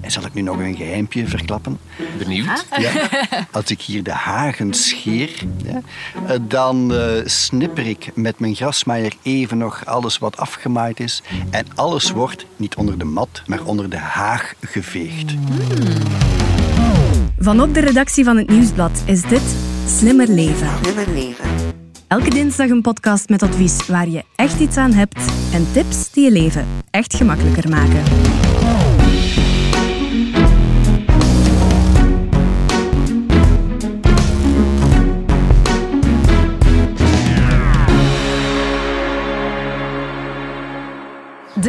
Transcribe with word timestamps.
En 0.00 0.10
zal 0.10 0.24
ik 0.24 0.34
nu 0.34 0.42
nog 0.42 0.58
een 0.58 0.76
geheimpje 0.76 1.26
verklappen? 1.26 1.78
Benieuwd? 2.18 2.66
Ja. 2.76 3.08
Als 3.50 3.70
ik 3.70 3.80
hier 3.80 4.02
de 4.02 4.12
hagen 4.12 4.74
scheer, 4.74 5.30
ja, 5.64 5.80
eh, 6.26 6.38
dan 6.42 6.94
eh, 6.94 7.08
snipper 7.24 7.86
ik 7.86 8.10
met 8.14 8.38
mijn 8.38 8.54
grasmaaier 8.54 9.12
even 9.22 9.58
nog 9.58 9.86
alles 9.86 10.18
wat 10.18 10.36
afgemaaid 10.36 11.00
is. 11.00 11.22
En 11.50 11.66
alles 11.74 12.10
wordt 12.10 12.46
niet 12.56 12.74
onder 12.74 12.98
de 12.98 13.04
mat, 13.04 13.42
maar 13.46 13.64
onder 13.64 13.90
de 13.90 13.98
haag 13.98 14.54
geveegd. 14.60 15.34
Van 17.38 17.60
op 17.60 17.74
de 17.74 17.80
redactie 17.80 18.24
van 18.24 18.36
het 18.36 18.48
Nieuwsblad 18.48 19.02
is 19.04 19.22
dit 19.22 19.56
Slimmer 19.86 20.28
Leven. 20.28 20.68
Slimmer 20.82 21.08
leven. 21.08 21.44
Elke 22.08 22.30
dinsdag 22.30 22.68
een 22.68 22.82
podcast 22.82 23.28
met 23.28 23.42
advies 23.42 23.86
waar 23.86 24.08
je 24.08 24.24
echt 24.36 24.60
iets 24.60 24.76
aan 24.76 24.92
hebt 24.92 25.18
en 25.52 25.72
tips 25.72 26.10
die 26.10 26.24
je 26.24 26.30
leven 26.30 26.66
echt 26.90 27.14
gemakkelijker 27.14 27.68
maken. 27.68 28.02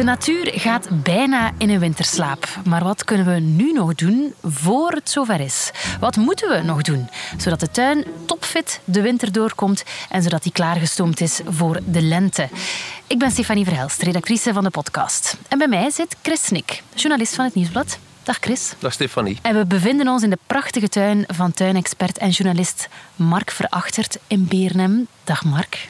De 0.00 0.06
natuur 0.06 0.52
gaat 0.54 1.02
bijna 1.02 1.52
in 1.58 1.70
een 1.70 1.78
winterslaap. 1.78 2.48
Maar 2.64 2.84
wat 2.84 3.04
kunnen 3.04 3.26
we 3.26 3.40
nu 3.40 3.72
nog 3.72 3.94
doen 3.94 4.34
voor 4.42 4.90
het 4.90 5.10
zover 5.10 5.40
is? 5.40 5.70
Wat 6.00 6.16
moeten 6.16 6.48
we 6.48 6.62
nog 6.62 6.82
doen, 6.82 7.08
zodat 7.36 7.60
de 7.60 7.70
tuin 7.70 8.04
topfit 8.26 8.80
de 8.84 9.00
winter 9.00 9.32
doorkomt 9.32 9.84
en 10.08 10.22
zodat 10.22 10.42
die 10.42 10.52
klaargestoomd 10.52 11.20
is 11.20 11.40
voor 11.46 11.80
de 11.86 12.02
lente? 12.02 12.48
Ik 13.06 13.18
ben 13.18 13.30
Stefanie 13.30 13.64
Verhelst, 13.64 14.02
redactrice 14.02 14.52
van 14.52 14.64
de 14.64 14.70
podcast. 14.70 15.36
En 15.48 15.58
bij 15.58 15.68
mij 15.68 15.90
zit 15.90 16.16
Chris 16.22 16.44
Snik, 16.44 16.82
journalist 16.94 17.34
van 17.34 17.44
het 17.44 17.54
Nieuwsblad. 17.54 17.98
Dag 18.22 18.36
Chris. 18.40 18.72
Dag 18.78 18.92
Stefanie. 18.92 19.38
En 19.42 19.56
we 19.56 19.66
bevinden 19.66 20.08
ons 20.08 20.22
in 20.22 20.30
de 20.30 20.38
prachtige 20.46 20.88
tuin 20.88 21.24
van 21.26 21.52
tuinexpert 21.52 22.18
en 22.18 22.30
journalist 22.30 22.88
Mark 23.16 23.50
Verachtert 23.50 24.18
in 24.26 24.46
Beernem. 24.46 25.06
Dag 25.24 25.44
Mark. 25.44 25.88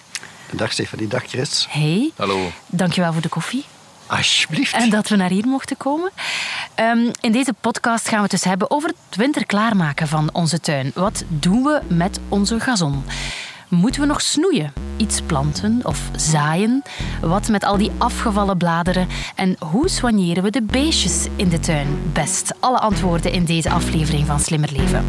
Dag 0.52 0.72
Stefanie, 0.72 1.08
dag 1.08 1.24
Chris. 1.24 1.66
Hey. 1.68 2.10
Hallo. 2.16 2.50
Dankjewel 2.66 3.12
voor 3.12 3.22
de 3.22 3.28
koffie. 3.28 3.64
Alsjeblieft. 4.10 4.74
En 4.74 4.90
dat 4.90 5.08
we 5.08 5.16
naar 5.16 5.30
hier 5.30 5.46
mochten 5.46 5.76
komen. 5.76 6.10
Ehm, 6.74 7.10
in 7.20 7.32
deze 7.32 7.54
podcast 7.60 8.08
gaan 8.08 8.16
we 8.16 8.22
het 8.22 8.30
dus 8.30 8.44
hebben 8.44 8.70
over 8.70 8.88
het 8.88 9.16
winter 9.16 9.46
klaarmaken 9.46 10.08
van 10.08 10.28
onze 10.32 10.60
tuin. 10.60 10.90
Wat 10.94 11.24
doen 11.28 11.62
we 11.62 11.80
met 11.88 12.20
onze 12.28 12.60
gazon? 12.60 13.04
Moeten 13.68 14.00
we 14.00 14.06
nog 14.06 14.20
snoeien? 14.20 14.72
Iets 14.96 15.20
planten 15.20 15.80
of 15.82 16.10
zaaien? 16.16 16.82
Wat 17.20 17.48
met 17.48 17.64
al 17.64 17.76
die 17.76 17.90
afgevallen 17.98 18.56
bladeren? 18.56 19.08
En 19.34 19.56
hoe 19.58 19.88
soigneren 19.88 20.42
we 20.42 20.50
de 20.50 20.62
beestjes 20.62 21.26
in 21.36 21.48
de 21.48 21.60
tuin 21.60 22.10
best? 22.12 22.54
Alle 22.60 22.78
antwoorden 22.78 23.32
in 23.32 23.44
deze 23.44 23.70
aflevering 23.70 24.26
van 24.26 24.40
Slimmer 24.40 24.72
Leven. 24.72 25.04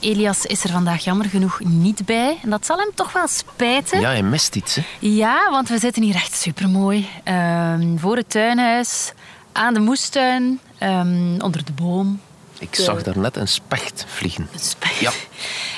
Elias 0.00 0.46
is 0.46 0.64
er 0.64 0.70
vandaag 0.70 1.04
jammer 1.04 1.26
genoeg 1.26 1.60
niet 1.64 2.06
bij. 2.06 2.38
En 2.42 2.50
dat 2.50 2.66
zal 2.66 2.78
hem 2.78 2.90
toch 2.94 3.12
wel 3.12 3.28
spijten. 3.28 4.00
Ja, 4.00 4.08
hij 4.08 4.22
mist 4.22 4.56
iets, 4.56 4.74
hè? 4.74 4.82
Ja, 4.98 5.50
want 5.50 5.68
we 5.68 5.78
zitten 5.78 6.02
hier 6.02 6.14
echt 6.14 6.34
supermooi. 6.34 7.08
Ehm 7.24 7.98
voor 7.98 8.16
het 8.16 8.30
tuinhuis, 8.30 9.12
aan 9.52 9.74
de 9.74 9.80
moestuin, 9.80 10.60
ehm, 10.78 11.40
onder 11.40 11.64
de 11.64 11.72
boom. 11.72 12.20
Ik 12.58 12.74
zag 12.74 13.02
daar 13.02 13.18
net 13.18 13.36
een 13.36 13.48
specht 13.48 14.04
vliegen. 14.08 14.48
Een 14.52 14.58
specht. 14.58 14.98
Ja. 14.98 15.10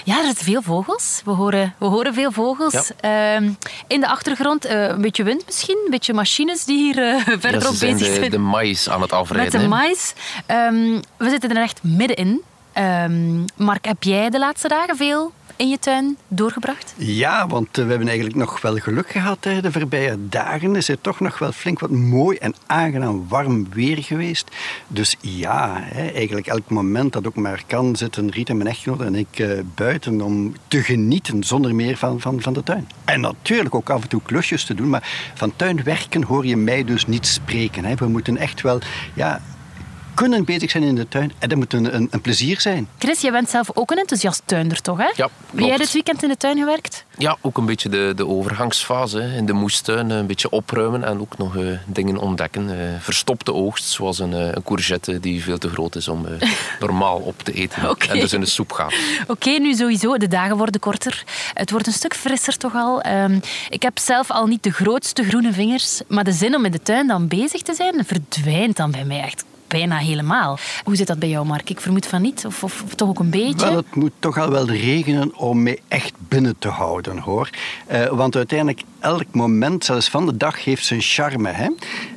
Ja, 0.04 0.18
er 0.18 0.24
zitten 0.26 0.44
veel 0.44 0.62
vogels. 0.62 1.20
We 1.24 1.30
horen, 1.30 1.74
we 1.78 1.86
horen 1.86 2.14
veel 2.14 2.32
vogels. 2.32 2.90
Ehm, 3.00 3.50
in 3.86 4.00
de 4.00 4.08
achtergrond 4.08 4.64
eh, 4.64 4.86
een 4.88 5.00
beetje 5.00 5.22
wind 5.24 5.46
misschien, 5.46 5.80
een 5.84 5.90
beetje 5.90 6.12
machines 6.14 6.64
die 6.64 6.78
hier 6.78 7.04
Ja, 7.04 7.20
verderop 7.38 7.72
ze 7.72 7.76
zijn 7.76 7.92
bezig 7.92 8.08
de, 8.08 8.14
zijn. 8.14 8.30
de 8.30 8.38
mais 8.38 8.88
aan 8.88 9.00
het 9.00 9.10
met 9.10 9.20
afrijden. 9.20 9.52
de 9.52 9.58
hè. 9.58 9.68
mais. 9.68 10.12
We 11.16 11.28
zitten 11.28 11.50
er 11.50 11.62
echt 11.62 11.82
middenin. 11.82 12.42
Ehm 12.72 13.44
Mark, 13.56 13.84
heb 13.84 14.02
jij 14.02 14.30
de 14.30 14.38
laatste 14.38 14.68
dagen 14.68 14.96
veel 14.96 15.32
in 15.56 15.68
je 15.68 15.78
tuin 15.78 16.16
doorgebracht? 16.28 16.94
Ja, 16.96 17.46
want 17.46 17.78
eh, 17.78 17.84
we 17.84 17.90
hebben 17.90 18.08
eigenlijk 18.08 18.36
nog 18.36 18.60
wel 18.60 18.76
geluk 18.76 19.10
gehad 19.10 19.44
hè, 19.44 19.60
de 19.60 19.72
voorbije 19.72 20.28
dagen. 20.28 20.76
Is 20.76 20.88
er 20.88 21.00
toch 21.00 21.20
nog 21.20 21.38
wel 21.38 21.52
flink 21.52 21.80
wat 21.80 21.90
mooi 21.90 22.36
en 22.36 22.54
aangenaam 22.66 23.28
warm 23.28 23.66
weer 23.70 24.02
geweest. 24.02 24.50
Dus 24.88 25.16
ja, 25.20 25.76
hè, 25.80 26.06
eigenlijk 26.08 26.46
elk 26.46 26.68
moment 26.70 27.12
dat 27.12 27.26
ook 27.26 27.34
maar 27.34 27.62
kan, 27.66 27.96
zitten 27.96 28.30
Rita, 28.30 28.54
mijn 28.54 28.68
echtgenoot 28.68 29.00
en 29.00 29.14
ik 29.14 29.38
eh, 29.38 29.50
buiten 29.74 30.20
om 30.20 30.54
te 30.68 30.82
genieten 30.82 31.44
zonder 31.44 31.74
meer 31.74 31.96
van, 31.96 32.20
van, 32.20 32.40
van 32.40 32.52
de 32.52 32.62
tuin. 32.62 32.88
En 33.04 33.20
natuurlijk 33.20 33.74
ook 33.74 33.90
af 33.90 34.02
en 34.02 34.08
toe 34.08 34.22
klusjes 34.22 34.64
te 34.64 34.74
doen, 34.74 34.88
maar 34.88 35.32
van 35.34 35.52
tuinwerken 35.56 36.22
hoor 36.22 36.46
je 36.46 36.56
mij 36.56 36.84
dus 36.84 37.06
niet 37.06 37.26
spreken. 37.26 37.84
Hè. 37.84 37.94
We 37.94 38.06
moeten 38.06 38.36
echt 38.36 38.60
wel 38.60 38.78
ja, 39.14 39.40
kunnen 40.14 40.44
bezig 40.44 40.70
zijn 40.70 40.82
in 40.82 40.94
de 40.94 41.08
tuin 41.08 41.32
en 41.38 41.48
dat 41.48 41.58
moet 41.58 41.72
een, 41.72 41.94
een, 41.94 42.08
een 42.10 42.20
plezier 42.20 42.60
zijn. 42.60 42.88
Chris, 42.98 43.20
jij 43.20 43.30
bent 43.30 43.50
zelf 43.50 43.70
ook 43.74 43.90
een 43.90 43.98
enthousiast 43.98 44.42
tuinder, 44.44 44.80
toch? 44.80 44.98
Hè? 44.98 45.04
Ja, 45.04 45.10
Heb 45.16 45.30
jij 45.58 45.62
klopt. 45.66 45.78
dit 45.78 45.92
weekend 45.92 46.22
in 46.22 46.28
de 46.28 46.36
tuin 46.36 46.58
gewerkt? 46.58 47.04
Ja, 47.18 47.36
ook 47.40 47.58
een 47.58 47.66
beetje 47.66 47.88
de, 47.88 48.12
de 48.16 48.26
overgangsfase. 48.26 49.20
hè. 49.20 49.36
In 49.36 49.46
de 49.46 49.52
moestuin 49.52 50.10
een 50.10 50.26
beetje 50.26 50.50
opruimen 50.50 51.04
en 51.04 51.20
ook 51.20 51.38
nog 51.38 51.56
eh, 51.56 51.66
dingen 51.86 52.16
ontdekken. 52.18 52.70
Eh, 52.80 52.86
verstopte 53.00 53.52
oogst, 53.52 53.84
zoals 53.84 54.18
een, 54.18 54.32
eh, 54.32 54.40
een 54.52 54.62
courgette 54.62 55.20
die 55.20 55.42
veel 55.42 55.58
te 55.58 55.68
groot 55.68 55.96
is 55.96 56.08
om 56.08 56.26
normaal 56.80 57.18
op 57.18 57.42
te 57.42 57.52
eten. 57.52 57.82
En 58.08 58.18
dus 58.20 58.32
in 58.32 58.40
de 58.40 58.46
soep 58.46 58.72
gaat. 58.72 58.94
Oké, 59.26 59.50
nu 59.50 59.74
sowieso. 59.74 60.16
De 60.16 60.28
dagen 60.28 60.56
worden 60.56 60.80
korter. 60.80 61.24
Het 61.54 61.70
wordt 61.70 61.86
een 61.86 61.92
stuk 61.92 62.14
frisser 62.14 62.56
toch 62.56 62.74
al. 62.74 63.00
Ehm, 63.00 63.38
ik 63.68 63.82
heb 63.82 63.98
zelf 63.98 64.30
al 64.30 64.46
niet 64.46 64.62
de 64.62 64.70
grootste 64.72 65.24
groene 65.24 65.52
vingers, 65.52 66.00
maar 66.08 66.24
de 66.24 66.32
zin 66.32 66.54
om 66.54 66.64
in 66.64 66.70
de 66.72 66.82
tuin 66.82 67.06
dan 67.06 67.28
bezig 67.28 67.62
te 67.62 67.74
zijn 67.74 68.04
verdwijnt 68.06 68.76
dan 68.76 68.90
bij 68.90 69.04
mij 69.04 69.20
echt 69.20 69.44
bijna 69.72 69.96
helemaal. 69.96 70.58
Hoe 70.84 70.96
zit 70.96 71.06
dat 71.06 71.18
bij 71.18 71.28
jou, 71.28 71.46
Mark? 71.46 71.70
Ik 71.70 71.80
vermoed 71.80 72.06
van 72.06 72.22
niet, 72.22 72.46
of, 72.46 72.64
of, 72.64 72.84
toch 72.94 73.08
ook 73.08 73.18
een 73.18 73.30
beetje? 73.30 73.66
Wel, 73.66 73.76
het 73.76 73.94
moet 73.94 74.12
toch 74.18 74.38
al 74.38 74.50
wel 74.50 74.66
regenen 74.66 75.36
om 75.36 75.62
mij 75.62 75.78
echt 75.88 76.12
binnen 76.28 76.56
te 76.58 76.68
houden, 76.68 77.18
hoor. 77.18 77.50
Eh, 77.86 78.06
want 78.06 78.36
uiteindelijk, 78.36 78.82
elk 79.00 79.24
moment, 79.30 79.84
zelfs 79.84 80.08
van 80.08 80.26
de 80.26 80.36
dag, 80.36 80.64
heeft 80.64 80.84
zijn 80.84 81.00
charme. 81.00 81.48
Hè? 81.48 81.68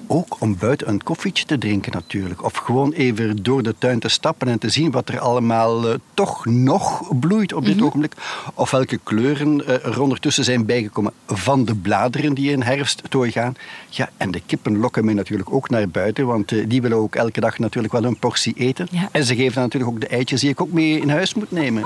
Ook 0.07 0.41
om 0.41 0.57
buiten 0.57 0.89
een 0.89 1.03
koffietje 1.03 1.45
te 1.45 1.57
drinken 1.57 1.91
natuurlijk. 1.91 2.43
Of 2.43 2.53
gewoon 2.55 2.91
even 2.91 3.43
door 3.43 3.63
de 3.63 3.75
tuin 3.77 3.99
te 3.99 4.09
stappen 4.09 4.47
en 4.47 4.59
te 4.59 4.69
zien 4.69 4.91
wat 4.91 5.09
er 5.09 5.19
allemaal 5.19 5.87
eh, 5.87 5.95
toch 6.13 6.45
nog 6.45 7.19
bloeit 7.19 7.53
op 7.53 7.65
dit 7.65 7.81
ogenblik. 7.81 8.13
Of 8.53 8.71
welke 8.71 8.99
kleuren 9.03 9.67
eh, 9.67 9.85
er 9.85 10.01
ondertussen 10.01 10.43
zijn 10.43 10.65
bijgekomen 10.65 11.13
van 11.27 11.65
de 11.65 11.75
bladeren 11.75 12.33
die 12.33 12.51
in 12.51 12.61
herfst 12.61 13.01
gaan. 13.09 13.55
Ja, 13.89 14.09
en 14.17 14.31
de 14.31 14.41
kippen 14.45 14.77
lokken 14.77 15.05
mij 15.05 15.13
natuurlijk 15.13 15.53
ook 15.53 15.69
naar 15.69 15.89
buiten, 15.89 16.25
want 16.25 16.51
eh, 16.51 16.65
die 16.67 16.81
willen 16.81 16.97
ook 16.97 17.15
elke 17.15 17.39
dag 17.39 17.59
natuurlijk 17.59 17.93
wel 17.93 18.03
een 18.03 18.19
portie 18.19 18.53
eten. 18.57 18.87
Ja. 18.91 19.09
En 19.11 19.23
ze 19.23 19.35
geven 19.35 19.61
natuurlijk 19.61 19.93
ook 19.93 20.01
de 20.01 20.07
eitjes 20.07 20.41
die 20.41 20.49
ik 20.49 20.61
ook 20.61 20.71
mee 20.71 20.99
in 20.99 21.09
huis 21.09 21.33
moet 21.33 21.51
nemen. 21.51 21.85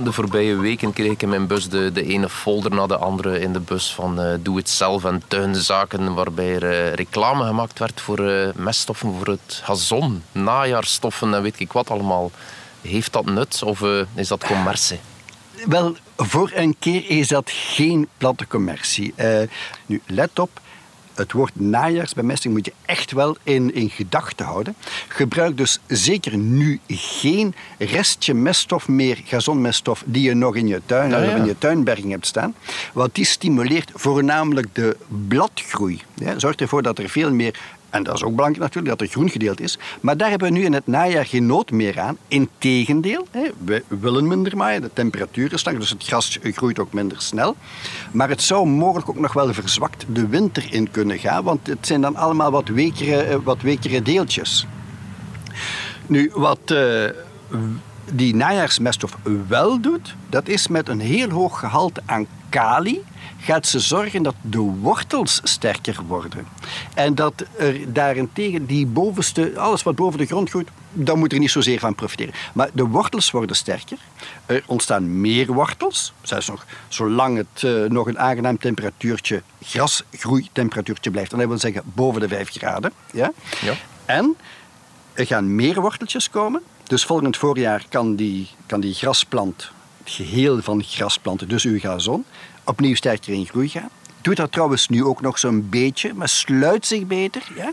De 0.00 0.12
voorbije 0.12 0.56
weken 0.56 0.92
kreeg 0.92 1.10
ik 1.10 1.22
in 1.22 1.28
mijn 1.28 1.46
bus 1.46 1.68
de, 1.68 1.92
de 1.92 2.02
ene 2.04 2.28
folder 2.28 2.70
na 2.70 2.86
de 2.86 2.96
andere 2.96 3.40
in 3.40 3.52
de 3.52 3.60
bus 3.60 3.94
van 3.94 4.20
eh, 4.20 4.34
doe 4.40 4.56
het 4.56 4.68
zelf 4.68 5.04
en 5.04 5.22
tuinzaken, 5.28 6.14
waarbij 6.14 6.54
er 6.54 6.70
eh, 6.70 6.92
reclame 6.92 7.44
gemaakt 7.44 7.78
werd 7.78 8.00
voor 8.00 8.28
eh, 8.28 8.48
meststoffen 8.54 9.14
voor 9.14 9.26
het 9.26 9.60
gazon, 9.62 10.22
najaarstoffen 10.32 11.34
en 11.34 11.42
weet 11.42 11.60
ik 11.60 11.72
wat 11.72 11.90
allemaal. 11.90 12.30
Heeft 12.80 13.12
dat 13.12 13.24
nut 13.24 13.62
of 13.62 13.82
is 14.14 14.28
dat 14.28 14.44
commercie? 14.44 15.00
Wel, 15.66 15.96
voor 16.16 16.50
een 16.54 16.76
keer 16.78 17.10
is 17.10 17.28
dat 17.28 17.50
geen 17.50 18.08
platte 18.16 18.46
commercie. 18.46 19.14
Nu, 19.86 20.02
let 20.06 20.38
op. 20.38 20.60
Het 21.18 21.32
woord 21.32 21.60
najaarsbemesting 21.60 22.54
moet 22.54 22.66
je 22.66 22.72
echt 22.84 23.12
wel 23.12 23.36
in, 23.42 23.74
in 23.74 23.90
gedachten 23.90 24.46
houden. 24.46 24.74
Gebruik 25.08 25.56
dus 25.56 25.78
zeker 25.86 26.36
nu 26.36 26.80
geen 26.88 27.54
restje 27.78 28.34
meststof 28.34 28.88
meer, 28.88 29.20
gazonmeststof, 29.24 30.02
die 30.06 30.22
je 30.22 30.34
nog 30.34 30.56
in 30.56 30.66
je 30.66 30.80
tuin 30.86 31.10
Ja, 31.10 31.26
of 31.26 31.34
in 31.34 31.44
je 31.44 31.58
tuinberging 31.58 32.10
hebt 32.10 32.26
staan. 32.26 32.54
Want 32.92 33.14
die 33.14 33.24
stimuleert 33.24 33.90
voornamelijk 33.94 34.74
de 34.74 34.96
bladgroei. 35.28 36.00
Ja, 36.14 36.38
zorgt 36.38 36.60
ervoor 36.60 36.82
dat 36.82 36.98
er 36.98 37.08
veel 37.08 37.32
meer 37.32 37.58
en 37.90 38.02
dat 38.02 38.14
is 38.14 38.22
ook 38.22 38.34
belangrijk 38.34 38.62
natuurlijk, 38.62 38.98
dat 38.98 39.08
er 39.08 39.14
groen 39.14 39.30
gedeeld 39.30 39.60
is. 39.60 39.78
Maar 40.00 40.16
daar 40.16 40.30
hebben 40.30 40.48
we 40.48 40.58
nu 40.58 40.64
in 40.64 40.72
het 40.72 40.86
najaar 40.86 41.26
geen 41.26 41.46
nood 41.46 41.70
meer 41.70 42.00
aan. 42.00 42.16
Integendeel, 42.28 43.26
we 43.64 43.82
willen 43.88 44.26
minder 44.26 44.56
maaien, 44.56 44.80
de 44.80 44.90
temperatuur 44.92 45.52
is 45.52 45.62
dus 45.62 45.90
het 45.90 46.04
gras 46.04 46.38
groeit 46.42 46.78
ook 46.78 46.92
minder 46.92 47.20
snel. 47.20 47.56
Maar 48.10 48.28
het 48.28 48.42
zou 48.42 48.66
mogelijk 48.66 49.08
ook 49.08 49.18
nog 49.18 49.32
wel 49.32 49.54
verzwakt 49.54 50.04
de 50.12 50.26
winter 50.26 50.66
in 50.70 50.90
kunnen 50.90 51.18
gaan, 51.18 51.44
want 51.44 51.66
het 51.66 51.86
zijn 51.86 52.00
dan 52.00 52.16
allemaal 52.16 52.50
wat 52.50 52.68
wekere, 52.68 53.22
eh, 53.22 53.36
wat 53.44 53.62
wekere 53.62 54.02
deeltjes. 54.02 54.66
Nu, 56.06 56.30
wat 56.34 56.58
eh, 56.64 57.04
die 58.12 58.34
najaarsmeststof 58.34 59.16
wel 59.48 59.80
doet, 59.80 60.14
dat 60.28 60.48
is 60.48 60.68
met 60.68 60.88
een 60.88 61.00
heel 61.00 61.28
hoog 61.28 61.58
gehalte 61.58 62.00
aan 62.06 62.26
kali 62.48 63.04
gaat 63.48 63.66
ze 63.66 63.80
zorgen 63.80 64.22
dat 64.22 64.34
de 64.40 64.58
wortels 64.58 65.40
sterker 65.42 65.96
worden. 66.06 66.46
En 66.94 67.14
dat 67.14 67.44
er 67.58 67.92
daarentegen 67.92 68.66
die 68.66 68.86
bovenste, 68.86 69.52
alles 69.58 69.82
wat 69.82 69.94
boven 69.94 70.18
de 70.18 70.26
grond 70.26 70.50
groeit, 70.50 70.68
dan 70.92 71.18
moet 71.18 71.32
er 71.32 71.38
niet 71.38 71.50
zozeer 71.50 71.78
van 71.78 71.94
profiteren. 71.94 72.34
Maar 72.52 72.70
de 72.72 72.86
wortels 72.86 73.30
worden 73.30 73.56
sterker. 73.56 73.98
Er 74.46 74.62
ontstaan 74.66 75.20
meer 75.20 75.52
wortels. 75.52 76.12
Zelfs 76.22 76.48
nog, 76.48 76.66
zolang 76.88 77.36
het 77.36 77.62
eh, 77.62 77.84
nog 77.84 78.06
een 78.06 78.18
aangenaam 78.18 78.58
temperatuurtje, 78.58 79.42
grasgroeitemperatuurtje 79.62 81.10
blijft. 81.10 81.32
En 81.32 81.38
dat 81.38 81.48
wil 81.48 81.58
zeggen 81.58 81.82
boven 81.84 82.20
de 82.20 82.28
5 82.28 82.50
graden. 82.50 82.92
Ja? 83.12 83.32
Ja. 83.60 83.74
En 84.04 84.36
er 85.12 85.26
gaan 85.26 85.54
meer 85.54 85.80
worteltjes 85.80 86.30
komen. 86.30 86.62
Dus 86.84 87.04
volgend 87.04 87.36
voorjaar 87.36 87.84
kan 87.88 88.16
die, 88.16 88.48
kan 88.66 88.80
die 88.80 88.94
grasplant, 88.94 89.70
het 90.04 90.12
geheel 90.12 90.62
van 90.62 90.82
grasplanten, 90.82 91.48
dus 91.48 91.64
uw 91.64 91.78
gazon, 91.78 92.24
opnieuw 92.68 92.94
sterker 92.94 93.32
in 93.32 93.46
groei 93.46 93.68
gaan. 93.68 93.90
Doet 94.20 94.36
dat 94.36 94.52
trouwens 94.52 94.88
nu 94.88 95.04
ook 95.04 95.20
nog 95.20 95.38
zo'n 95.38 95.68
beetje, 95.68 96.14
maar 96.14 96.28
sluit 96.28 96.86
zich 96.86 97.06
beter. 97.06 97.42
Ja? 97.54 97.72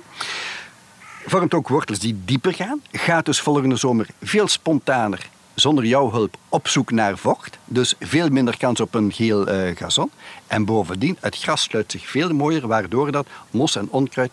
Vormt 1.25 1.53
ook 1.53 1.67
wortels 1.67 1.99
die 1.99 2.21
dieper 2.25 2.53
gaan. 2.53 2.81
Gaat 2.91 3.25
dus 3.25 3.39
volgende 3.39 3.75
zomer 3.75 4.07
veel 4.21 4.47
spontaner, 4.47 5.29
zonder 5.53 5.85
jouw 5.85 6.11
hulp, 6.11 6.37
op 6.49 6.67
zoek 6.67 6.91
naar 6.91 7.17
vocht. 7.17 7.57
Dus 7.65 7.93
veel 7.99 8.29
minder 8.29 8.57
kans 8.57 8.79
op 8.79 8.93
een 8.93 9.11
geel 9.11 9.47
eh, 9.47 9.75
gazon. 9.75 10.11
En 10.47 10.65
bovendien, 10.65 11.17
het 11.19 11.37
gras 11.37 11.61
sluit 11.61 11.91
zich 11.91 12.09
veel 12.09 12.33
mooier, 12.33 12.67
waardoor 12.67 13.11
dat 13.11 13.27
mos 13.51 13.75
en 13.75 13.87
onkruid 13.89 14.31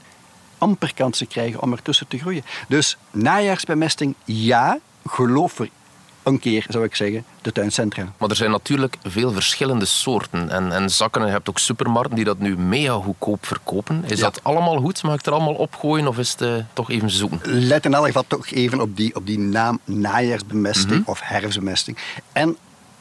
amper 0.59 0.95
kansen 0.95 1.27
krijgen 1.27 1.63
om 1.63 1.73
ertussen 1.73 2.09
te 2.09 2.19
groeien. 2.19 2.45
Dus 2.69 2.97
najaarsbemesting, 3.11 4.15
ja, 4.25 4.79
geloof 5.07 5.59
er 5.59 5.69
een 6.23 6.39
keer, 6.39 6.65
zou 6.69 6.85
ik 6.85 6.95
zeggen, 6.97 7.25
de 7.43 7.53
tuincentra. 7.53 8.13
Maar 8.19 8.29
er 8.31 8.37
zijn 8.37 8.51
natuurlijk 8.51 8.97
veel 9.05 9.33
verschillende 9.33 9.85
soorten. 9.85 10.51
En, 10.51 10.73
en 10.73 10.91
zakken, 10.91 11.25
je 11.27 11.31
hebt 11.31 11.49
ook 11.49 11.59
supermarkten 11.59 12.17
die 12.17 12.25
dat 12.25 12.39
nu 12.39 12.57
mega 12.59 12.93
goedkoop 12.93 13.47
verkopen. 13.47 14.05
Is 14.07 14.19
Ja. 14.19 14.25
dat 14.25 14.41
allemaal 14.45 14.77
goed? 14.81 15.03
Mag 15.03 15.15
ik 15.15 15.27
er 15.27 15.33
allemaal 15.33 15.55
opgooien 15.55 16.07
of 16.09 16.19
is 16.19 16.31
het 16.31 16.41
eh, 16.41 16.55
toch 16.73 16.91
even 16.91 17.11
zoeken? 17.11 17.41
Let 17.45 17.85
in 17.85 17.95
elk 17.95 18.07
geval 18.07 18.25
toch 18.27 18.51
even 18.51 18.81
op 18.81 18.97
die, 18.97 19.15
op 19.15 19.27
die 19.27 19.39
naam 19.39 19.79
najaarsbemesting 19.85 21.07
of 21.07 21.21
herfstbemesting. 21.21 21.99
En 22.33 22.57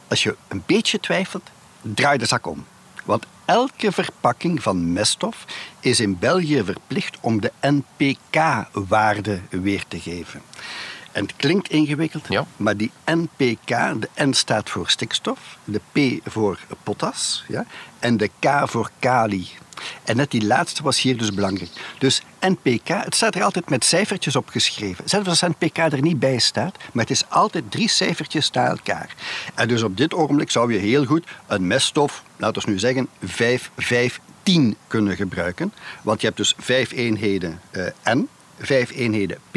als 0.08 0.22
je 0.22 0.36
een 0.48 0.62
beetje 0.66 1.00
twijfelt, 1.00 1.50
draai 1.80 2.18
de 2.18 2.26
zak 2.26 2.46
om. 2.46 2.64
Want 3.04 3.24
elke 3.44 3.92
verpakking 3.92 4.62
van 4.62 4.92
meststof 4.92 5.44
is 5.80 6.00
in 6.00 6.18
België 6.18 6.62
verplicht 6.64 7.16
om 7.20 7.40
de 7.40 7.52
NPK-waarde 7.60 9.40
weer 9.50 9.84
te 9.88 10.00
geven. 10.00 10.42
En 11.12 11.22
het 11.22 11.36
klinkt 11.36 11.68
ingewikkeld, 11.70 12.26
Ja. 12.28 12.46
maar 12.56 12.76
die 12.76 12.90
NPK, 13.04 13.68
de 14.00 14.08
N 14.16 14.32
staat 14.32 14.70
voor 14.70 14.90
stikstof, 14.90 15.58
de 15.64 15.80
P 15.92 16.28
voor 16.30 16.58
potas 16.82 17.44
ja, 17.48 17.64
en 17.98 18.16
de 18.16 18.30
K 18.38 18.62
voor 18.64 18.90
kali. 18.98 19.48
En 20.04 20.16
net 20.16 20.30
die 20.30 20.46
laatste 20.46 20.82
was 20.82 21.00
hier 21.00 21.16
dus 21.16 21.32
belangrijk. 21.34 21.70
Dus 21.98 22.22
NPK, 22.40 22.88
het 22.88 23.14
staat 23.14 23.34
er 23.34 23.42
altijd 23.42 23.70
met 23.70 23.84
cijfertjes 23.84 24.36
op 24.36 24.48
geschreven. 24.48 25.08
Zelfs 25.08 25.28
als 25.28 25.40
NPK 25.40 25.76
er 25.78 26.00
niet 26.02 26.18
bij 26.18 26.38
staat, 26.38 26.76
maar 26.92 27.02
het 27.04 27.10
is 27.12 27.28
altijd 27.28 27.70
drie 27.70 27.88
cijfertjes 27.88 28.50
na 28.50 28.66
elkaar. 28.66 29.14
En 29.54 29.68
dus 29.68 29.82
op 29.82 29.96
dit 29.96 30.14
ogenblik 30.14 30.50
zou 30.50 30.72
je 30.72 30.78
heel 30.78 31.04
goed 31.04 31.26
een 31.46 31.66
meststof, 31.66 32.22
laten 32.36 32.62
we 32.64 32.70
nu 32.70 32.78
zeggen, 32.78 33.08
5, 33.24 33.70
5, 33.76 34.20
10 34.42 34.76
kunnen 34.86 35.16
gebruiken. 35.16 35.72
Want 36.02 36.20
je 36.20 36.26
hebt 36.26 36.38
dus 36.38 36.54
vijf 36.58 36.92
eenheden 36.92 37.60
eh, 37.70 37.86
N, 38.14 38.28
vijf 38.58 38.90
eenheden 38.90 39.38
P 39.50 39.56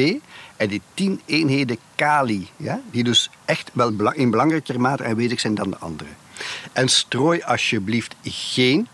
en 0.57 0.67
die 0.67 0.81
tien 0.93 1.21
eenheden 1.25 1.77
kali, 1.95 2.47
ja, 2.57 2.81
die 2.91 3.03
dus 3.03 3.29
echt 3.45 3.71
wel 3.73 4.13
in 4.13 4.29
belangrijker 4.29 4.81
mate 4.81 5.03
aanwezig 5.03 5.39
zijn 5.39 5.55
dan 5.55 5.69
de 5.69 5.77
andere. 5.77 6.09
En 6.73 6.87
strooi 6.87 7.41
alsjeblieft 7.41 8.15
geen, 8.23 8.87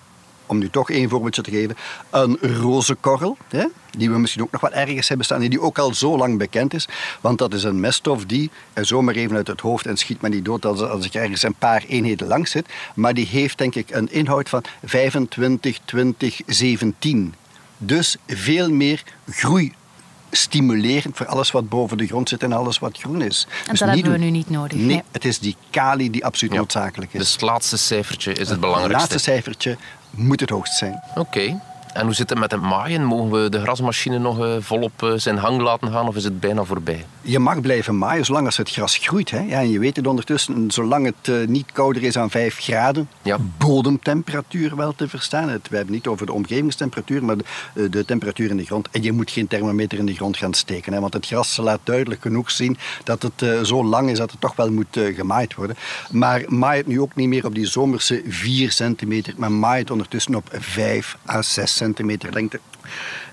om 0.45 0.57
nu 0.57 0.69
toch 0.69 0.89
één 0.89 1.09
voorbeeldje 1.09 1.41
te 1.41 1.51
geven, 1.51 1.77
een 2.09 2.37
rozenkorrel, 2.41 3.37
hè, 3.49 3.65
die 3.97 4.11
we 4.11 4.19
misschien 4.19 4.41
ook 4.41 4.51
nog 4.51 4.61
wel 4.61 4.71
ergens 4.71 5.07
hebben 5.07 5.25
staan, 5.25 5.39
die 5.39 5.61
ook 5.61 5.77
al 5.77 5.93
zo 5.93 6.17
lang 6.17 6.37
bekend 6.37 6.73
is. 6.73 6.87
Want 7.21 7.37
dat 7.37 7.53
is 7.53 7.63
een 7.63 7.79
meststof 7.79 8.25
die, 8.25 8.49
en 8.73 8.85
zomaar 8.85 9.15
even 9.15 9.35
uit 9.35 9.47
het 9.47 9.61
hoofd 9.61 9.85
en 9.85 9.97
schiet 9.97 10.21
me 10.21 10.29
niet 10.29 10.45
dood 10.45 10.65
als, 10.65 10.81
als 10.81 11.05
ik 11.05 11.13
ergens 11.13 11.43
een 11.43 11.55
paar 11.55 11.83
eenheden 11.87 12.27
langs 12.27 12.51
zit, 12.51 12.69
maar 12.95 13.13
die 13.13 13.27
heeft 13.27 13.57
denk 13.57 13.75
ik 13.75 13.89
een 13.89 14.11
inhoud 14.11 14.49
van 14.49 14.63
25, 14.83 15.79
20, 15.85 16.41
17. 16.45 17.33
Dus 17.77 18.17
veel 18.27 18.71
meer 18.71 19.03
groei 19.29 19.73
stimulerend 20.31 21.17
voor 21.17 21.25
alles 21.25 21.51
wat 21.51 21.69
boven 21.69 21.97
de 21.97 22.07
grond 22.07 22.29
zit 22.29 22.43
en 22.43 22.51
alles 22.53 22.79
wat 22.79 22.97
groen 22.97 23.21
is. 23.21 23.47
En 23.65 23.69
Dus 23.71 23.79
dat 23.79 23.89
hebben 23.89 24.11
we 24.11 24.17
nu 24.17 24.29
niet 24.29 24.49
nodig. 24.49 24.77
Nee, 24.77 24.85
Nee. 24.85 25.03
het 25.11 25.25
is 25.25 25.39
die 25.39 25.55
kali 25.69 26.09
die 26.09 26.25
absoluut 26.25 26.53
Ja. 26.53 26.59
noodzakelijk 26.59 27.13
is. 27.13 27.19
Dus 27.19 27.31
het 27.31 27.41
laatste 27.41 27.77
cijfertje 27.77 28.31
is 28.31 28.39
het 28.39 28.49
het 28.49 28.59
belangrijkste. 28.59 28.97
laatste 28.99 29.19
cijfertje 29.31 29.77
moet 30.09 30.39
het 30.39 30.49
hoogst 30.49 30.77
zijn. 30.77 31.03
Oké. 31.15 31.59
En 31.93 32.05
hoe 32.05 32.13
zit 32.13 32.29
het 32.29 32.39
met 32.39 32.51
het 32.51 32.61
maaien? 32.61 33.03
Mogen 33.05 33.43
we 33.43 33.49
de 33.49 33.61
grasmachine 33.61 34.17
nog 34.19 34.39
eh, 34.39 34.55
volop 34.59 35.03
eh, 35.03 35.11
zijn 35.15 35.39
gang 35.39 35.61
laten 35.61 35.91
gaan 35.91 36.07
of 36.07 36.15
is 36.15 36.23
het 36.23 36.39
bijna 36.39 36.63
voorbij? 36.63 37.05
Je 37.21 37.39
mag 37.39 37.61
blijven 37.61 37.97
maaien 37.97 38.25
zolang 38.25 38.45
als 38.45 38.57
het 38.57 38.69
gras 38.71 38.97
groeit. 38.97 39.31
Hè. 39.31 39.39
Ja, 39.39 39.59
en 39.59 39.69
je 39.69 39.79
weet 39.79 39.95
het 39.95 40.07
ondertussen, 40.07 40.71
zolang 40.71 41.05
het 41.05 41.35
eh, 41.35 41.47
niet 41.47 41.71
kouder 41.71 42.03
is 42.03 42.13
dan 42.13 42.29
5 42.29 42.57
graden, 42.57 43.09
Ja. 43.21 43.37
bodemtemperatuur 43.57 44.75
wel 44.75 44.93
te 44.95 45.07
verstaan. 45.07 45.49
Het, 45.49 45.69
we 45.69 45.75
hebben 45.75 45.93
het 45.93 46.03
niet 46.03 46.07
over 46.13 46.25
de 46.25 46.33
omgevingstemperatuur, 46.33 47.23
maar 47.25 47.35
de, 47.73 47.89
de 47.89 48.05
temperatuur 48.05 48.49
in 48.49 48.57
de 48.57 48.65
grond. 48.65 48.87
En 48.91 49.03
je 49.03 49.11
moet 49.11 49.31
geen 49.31 49.47
thermometer 49.47 49.97
in 49.97 50.05
de 50.05 50.15
grond 50.15 50.37
gaan 50.37 50.53
steken, 50.53 50.93
hè, 50.93 50.99
want 50.99 51.13
het 51.13 51.25
gras 51.25 51.57
laat 51.57 51.79
duidelijk 51.83 52.21
genoeg 52.21 52.51
zien 52.51 52.77
dat 53.03 53.21
het 53.21 53.67
zo 53.67 53.85
lang 53.85 54.09
is 54.09 54.17
dat 54.17 54.31
het 54.31 54.41
toch 54.41 54.55
wel 54.55 54.71
moet 54.71 54.99
gemaaid 55.15 55.55
worden. 55.55 55.75
Maar 56.11 56.43
maai 56.47 56.77
het 56.77 56.87
nu 56.87 57.01
ook 57.01 57.15
niet 57.15 57.27
meer 57.27 57.45
op 57.45 57.55
die 57.55 57.65
zomerse 57.67 58.21
4 58.27 58.71
centimeter, 58.71 59.33
maar 59.37 59.51
maai 59.51 59.79
het 59.81 59.91
ondertussen 59.91 60.35
op 60.35 60.47
5 60.51 61.17
à 61.29 61.41
6 61.41 61.75
centimeter 61.81 62.33
lengte. 62.33 62.59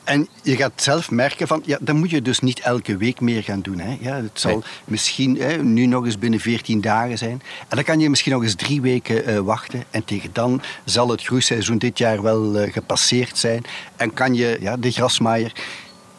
En 0.05 0.29
je 0.43 0.57
gaat 0.57 0.73
zelf 0.83 1.11
merken 1.11 1.47
van, 1.47 1.63
ja, 1.65 1.79
dat 1.81 1.95
moet 1.95 2.11
je 2.11 2.23
dus 2.23 2.41
niet 2.41 2.61
elke 2.61 2.97
week 2.97 3.21
meer 3.21 3.43
gaan 3.43 3.61
doen. 3.61 3.79
Hè. 3.79 3.97
Ja, 4.01 4.15
het 4.15 4.41
zal 4.41 4.51
Nee. 4.51 4.63
misschien 4.85 5.41
hè, 5.41 5.57
nu 5.63 5.87
nog 5.87 6.05
eens 6.05 6.19
binnen 6.19 6.41
14 6.41 6.81
dagen 6.81 7.19
zijn. 7.19 7.43
En 7.69 7.77
dan 7.77 7.85
kan 7.85 8.01
je 8.01 8.11
misschien 8.11 8.33
nog 8.33 8.43
eens 8.43 8.55
drie 8.55 8.81
weken 8.81 9.25
eh, 9.27 9.39
wachten. 9.39 9.85
En 9.91 10.05
tegen 10.05 10.31
dan 10.33 10.63
zal 10.85 11.09
het 11.09 11.23
groeiseizoen 11.23 11.79
dit 11.79 11.99
jaar 11.99 12.23
wel 12.23 12.59
eh, 12.59 12.73
gepasseerd 12.73 13.39
zijn. 13.39 13.63
En 13.97 14.13
kan 14.13 14.35
je 14.35 14.57
ja, 14.61 14.77
de 14.77 14.91
grasmaaier 14.91 15.53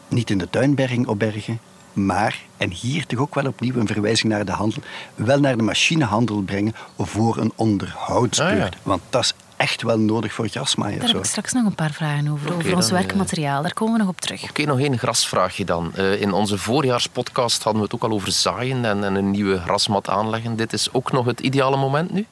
niet 0.08 0.30
in 0.30 0.38
de 0.38 0.50
tuinberging 0.50 1.06
opbergen, 1.06 1.60
maar, 1.92 2.40
en 2.56 2.70
hier 2.70 3.06
toch 3.06 3.18
ook 3.18 3.34
wel 3.34 3.46
opnieuw 3.46 3.74
een 3.74 3.86
verwijzing 3.86 4.32
naar 4.32 4.44
de 4.44 4.52
handel, 4.52 4.82
wel 5.14 5.40
naar 5.40 5.56
de 5.56 5.62
machinehandel 5.62 6.40
brengen 6.42 6.74
voor 6.98 7.36
een 7.36 7.52
onderhoudsbeurt. 7.54 8.52
Ah, 8.52 8.58
ja. 8.58 8.70
Want 8.82 9.02
dat 9.10 9.22
is 9.24 9.34
echt 9.60 9.82
wel 9.82 9.98
nodig 9.98 10.32
voor 10.32 10.48
grasmaaiers. 10.48 11.00
Daar 11.00 11.08
heb 11.08 11.18
ik 11.18 11.24
straks 11.24 11.52
nog 11.52 11.66
een 11.66 11.74
paar 11.74 11.92
vragen 11.92 12.28
over. 12.28 12.54
Over 12.54 12.74
ons 12.76 12.88
dan, 12.88 12.96
eh, 12.96 13.04
werkmateriaal. 13.04 13.62
Daar 13.62 13.72
komen 13.72 13.92
we 13.92 13.98
nog 13.98 14.08
op 14.08 14.20
terug. 14.20 14.42
Oké, 14.42 14.64
nog 14.64 14.80
één 14.80 14.98
grasvraagje 14.98 15.64
dan. 15.64 15.94
Eh, 15.94 16.20
in 16.20 16.32
onze 16.32 16.58
voorjaarspodcast 16.58 17.62
hadden 17.62 17.82
we 17.82 17.88
het 17.88 17.94
ook 17.94 18.10
al 18.10 18.16
over 18.16 18.32
zaaien 18.32 18.84
en, 18.84 19.04
en 19.04 19.14
een 19.14 19.30
nieuwe 19.30 19.58
grasmat 19.58 20.08
aanleggen. 20.08 20.56
Dit 20.56 20.72
is 20.72 20.92
ook 20.92 21.12
nog 21.12 21.26
het 21.26 21.40
ideale 21.40 21.76
moment 21.76 22.12
nu? 22.12 22.26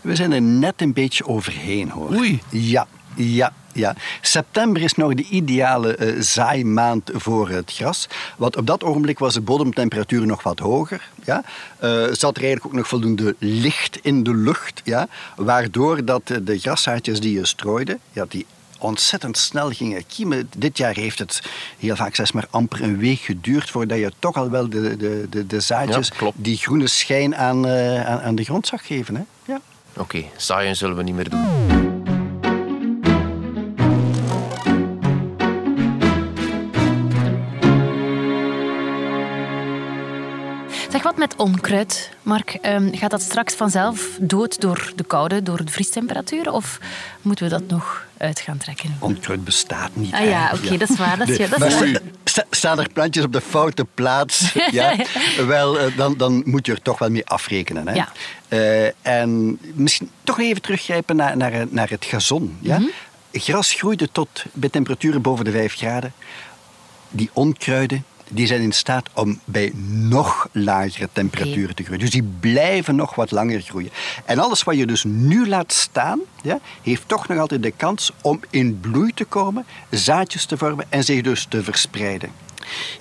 We 0.00 0.16
zijn 0.16 0.32
er 0.32 0.42
net 0.42 0.74
een 0.76 0.92
beetje 0.92 1.26
overheen, 1.26 1.90
hoor. 1.90 2.10
Oei. 2.10 2.42
Ja, 2.48 2.86
ja, 3.14 3.52
ja. 3.72 3.94
September 4.20 4.82
is 4.82 4.94
nog 4.94 5.14
de 5.14 5.22
ideale 5.22 5.96
eh, 5.96 6.20
zaaimaand 6.20 7.10
voor 7.14 7.48
het 7.48 7.72
gras. 7.72 8.08
Want 8.36 8.56
op 8.56 8.66
dat 8.66 8.84
ogenblik 8.84 9.18
was 9.18 9.34
de 9.34 9.40
bodemtemperatuur 9.40 10.26
nog 10.26 10.42
wat 10.42 10.58
hoger. 10.58 11.08
Ja. 11.24 11.42
Eh, 11.78 11.90
zat 12.12 12.36
er 12.36 12.42
eigenlijk 12.42 12.66
ook 12.66 12.72
nog 12.72 12.88
voldoende 12.88 13.36
licht 13.38 13.98
in 14.02 14.22
de 14.22 14.34
lucht. 14.34 14.80
Ja. 14.84 15.08
Waardoor 15.36 16.04
dat 16.04 16.26
de 16.42 16.58
graszaadjes 16.58 17.20
die 17.20 17.32
je 17.32 17.46
strooide, 17.46 17.98
ja, 18.12 18.24
die 18.28 18.46
ontzettend 18.82 19.38
snel 19.38 19.70
gingen 19.70 20.06
kiemen. 20.06 20.48
Dit 20.56 20.78
jaar 20.78 20.94
heeft 20.94 21.18
het 21.18 21.42
heel 21.78 21.96
vaak 21.96 22.14
zelfs 22.14 22.32
maar 22.32 22.46
amper 22.50 22.82
een 22.82 22.98
week 22.98 23.20
geduurd 23.20 23.70
voordat 23.70 23.98
je 23.98 24.12
toch 24.18 24.36
al 24.36 24.50
wel 24.50 24.68
de, 24.68 24.96
de, 24.96 25.26
de, 25.30 25.46
de 25.46 25.60
zaadjes 25.60 26.12
Ja, 26.20 26.30
die 26.34 26.56
groene 26.56 26.86
schijn 26.86 27.36
aan, 27.36 27.66
eh, 27.66 28.06
aan, 28.06 28.20
aan 28.20 28.34
de 28.34 28.44
grond 28.44 28.66
zag 28.66 28.86
geven. 28.86 29.14
Hè? 29.14 29.22
Ja. 29.44 29.60
Oké, 29.96 30.24
zaaien 30.36 30.76
zullen 30.76 30.96
we 30.96 31.02
niet 31.02 31.14
meer 31.14 31.30
doen. 31.30 31.91
Met 41.22 41.36
onkruid, 41.36 42.10
Mark? 42.22 42.50
Ehm, 42.50 42.94
gaat 42.96 43.10
dat 43.10 43.22
straks 43.22 43.54
vanzelf 43.54 44.08
dood 44.20 44.60
door 44.60 44.92
de 44.96 45.04
koude, 45.04 45.42
door 45.42 45.64
de 45.64 45.72
vriestemperatuur? 45.72 46.52
Of 46.52 46.78
moeten 47.22 47.44
we 47.44 47.50
dat 47.50 47.62
nog 47.68 48.06
uit 48.16 48.40
gaan 48.40 48.56
trekken? 48.58 48.96
Onkruid 48.98 49.44
bestaat 49.44 49.90
niet. 49.92 50.12
Ah 50.14 50.24
ja, 50.24 50.52
oké, 50.54 50.76
dat 50.76 50.90
is 50.90 50.96
waar. 50.96 51.18
Dat 51.18 51.28
is, 51.28 51.36
ja, 51.36 51.46
dat 51.46 51.58
Maar 51.58 51.68
is 51.68 51.78
waar. 51.78 52.00
sta- 52.24 52.44
staan 52.50 52.78
er 52.78 52.88
plantjes 52.92 53.24
op 53.24 53.32
de 53.32 53.40
foute 53.40 53.86
plaats, 53.94 54.52
ja, 54.70 54.96
wel, 55.46 55.78
eh, 55.78 55.96
dan, 55.96 56.16
dan 56.16 56.42
moet 56.44 56.66
je 56.66 56.72
er 56.72 56.82
toch 56.82 56.98
wel 56.98 57.10
mee 57.10 57.26
afrekenen. 57.26 57.88
Hè? 57.88 57.94
Ja. 57.94 58.08
Eh, 58.48 58.86
en 59.02 59.58
misschien 59.74 60.10
toch 60.24 60.40
even 60.40 60.62
teruggrijpen 60.62 61.16
naar, 61.16 61.36
naar, 61.36 61.66
naar 61.70 61.90
het 61.90 62.04
gazon. 62.04 62.56
Ja? 62.60 62.78
Mhm. 62.78 62.88
Gras 63.32 63.72
groeide 63.72 64.08
tot 64.12 64.44
bij 64.52 64.68
temperaturen 64.68 65.22
boven 65.22 65.44
de 65.44 65.50
5 65.50 65.74
graden. 65.74 66.12
Die 67.10 67.30
onkruiden 67.32 68.04
die 68.32 68.46
zijn 68.46 68.60
in 68.60 68.72
staat 68.72 69.08
om 69.14 69.40
bij 69.44 69.72
nog 69.84 70.48
lagere 70.52 71.08
temperaturen 71.12 71.74
te 71.74 71.82
groeien. 71.82 72.00
Dus 72.00 72.10
die 72.10 72.30
blijven 72.40 72.96
nog 72.96 73.14
wat 73.14 73.30
langer 73.30 73.60
groeien. 73.60 73.90
En 74.24 74.38
alles 74.38 74.62
wat 74.62 74.76
je 74.76 74.86
dus 74.86 75.04
nu 75.04 75.48
laat 75.48 75.72
staan, 75.72 76.20
ja, 76.42 76.58
heeft 76.82 77.08
toch 77.08 77.28
nog 77.28 77.38
altijd 77.38 77.62
de 77.62 77.70
kans 77.70 78.12
om 78.22 78.40
in 78.50 78.80
bloei 78.80 79.12
te 79.14 79.24
komen, 79.24 79.66
zaadjes 79.90 80.44
te 80.44 80.56
vormen 80.56 80.86
en 80.88 81.04
zich 81.04 81.22
dus 81.22 81.46
te 81.48 81.62
verspreiden. 81.62 82.30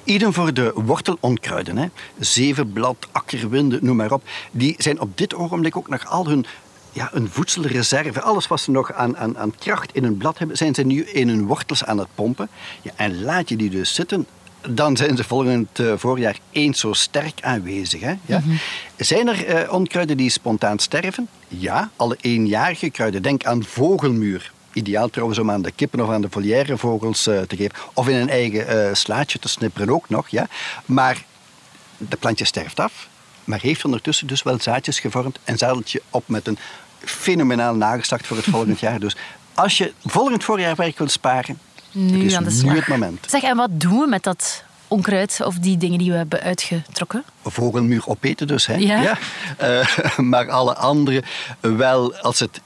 Idem 0.04 0.34
voor 0.34 0.54
de 0.54 0.72
wortelonkruiden. 0.76 1.78
Hè. 1.78 1.88
Zevenblad, 2.20 3.08
akkerwinde, 3.12 3.80
noem 3.82 3.96
maar 3.96 4.12
op. 4.12 4.24
Die 4.52 4.76
zijn 4.78 5.00
op 5.00 5.18
dit 5.18 5.34
ogenblik 5.34 5.78
ook 5.78 5.90
nog 5.90 6.06
al 6.06 6.28
hun 6.28 6.46
ja, 6.92 7.10
een 7.14 7.30
voedselreserve. 7.30 8.22
Alles 8.22 8.48
wat 8.48 8.62
ze 8.62 8.72
nog 8.72 8.94
aan, 8.94 9.18
aan, 9.18 9.38
aan 9.38 9.56
kracht 9.56 9.94
in 9.94 10.04
hun 10.04 10.18
blad 10.18 10.38
hebben, 10.38 10.58
zijn 10.58 10.76
ze 10.76 10.82
nu 10.82 11.04
in 11.04 11.30
hun 11.30 11.46
wortels 11.46 11.86
aan 11.86 11.98
het 11.98 12.08
pompen. 12.16 12.50
Ja, 12.82 12.92
en 12.96 13.24
laat 13.24 13.50
je 13.50 13.56
die 13.56 13.70
dus 13.70 13.94
zitten, 13.94 14.26
dan 14.70 14.98
zijn 14.98 15.18
ze 15.18 15.24
volgend 15.24 15.80
uh, 15.80 15.94
voorjaar 15.96 16.38
eens 16.52 16.80
zo 16.80 16.94
sterk 16.94 17.42
aanwezig. 17.42 18.02
Hè? 18.02 18.14
Ja? 18.26 18.42
Zijn 18.98 19.28
er 19.28 19.64
uh, 19.64 19.74
onkruiden 19.74 20.18
die 20.18 20.30
spontaan 20.30 20.80
sterven? 20.80 21.28
Ja, 21.48 21.90
alle 21.96 22.18
eenjarige 22.22 22.90
kruiden. 22.90 23.22
Denk 23.22 23.46
aan 23.46 23.64
vogelmuur. 23.64 24.52
Ideaal 24.74 25.10
trouwens 25.10 25.40
om 25.40 25.52
aan 25.52 25.62
de 25.62 25.72
kippen 25.72 26.00
of 26.00 26.10
aan 26.10 26.22
de 26.22 26.30
volière 26.30 26.78
vogels 26.78 27.28
uh, 27.28 27.40
te 27.40 27.56
geven. 27.56 27.76
Of 27.94 28.08
in 28.08 28.16
een 28.16 28.30
eigen 28.30 28.98
slaatje 28.98 29.40
te 29.40 29.48
snipperen 29.48 29.90
ook 29.90 30.10
nog. 30.10 30.28
Ja? 30.28 30.48
Maar 30.86 31.24
de 31.98 32.18
plantje 32.18 32.46
sterft 32.46 32.80
af. 32.80 33.08
Maar 33.44 33.62
heeft 33.62 33.86
ondertussen 33.86 34.28
dus 34.28 34.44
wel 34.44 34.60
zaadjes 34.60 35.00
gevormd 35.00 35.40
en 35.44 35.58
zadelt 35.58 35.92
je 35.92 36.02
op 36.10 36.28
met 36.28 36.48
een 36.48 36.58
fenomenaal 37.00 37.76
nageslacht 37.76 38.28
voor 38.28 38.38
het 38.38 38.46
volgend 38.46 38.80
jaar. 38.90 39.00
Dus 39.00 39.16
als 39.54 39.78
je 39.78 39.94
volgend 40.06 40.44
voorjaar 40.44 40.76
werk 40.76 40.98
wilt 40.98 41.12
sparen, 41.12 41.60
nu 41.92 42.24
is 42.26 42.36
aan 42.36 42.44
de 42.44 42.50
nu 42.50 42.56
slag. 42.56 42.76
het 42.76 42.88
moment. 42.88 43.26
Zeg, 43.30 43.42
en 43.42 43.56
wat 43.56 43.70
doen 43.74 44.00
we 44.00 44.08
met 44.08 44.24
dat 44.24 44.64
onkruid 44.88 45.40
of 45.44 45.56
die 45.56 45.78
dingen 45.78 45.98
die 45.98 46.12
we 46.12 46.18
hebben 46.18 46.42
uitgetrokken? 46.42 47.24
Vogelmuur 47.44 48.08
opeten 48.08 48.48
dus, 48.48 48.66
hè? 48.66 48.76
Ja. 48.76 49.18
Eh, 49.58 49.98
maar 50.32 50.50
alle 50.50 50.76
andere 50.76 51.24
wel, 51.60 52.16
als 52.16 52.40
het 52.40 52.62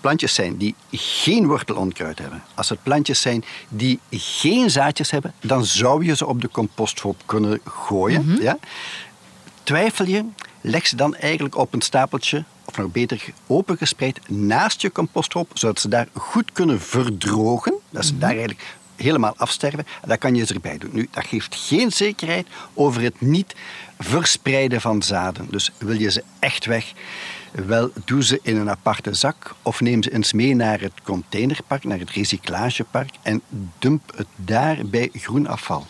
plantjes 0.00 0.34
zijn 0.34 0.56
die 0.56 0.74
geen 0.90 1.46
wortelonkruid 1.46 2.18
hebben, 2.18 2.42
als 2.54 2.68
het 2.68 2.82
plantjes 2.82 3.20
zijn 3.20 3.44
die 3.68 4.00
geen 4.10 4.70
zaadjes 4.70 5.10
hebben, 5.10 5.34
dan 5.40 5.64
zou 5.64 6.04
je 6.04 6.16
ze 6.16 6.26
op 6.26 6.40
de 6.40 6.48
composthoop 6.50 7.22
kunnen 7.26 7.60
gooien. 7.64 8.38
ja? 8.40 8.58
Twijfel 9.62 10.06
je, 10.06 10.24
leg 10.60 10.86
ze 10.86 10.96
dan 10.96 11.14
eigenlijk 11.14 11.56
op 11.56 11.74
een 11.74 11.82
stapeltje, 11.82 12.44
of 12.70 12.76
nog 12.76 12.92
beter 12.92 13.24
opengespreid, 13.46 14.20
naast 14.28 14.80
je 14.80 14.92
composthoop, 14.92 15.50
zodat 15.54 15.80
ze 15.80 15.88
daar 15.88 16.08
goed 16.14 16.52
kunnen 16.52 16.80
verdrogen. 16.80 17.74
Dat 17.90 18.04
ze 18.04 18.18
daar 18.18 18.30
eigenlijk 18.30 18.78
helemaal 18.96 19.34
afsterven. 19.36 19.86
En 20.02 20.08
dat 20.08 20.18
kan 20.18 20.34
je 20.34 20.46
erbij 20.46 20.78
doen. 20.78 20.90
Nu, 20.92 21.08
dat 21.10 21.26
geeft 21.26 21.54
geen 21.54 21.92
zekerheid 21.92 22.46
over 22.74 23.02
het 23.02 23.20
niet 23.20 23.54
verspreiden 23.98 24.80
van 24.80 25.02
zaden. 25.02 25.46
Dus 25.50 25.70
wil 25.78 25.98
je 25.98 26.10
ze 26.10 26.24
echt 26.38 26.64
weg, 26.64 26.92
wel, 27.52 27.90
doe 28.04 28.24
ze 28.24 28.40
in 28.42 28.56
een 28.56 28.70
aparte 28.70 29.14
zak 29.14 29.54
of 29.62 29.80
neem 29.80 30.02
ze 30.02 30.12
eens 30.12 30.32
mee 30.32 30.54
naar 30.54 30.80
het 30.80 30.92
containerpark, 31.02 31.84
naar 31.84 31.98
het 31.98 32.10
recyclagepark 32.10 33.10
en 33.22 33.42
dump 33.78 34.12
het 34.16 34.26
daar 34.36 34.78
bij 34.84 35.08
groenafval. 35.12 35.86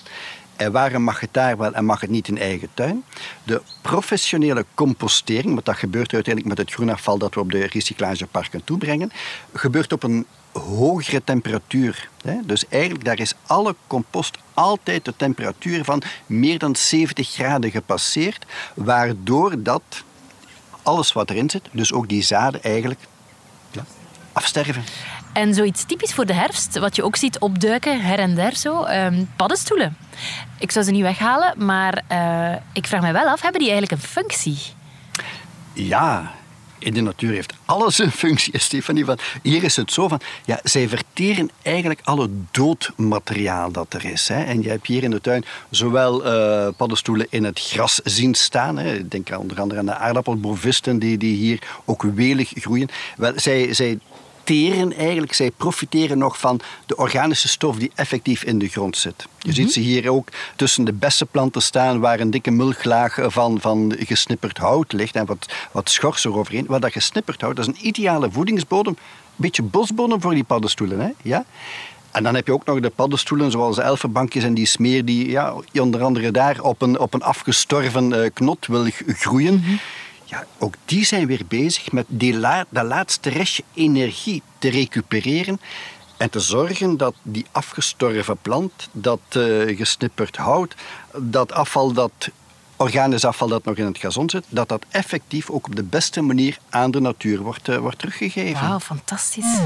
En 0.61 0.73
waarom 0.73 1.03
mag 1.03 1.21
het 1.21 1.33
daar 1.33 1.57
wel 1.57 1.75
en 1.75 1.85
mag 1.85 2.01
het 2.01 2.11
niet 2.11 2.29
in 2.29 2.39
eigen 2.39 2.69
tuin? 2.75 3.05
De 3.45 3.63
professionele 3.83 4.65
compostering, 4.75 5.53
want 5.53 5.65
dat 5.65 5.77
gebeurt 5.77 6.13
uiteindelijk 6.13 6.57
met 6.57 6.67
het 6.67 6.75
groenafval 6.75 7.19
dat 7.19 7.35
we 7.35 7.41
op 7.41 7.51
de 7.51 7.67
recyclageparken 7.67 8.65
toebrengen, 8.65 9.13
gebeurt 9.53 9.93
op 9.93 10.03
een 10.03 10.27
hogere 10.53 11.25
temperatuur. 11.25 12.09
Dus 12.45 12.69
eigenlijk 12.69 13.05
daar 13.05 13.19
is 13.19 13.35
alle 13.47 13.75
compost 13.87 14.39
altijd 14.55 15.05
de 15.05 15.17
temperatuur 15.17 15.85
van 15.85 16.03
meer 16.27 16.59
dan 16.59 16.77
70 16.77 17.31
graden 17.31 17.71
gepasseerd, 17.71 18.47
waardoor 18.75 19.63
dat 19.63 19.83
alles 20.83 21.13
wat 21.13 21.31
erin 21.31 21.51
zit, 21.51 21.69
dus 21.73 21.93
ook 21.93 22.09
die 22.09 22.23
zaden 22.23 22.63
eigenlijk 22.63 23.01
ja, 23.71 23.85
afsterven. 24.33 24.85
En 25.33 25.55
zoiets 25.55 25.85
typisch 25.85 26.15
voor 26.15 26.27
de 26.27 26.33
herfst, 26.33 26.79
wat 26.79 26.97
je 26.97 27.05
ook 27.05 27.17
ziet 27.17 27.39
opduiken 27.39 28.01
her 28.01 28.19
en 28.19 28.35
der 28.35 28.57
zo, 28.57 28.85
um, 28.85 29.31
paddenstoelen. 29.37 29.97
Ik 30.59 30.71
zou 30.71 30.85
ze 30.85 30.91
niet 30.91 31.03
weghalen, 31.03 31.65
maar 31.65 32.03
uh, 32.13 32.57
ik 32.73 32.87
vraag 32.87 33.03
me 33.03 33.13
wel 33.13 33.27
af, 33.27 33.43
hebben 33.43 33.61
die 33.61 33.71
eigenlijk 33.71 34.03
een 34.03 34.09
functie? 34.09 34.59
Ja, 35.73 36.33
in 36.81 36.95
de 36.95 37.01
natuur 37.01 37.33
heeft 37.33 37.53
alles 37.65 37.99
een 37.99 38.11
functie, 38.11 38.59
Stefanie. 38.69 39.05
Van, 39.05 39.19
hier 39.43 39.63
is 39.63 39.77
het 39.77 39.93
zo 39.93 40.09
van, 40.09 40.21
ja, 40.45 40.61
zij 40.63 40.89
verteren 40.89 41.51
eigenlijk 41.63 42.01
alle 42.05 42.29
doodmateriaal 42.51 43.71
dat 43.71 43.95
er 43.95 44.05
is. 44.05 44.29
Hè. 44.29 44.43
En 44.43 44.63
je 44.63 44.69
hebt 44.69 44.87
hier 44.87 45.03
in 45.03 45.11
de 45.11 45.21
tuin 45.21 45.45
zowel 45.71 46.27
uh, 46.27 46.69
paddenstoelen 46.77 47.27
in 47.31 47.45
het 47.45 47.61
gras 47.61 48.01
zien 48.05 48.35
staan. 48.35 48.79
Hè. 48.79 48.95
Ik 48.95 49.11
denk 49.11 49.39
onder 49.39 49.61
andere 49.61 49.81
aan 49.81 49.87
de 49.87 49.95
aardappelbovisten 49.95 50.99
die, 50.99 51.19
die 51.19 51.37
hier 51.37 51.63
ook 51.85 52.03
welig 52.03 52.53
groeien. 52.55 52.89
Wel, 53.17 53.33
zij, 53.37 53.75
zij 53.75 53.99
teren 54.51 54.93
eigenlijk, 54.93 55.33
zij 55.33 55.51
profiteren 55.51 56.19
nog 56.19 56.39
van 56.39 56.61
de 56.87 56.97
organische 56.97 57.49
stof 57.49 57.77
die 57.77 57.91
effectief 57.95 58.43
in 58.43 58.59
de 58.59 58.69
grond 58.69 58.97
zit. 58.97 59.15
Je 59.17 59.27
mm 59.27 59.29
-hmm. 59.43 59.53
ziet 59.53 59.73
ze 59.73 59.81
hier 59.81 60.11
ook 60.11 60.29
tussen 60.57 60.85
de 60.85 60.93
bessenplanten 60.93 61.63
staan 61.63 62.01
waar 62.01 62.21
een 62.21 62.31
dikke 62.31 62.51
mulchlaag 62.51 63.19
van, 63.27 63.61
van 63.61 63.95
gesnipperd 63.99 64.59
hout 64.59 64.93
ligt 64.93 65.17
en 65.17 65.27
wat, 65.27 65.53
wat 65.73 65.91
schors 65.91 66.25
eroverheen. 66.25 66.67
Wat 66.67 66.83
dat 66.83 66.93
gesnipperd 66.93 67.41
hout, 67.41 67.57
dat 67.57 67.69
is 67.69 67.75
een 67.75 67.87
ideale 67.87 68.31
voedingsbodem. 68.31 68.93
Een 68.93 69.37
beetje 69.37 69.63
bosbodem 69.63 70.21
voor 70.21 70.35
die 70.35 70.45
paddenstoelen. 70.45 71.01
Hè? 71.01 71.11
Ja? 71.23 71.45
En 72.11 72.23
dan 72.23 72.35
heb 72.35 72.47
je 72.47 72.53
ook 72.53 72.65
nog 72.65 72.81
de 72.81 72.91
paddenstoelen 72.91 73.51
zoals 73.51 73.77
de 73.77 73.83
elfenbankjes 73.83 74.45
en 74.45 74.55
die 74.55 74.67
smeer 74.67 75.05
die 75.05 75.31
ja, 75.31 75.55
onder 75.81 76.03
andere 76.03 76.31
daar 76.31 76.61
op 76.61 76.83
een, 76.83 76.99
op 76.99 77.15
een 77.15 77.23
afgestorven 77.23 78.13
uh, 78.13 78.29
knot 78.33 78.67
wil 78.67 78.87
groeien. 79.07 79.55
Mm 79.55 79.63
-hmm. 79.65 79.79
Ja, 80.31 80.47
ook 80.59 80.75
die 80.85 81.05
zijn 81.05 81.27
weer 81.27 81.43
bezig 81.49 81.93
met 81.93 82.07
die 82.09 82.33
dat 82.69 82.85
laatste 82.85 83.31
restje 83.31 83.63
energie 83.75 84.43
te 84.59 84.69
recupereren 84.69 85.61
en 86.17 86.31
te 86.31 86.41
zorgen 86.41 86.97
dat 86.97 87.15
die 87.23 87.47
afgestorven 87.51 88.37
plant, 88.43 88.89
dat 88.93 89.21
uh, 89.37 89.77
gesnipperd 89.77 90.37
hout, 90.37 90.75
dat 91.17 91.53
afval 91.53 91.93
dat 91.93 92.13
organisch 92.77 93.25
afval 93.25 93.49
dat 93.49 93.65
nog 93.65 93.77
in 93.77 93.85
het 93.85 93.99
gazon 93.99 94.31
zit, 94.31 94.45
dat 94.49 94.69
dat 94.69 94.85
effectief 94.89 95.51
ook 95.51 95.67
op 95.67 95.77
de 95.77 95.83
beste 95.83 96.21
manier 96.21 96.59
aan 96.69 96.91
de 96.91 97.01
natuur 97.01 97.41
wordt, 97.41 97.69
uh, 97.69 97.77
wordt 97.77 97.99
teruggegeven. 97.99 98.69
Wauw, 98.69 98.81
fantastisch. 98.81 99.59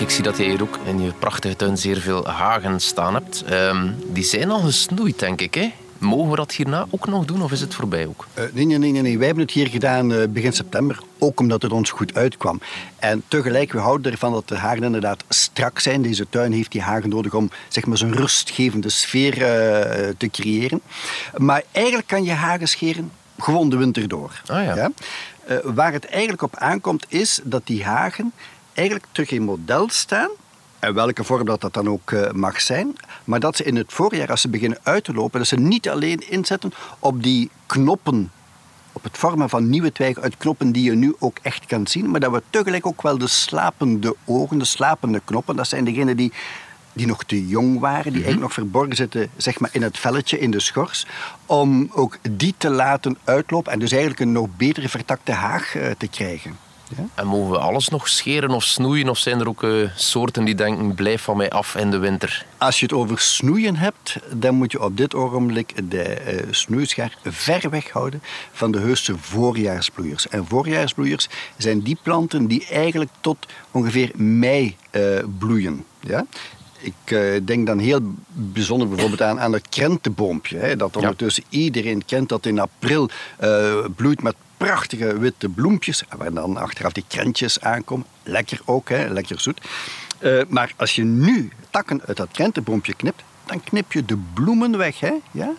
Ik 0.00 0.10
zie 0.10 0.22
dat 0.22 0.36
jij 0.36 0.46
hier 0.46 0.62
ook 0.62 0.78
in 0.84 1.02
je 1.02 1.12
prachtige 1.12 1.56
tuin 1.56 1.78
zeer 1.78 2.00
veel 2.00 2.26
hagen 2.26 2.80
staan 2.80 3.14
hebt. 3.14 3.44
Um, 3.52 3.96
die 4.06 4.24
zijn 4.24 4.50
al 4.50 4.60
gesnoeid, 4.60 5.18
denk 5.18 5.40
ik. 5.40 5.54
Hè? 5.54 5.72
Mogen 5.98 6.30
we 6.30 6.36
dat 6.36 6.52
hierna 6.52 6.86
ook 6.90 7.06
nog 7.06 7.24
doen 7.24 7.42
of 7.42 7.52
is 7.52 7.60
het 7.60 7.74
voorbij 7.74 8.06
ook? 8.06 8.26
Uh, 8.34 8.44
nee, 8.52 8.64
nee, 8.64 8.78
nee, 8.78 9.02
nee. 9.02 9.18
Wij 9.18 9.26
hebben 9.26 9.44
het 9.44 9.54
hier 9.54 9.68
gedaan 9.68 10.12
uh, 10.12 10.28
begin 10.28 10.52
september, 10.52 11.00
ook 11.18 11.40
omdat 11.40 11.62
het 11.62 11.72
ons 11.72 11.90
goed 11.90 12.14
uitkwam. 12.14 12.60
En 12.96 13.22
tegelijk, 13.28 13.72
we 13.72 13.78
houden 13.78 14.12
ervan 14.12 14.32
dat 14.32 14.48
de 14.48 14.56
hagen 14.56 14.82
inderdaad 14.82 15.24
strak 15.28 15.78
zijn. 15.78 16.02
Deze 16.02 16.26
tuin 16.30 16.52
heeft 16.52 16.72
die 16.72 16.82
hagen 16.82 17.08
nodig 17.08 17.34
om 17.34 17.50
zeg 17.68 17.86
maar, 17.86 17.98
zo'n 17.98 18.14
rustgevende 18.14 18.88
sfeer 18.88 19.38
uh, 19.38 19.42
te 20.16 20.28
creëren. 20.30 20.80
Maar 21.36 21.62
eigenlijk 21.72 22.06
kan 22.06 22.24
je 22.24 22.32
hagen 22.32 22.68
scheren 22.68 23.10
gewoon 23.38 23.70
de 23.70 23.76
winter 23.76 24.08
door. 24.08 24.42
Ah, 24.46 24.64
ja. 24.64 24.74
Ja? 24.74 24.90
waar 25.64 25.92
het 25.92 26.06
eigenlijk 26.06 26.42
op 26.42 26.56
aankomt 26.56 27.06
is 27.08 27.40
dat 27.44 27.62
die 27.64 27.84
hagen 27.84 28.32
eigenlijk 28.80 29.08
terug 29.12 29.30
in 29.30 29.42
model 29.42 29.88
staan. 29.88 30.30
En 30.78 30.94
welke 30.94 31.24
vorm 31.24 31.44
dat, 31.44 31.60
dat 31.60 31.74
dan 31.74 31.88
ook 31.88 32.10
uh, 32.10 32.30
mag 32.30 32.60
zijn. 32.60 32.96
Maar 33.24 33.40
dat 33.40 33.56
ze 33.56 33.64
in 33.64 33.76
het 33.76 33.92
voorjaar, 33.92 34.30
als 34.30 34.40
ze 34.40 34.48
beginnen 34.48 34.78
uit 34.82 35.04
te 35.04 35.12
lopen, 35.12 35.38
dat 35.38 35.48
ze 35.48 35.56
niet 35.56 35.88
alleen 35.88 36.30
inzetten 36.30 36.72
op 36.98 37.22
die 37.22 37.50
knoppen. 37.66 38.32
Op 38.92 39.02
het 39.02 39.18
vormen 39.18 39.48
van 39.48 39.68
nieuwe 39.68 39.92
twijgen 39.92 40.22
uit 40.22 40.36
knoppen 40.36 40.72
die 40.72 40.84
je 40.84 40.92
nu 40.92 41.14
ook 41.18 41.38
echt 41.42 41.66
kan 41.66 41.86
zien. 41.86 42.10
Maar 42.10 42.20
dat 42.20 42.32
we 42.32 42.42
tegelijk 42.50 42.86
ook 42.86 43.02
wel 43.02 43.18
de 43.18 43.26
slapende 43.26 44.16
ogen, 44.24 44.58
de 44.58 44.64
slapende 44.64 45.20
knoppen, 45.24 45.56
dat 45.56 45.68
zijn 45.68 45.84
degenen 45.84 46.16
die, 46.16 46.32
die 46.92 47.06
nog 47.06 47.24
te 47.24 47.46
jong 47.46 47.78
waren, 47.78 48.02
die 48.02 48.12
mm 48.12 48.16
-hmm. 48.16 48.24
eigenlijk 48.24 48.40
nog 48.40 48.52
verborgen 48.52 48.96
zitten 48.96 49.30
zeg 49.36 49.58
maar, 49.60 49.70
in 49.72 49.82
het 49.82 49.98
velletje, 49.98 50.38
in 50.38 50.50
de 50.50 50.60
schors. 50.60 51.06
Om 51.46 51.90
ook 51.92 52.18
die 52.30 52.54
te 52.56 52.70
laten 52.70 53.18
uitlopen 53.24 53.72
en 53.72 53.78
dus 53.78 53.90
eigenlijk 53.90 54.20
een 54.20 54.32
nog 54.32 54.48
betere 54.56 54.88
vertakte 54.88 55.32
haag 55.32 55.76
uh, 55.76 55.90
te 55.98 56.08
krijgen. 56.08 56.69
Ja? 56.96 57.04
En 57.14 57.26
mogen 57.26 57.50
we 57.50 57.58
alles 57.58 57.88
nog 57.88 58.08
scheren 58.08 58.50
of 58.50 58.64
snoeien? 58.64 59.08
Of 59.08 59.18
zijn 59.18 59.40
er 59.40 59.48
ook 59.48 59.62
uh, 59.62 59.88
soorten 59.96 60.44
die 60.44 60.54
denken, 60.54 60.94
blijf 60.94 61.22
van 61.22 61.36
mij 61.36 61.50
af 61.50 61.74
in 61.74 61.90
de 61.90 61.98
winter? 61.98 62.46
Als 62.58 62.80
je 62.80 62.86
het 62.86 62.94
over 62.94 63.18
snoeien 63.18 63.76
hebt, 63.76 64.16
dan 64.32 64.54
moet 64.54 64.72
je 64.72 64.82
op 64.82 64.96
dit 64.96 65.14
ogenblik 65.14 65.90
de 65.90 66.34
uh, 66.34 66.52
snoeischaar 66.52 67.16
ver 67.24 67.70
weg 67.70 67.90
houden 67.90 68.22
van 68.52 68.72
de 68.72 68.78
heuse 68.78 69.18
voorjaarsbloeiers. 69.18 70.28
En 70.28 70.46
voorjaarsbloeiers 70.46 71.28
zijn 71.56 71.80
die 71.80 71.98
planten 72.02 72.46
die 72.46 72.66
eigenlijk 72.66 73.10
tot 73.20 73.46
ongeveer 73.70 74.10
mei 74.14 74.76
uh, 74.90 75.02
bloeien. 75.38 75.84
Ja? 76.00 76.26
Ik 76.82 77.46
denk 77.46 77.66
dan 77.66 77.78
heel 77.78 78.00
bijzonder 78.28 78.88
bijvoorbeeld 78.88 79.22
aan, 79.22 79.40
aan 79.40 79.52
het 79.52 79.68
krentenboompje. 79.68 80.58
Hè, 80.58 80.76
dat 80.76 80.96
ondertussen 80.96 81.44
ja. 81.48 81.58
iedereen 81.58 82.04
kent 82.04 82.28
dat 82.28 82.46
in 82.46 82.58
april 82.58 83.10
uh, 83.40 83.74
bloeit 83.96 84.22
met 84.22 84.34
prachtige 84.66 85.18
witte 85.18 85.48
bloempjes. 85.48 86.04
Waar 86.16 86.32
dan 86.32 86.56
achteraf 86.56 86.92
die 86.92 87.04
krentjes 87.08 87.60
aankomen. 87.60 88.06
Lekker 88.22 88.60
ook, 88.64 88.88
hè, 88.88 89.08
lekker 89.08 89.40
zoet. 89.40 89.60
Uh, 90.20 90.42
maar 90.48 90.72
als 90.76 90.94
je 90.94 91.04
nu 91.04 91.50
takken 91.70 92.00
uit 92.06 92.16
dat 92.16 92.28
krentenboompje 92.32 92.94
knipt, 92.94 93.22
dan 93.46 93.64
knip 93.64 93.92
je 93.92 94.04
de 94.04 94.18
bloemen 94.34 94.78
weg. 94.78 95.00
Hè, 95.00 95.12
ja? 95.30 95.50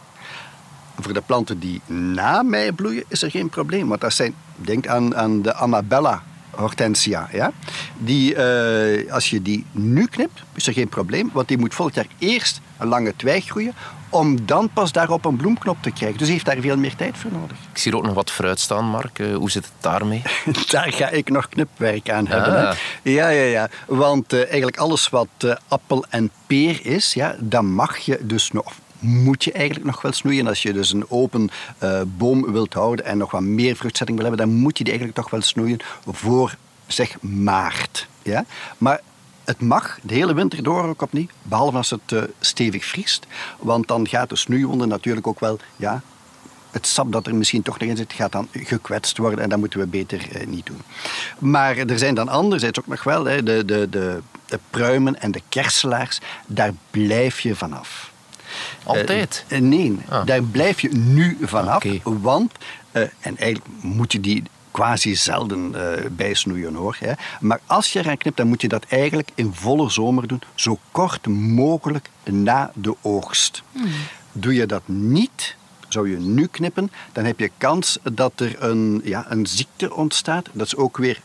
Voor 1.00 1.14
de 1.14 1.22
planten 1.22 1.60
die 1.60 1.82
na 1.86 2.44
mei 2.44 2.72
bloeien 2.72 3.04
is 3.08 3.22
er 3.22 3.32
geen 3.32 3.50
probleem. 3.50 3.88
Want 3.88 4.02
dat 4.02 4.14
zijn, 4.14 4.36
denk 4.56 4.88
aan, 4.88 5.16
aan 5.16 5.42
de 5.42 5.54
Amabella 5.54 6.24
hortensia, 6.52 7.30
ja, 7.32 7.52
die, 7.98 8.36
eh, 8.36 9.14
als 9.14 9.30
je 9.30 9.42
die 9.42 9.66
nu 9.72 10.06
knipt, 10.06 10.44
is 10.54 10.68
er 10.68 10.74
geen 10.74 10.90
probleem, 10.90 11.30
want 11.34 11.48
die 11.48 11.58
moet 11.58 11.74
volgend 11.74 11.96
jaar 11.96 12.08
eerst 12.18 12.62
een 12.78 12.88
lange 12.88 13.14
twijg 13.16 13.46
groeien, 13.46 13.74
om 14.10 14.46
dan 14.46 14.70
pas 14.74 14.92
daarop 14.92 15.26
een 15.26 15.36
bloemknop 15.36 15.78
te 15.82 15.92
krijgen. 15.92 16.18
Dus 16.18 16.28
die 16.28 16.36
heeft 16.36 16.46
daar 16.46 16.62
veel 16.62 16.78
meer 16.78 16.96
tijd 16.96 17.18
voor 17.18 17.32
nodig. 17.32 17.58
Ik 17.72 17.78
zie 17.78 17.92
er 17.92 17.98
ook 17.98 18.06
nog 18.06 18.14
wat 18.14 18.32
fruit 18.32 18.60
staan, 18.60 18.86
Mark. 18.86 19.20
Eh, 19.20 19.36
hoe 19.36 19.52
zit 19.52 19.64
het 19.64 19.74
daarmee? 19.80 20.22
Daar 20.70 20.94
ga 20.94 21.10
ik 21.10 21.30
nog 21.30 21.50
knipwerk 21.50 22.10
aan 22.10 22.28
hebben. 22.28 22.54
Hè? 22.54 22.68
Ah. 22.68 22.76
Ja, 23.02 23.30
ja, 23.30 23.44
ja. 23.44 23.70
Want 23.88 24.34
eh, 24.34 24.40
eigenlijk 24.40 24.78
alles 24.78 25.10
wat 25.10 25.58
appel 25.68 26.06
en 26.10 26.32
peer 26.48 26.86
is, 26.86 27.14
ja, 27.14 27.36
dan 27.40 27.66
mag 27.66 27.98
je 27.98 28.20
dus 28.22 28.52
nog 28.52 28.74
moet 29.02 29.44
je 29.44 29.52
eigenlijk 29.52 29.86
nog 29.86 30.02
wel 30.02 30.12
snoeien. 30.12 30.48
Als 30.48 30.62
je 30.62 30.74
dus 30.74 30.94
een 30.94 31.10
open 31.10 31.50
eh, 31.78 32.02
boom 32.18 32.52
wilt 32.52 32.74
houden 32.74 33.06
en 33.06 33.18
nog 33.18 33.32
wat 33.32 33.42
meer 33.42 33.76
vruchtzetting 33.76 34.18
wil 34.20 34.28
hebben, 34.28 34.48
dan 34.48 34.56
moet 34.58 34.78
je 34.78 34.84
die 34.84 34.94
eigenlijk 34.94 35.22
toch 35.22 35.32
wel 35.32 35.42
snoeien 35.42 35.80
voor, 36.08 36.56
zeg, 36.88 37.22
maart. 37.22 38.08
Ja? 38.22 38.46
Maar 38.78 39.02
het 39.44 39.62
mag 39.62 40.00
de 40.04 40.14
hele 40.14 40.34
winter 40.34 40.64
door 40.64 40.84
ook 40.84 41.02
opnieuw, 41.02 41.28
behalve 41.42 41.78
als 41.78 41.90
het 41.90 42.12
eh, 42.12 42.22
stevig 42.40 42.86
vriest. 42.86 43.28
Want 43.60 43.88
dan 43.88 44.08
gaat 44.08 44.30
de 44.30 44.36
snoeiwonde 44.36 44.86
natuurlijk 44.86 45.28
ook 45.28 45.40
wel 45.40 45.60
ja, 45.76 46.02
het 46.72 46.88
sap 46.88 47.12
dat 47.12 47.28
er 47.28 47.36
misschien 47.36 47.62
toch 47.62 47.80
nog 47.80 47.90
in 47.90 47.98
zit, 47.98 48.14
gaat 48.14 48.32
dan 48.32 48.48
gekwetst 48.52 49.18
worden 49.18 49.40
en 49.40 49.50
dat 49.50 49.60
moeten 49.60 49.80
we 49.80 49.88
beter 49.88 50.32
eh, 50.32 50.48
niet 50.48 50.66
doen. 50.66 50.82
Maar 51.40 51.78
er 51.78 52.00
zijn 52.00 52.16
dan 52.16 52.30
anderzijds 52.30 52.80
ook 52.80 52.88
nog 52.88 53.04
wel 53.04 53.26
hè, 53.26 53.44
de, 53.44 53.66
de, 53.66 53.90
de, 53.90 54.22
de 54.46 54.60
pruimen 54.70 55.22
en 55.22 55.32
de 55.32 55.42
kerselaars, 55.50 56.20
daar 56.48 56.74
blijf 56.92 57.40
je 57.40 57.56
vanaf. 57.56 58.11
Altijd. 58.84 59.46
Eh, 59.48 59.60
nee, 59.60 59.98
Ah. 60.10 60.26
daar 60.26 60.44
blijf 60.44 60.82
je 60.82 60.90
nu 60.90 61.38
vanaf, 61.42 61.84
want, 62.04 62.52
eh, 62.92 63.02
en 63.02 63.38
eigenlijk 63.38 63.66
moet 63.82 64.12
je 64.12 64.20
die 64.20 64.44
quasi 64.72 65.16
zelden 65.16 65.76
eh, 65.76 66.06
bijsnoeien 66.12 66.76
hoor. 66.76 66.96
Hè. 67.00 67.12
Maar 67.40 67.60
als 67.66 67.94
je 67.94 68.00
eraan 68.00 68.18
knipt, 68.18 68.38
dan 68.38 68.48
moet 68.48 68.62
je 68.62 68.68
dat 68.68 68.86
eigenlijk 68.90 69.30
in 69.36 69.54
volle 69.54 69.90
zomer 69.90 70.28
doen, 70.28 70.42
zo 70.56 70.78
kort 70.92 71.28
mogelijk 71.28 72.10
na 72.24 72.72
de 72.74 72.96
oogst. 73.02 73.64
Doe 74.32 74.54
je 74.54 74.66
dat 74.66 74.82
niet, 74.86 75.56
zou 75.88 76.10
je 76.10 76.18
nu 76.18 76.48
knippen, 76.48 76.92
dan 77.12 77.26
heb 77.26 77.40
je 77.40 77.52
kans 77.58 78.00
dat 78.14 78.40
er 78.40 78.64
een, 78.64 79.02
ja, 79.04 79.26
een 79.30 79.46
ziekte 79.46 79.94
ontstaat. 79.96 80.50
Dat 80.52 80.66
is 80.66 80.76
ook 80.76 80.98
weer 80.98 81.22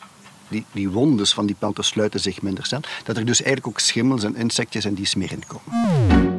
die, 0.49 0.65
die 0.73 0.91
wondes 0.91 1.33
van 1.33 1.47
die 1.47 1.57
planten 1.59 1.85
sluiten 1.85 2.21
zich 2.21 2.43
minder 2.43 2.67
snel. 2.67 2.81
Dat 3.05 3.17
er 3.17 3.25
dus 3.25 3.43
eigenlijk 3.43 3.67
ook 3.67 3.81
schimmels 3.81 4.25
en 4.25 4.37
insectjes 4.37 4.85
en 4.85 4.95
die 4.95 5.09
meer 5.17 5.33
in 5.33 5.43
komen. 5.47 6.36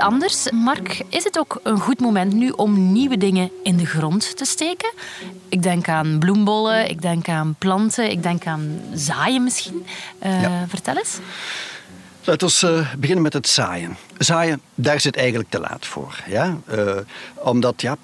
Anders, 0.00 0.50
Mark, 0.50 1.02
is 1.08 1.24
het 1.24 1.38
ook 1.38 1.60
een 1.62 1.80
goed 1.80 2.00
moment 2.00 2.32
nu 2.32 2.50
om 2.50 2.92
nieuwe 2.92 3.16
dingen 3.16 3.50
in 3.62 3.76
de 3.76 3.86
grond 3.86 4.36
te 4.36 4.44
steken? 4.44 4.92
Ik 5.48 5.62
denk 5.62 5.88
aan 5.88 6.18
bloembollen, 6.18 6.90
ik 6.90 7.02
denk 7.02 7.28
aan 7.28 7.54
planten, 7.58 8.10
ik 8.10 8.22
denk 8.22 8.46
aan 8.46 8.80
zaaien 8.94 9.44
misschien. 9.44 9.86
Eh, 10.18 10.42
Ja. 10.42 10.64
Vertel 10.68 10.96
eens. 10.96 11.18
Laten 12.24 12.48
we 12.48 12.66
eh, 12.66 12.94
beginnen 12.94 13.22
met 13.22 13.32
het 13.32 13.48
zaaien. 13.48 13.96
Zaaien, 14.18 14.60
daar 14.74 15.00
zit 15.00 15.16
eigenlijk 15.16 15.50
te 15.50 15.60
laat 15.60 15.86
voor. 15.86 16.22
Ja? 16.28 16.56
Eh, 16.66 16.96
omdat 17.34 17.80
ja, 17.80 17.96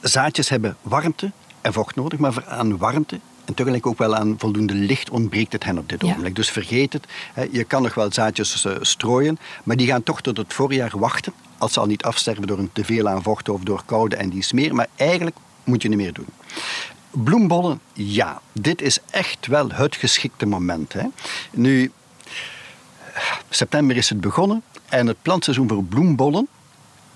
zaadjes 0.00 0.48
hebben 0.48 0.76
warmte 0.82 1.30
en 1.60 1.72
vocht 1.72 1.96
nodig, 1.96 2.18
maar 2.18 2.44
aan 2.48 2.78
warmte 2.78 3.20
en 3.46 3.54
tegelijk 3.54 3.86
ook 3.86 3.98
wel 3.98 4.14
aan 4.16 4.34
voldoende 4.38 4.74
licht 4.74 5.10
ontbreekt 5.10 5.52
het 5.52 5.64
hen 5.64 5.78
op 5.78 5.88
dit 5.88 6.00
Ja. 6.02 6.08
ogenblik. 6.08 6.36
Dus 6.36 6.50
vergeet 6.50 6.92
het. 6.92 7.06
Hè. 7.32 7.46
Je 7.50 7.64
kan 7.64 7.82
nog 7.82 7.94
wel 7.94 8.12
zaadjes 8.12 8.64
eh, 8.64 8.72
strooien, 8.80 9.38
maar 9.64 9.76
die 9.76 9.86
gaan 9.86 10.02
toch 10.02 10.20
tot 10.20 10.36
het 10.36 10.54
voorjaar 10.54 10.92
wachten. 10.98 11.32
Als 11.58 11.72
ze 11.72 11.80
al 11.80 11.86
niet 11.86 12.02
afsterven 12.02 12.46
door 12.46 12.58
een 12.58 12.70
teveel 12.72 13.08
aan 13.08 13.22
vocht 13.22 13.48
of 13.48 13.60
door 13.60 13.82
koude 13.84 14.16
en 14.16 14.28
die 14.28 14.42
smeer. 14.42 14.74
Maar 14.74 14.86
eigenlijk 14.96 15.36
moet 15.64 15.82
je 15.82 15.88
niet 15.88 15.98
meer 15.98 16.12
doen. 16.12 16.26
Bloembollen, 17.10 17.80
ja. 17.92 18.40
Dit 18.52 18.82
is 18.82 18.98
echt 19.10 19.46
wel 19.46 19.70
het 19.70 19.96
geschikte 19.96 20.46
moment. 20.46 20.92
Hè. 20.92 21.02
Nu, 21.50 21.92
september 23.50 23.96
is 23.96 24.08
het 24.08 24.20
begonnen 24.20 24.62
en 24.88 25.06
het 25.06 25.16
plantseizoen 25.22 25.68
voor 25.68 25.84
bloembollen, 25.84 26.48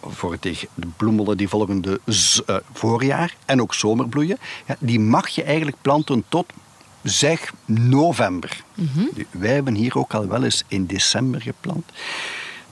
voor 0.06 0.32
het, 0.32 0.42
de 0.74 0.86
bloembollen 0.96 1.36
die 1.36 1.48
volgende 1.48 2.00
z- 2.06 2.38
eh, 2.46 2.56
voorjaar 2.72 3.34
en 3.44 3.60
ook 3.60 3.74
zomerbloeien, 3.74 4.38
ja, 4.66 4.76
die 4.78 5.00
mag 5.00 5.28
je 5.28 5.42
eigenlijk 5.42 5.76
planten 5.80 6.24
tot 6.28 6.46
zeg 7.02 7.52
november. 7.64 8.62
Nu, 8.74 9.26
Wij 9.30 9.52
hebben 9.54 9.74
hier 9.74 9.96
ook 9.98 10.14
al 10.14 10.26
wel 10.26 10.44
eens 10.44 10.64
in 10.68 10.86
december 10.86 11.40
geplant. 11.42 11.84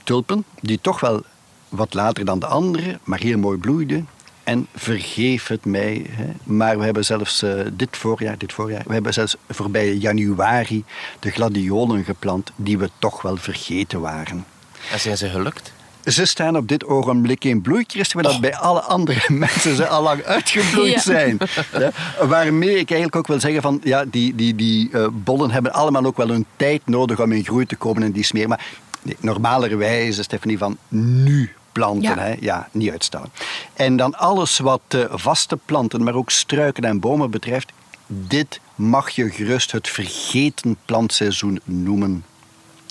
Tulpen, 0.04 0.44
die 0.60 0.78
toch 0.80 1.00
wel 1.00 1.22
wat 1.68 1.94
later 1.94 2.24
dan 2.24 2.38
de 2.38 2.46
andere, 2.46 2.98
maar 3.04 3.18
heel 3.18 3.38
mooi 3.38 3.58
bloeiden. 3.58 4.08
En 4.44 4.66
vergeef 4.74 5.46
het 5.46 5.64
mij, 5.64 6.06
hè, 6.10 6.24
maar 6.44 6.78
we 6.78 6.84
hebben 6.84 7.04
zelfs 7.04 7.42
eh, 7.42 7.60
dit 7.72 7.96
voorjaar, 7.96 8.38
dit 8.38 8.52
voorjaar, 8.52 8.82
we 8.86 8.92
hebben 8.92 9.12
zelfs 9.12 9.36
voorbij 9.48 9.94
januari 9.94 10.84
de 11.20 11.30
gladiolen 11.30 12.04
geplant 12.04 12.52
die 12.56 12.78
we 12.78 12.90
toch 12.98 13.22
wel 13.22 13.36
vergeten 13.36 14.00
waren. 14.00 14.44
En 14.92 15.00
zijn 15.00 15.16
ze 15.16 15.28
gelukt? 15.28 15.72
Ze 16.04 16.24
staan 16.24 16.56
op 16.56 16.68
dit 16.68 16.84
ogenblik 16.84 17.44
in 17.44 17.61
bloei, 17.61 17.84
Christen, 17.87 18.20
terwijl 18.22 18.40
dat 18.40 18.50
bij 18.50 18.61
alle 18.61 18.80
andere 18.80 19.20
mensen 19.46 19.76
ze 19.76 19.88
al 19.88 20.02
lang 20.02 20.22
uitgebloeid 20.22 20.92
Ja. 20.92 21.00
zijn. 21.00 21.38
Ja, 21.78 21.90
waarmee 22.26 22.70
ik 22.70 22.90
eigenlijk 22.90 23.16
ook 23.16 23.26
wil 23.26 23.40
zeggen 23.40 23.62
van, 23.62 23.80
ja, 23.84 24.04
die, 24.04 24.34
die, 24.34 24.54
die 24.54 24.90
eh, 24.92 25.06
bollen 25.12 25.50
hebben 25.50 25.72
allemaal 25.72 26.04
ook 26.04 26.16
wel 26.16 26.28
hun 26.28 26.46
tijd 26.56 26.82
nodig 26.87 27.20
om 27.20 27.32
in 27.32 27.44
groei 27.44 27.66
te 27.66 27.76
komen 27.76 28.02
en 28.02 28.12
die 28.12 28.24
smeer. 28.24 28.48
Maar 28.48 28.64
nee, 29.02 29.16
normalerwijze, 29.20 30.22
Stephanie, 30.22 30.58
van 30.58 30.76
nu 30.88 31.52
planten, 31.72 32.02
Ja. 32.16 32.18
Hè? 32.18 32.34
ja, 32.40 32.68
niet 32.72 32.90
uitstellen. 32.90 33.28
En 33.74 33.96
dan 33.96 34.14
alles 34.14 34.58
wat 34.58 34.80
eh, 34.88 35.00
vaste 35.11 35.56
planten, 35.64 36.02
maar 36.04 36.14
ook 36.14 36.30
struiken 36.30 36.84
en 36.84 37.00
bomen 37.00 37.30
betreft, 37.30 37.72
dit 38.06 38.61
mag 38.74 39.11
je 39.11 39.30
gerust 39.30 39.72
het 39.72 39.88
vergeten 39.88 40.76
plantseizoen 40.84 41.61
noemen 41.64 42.24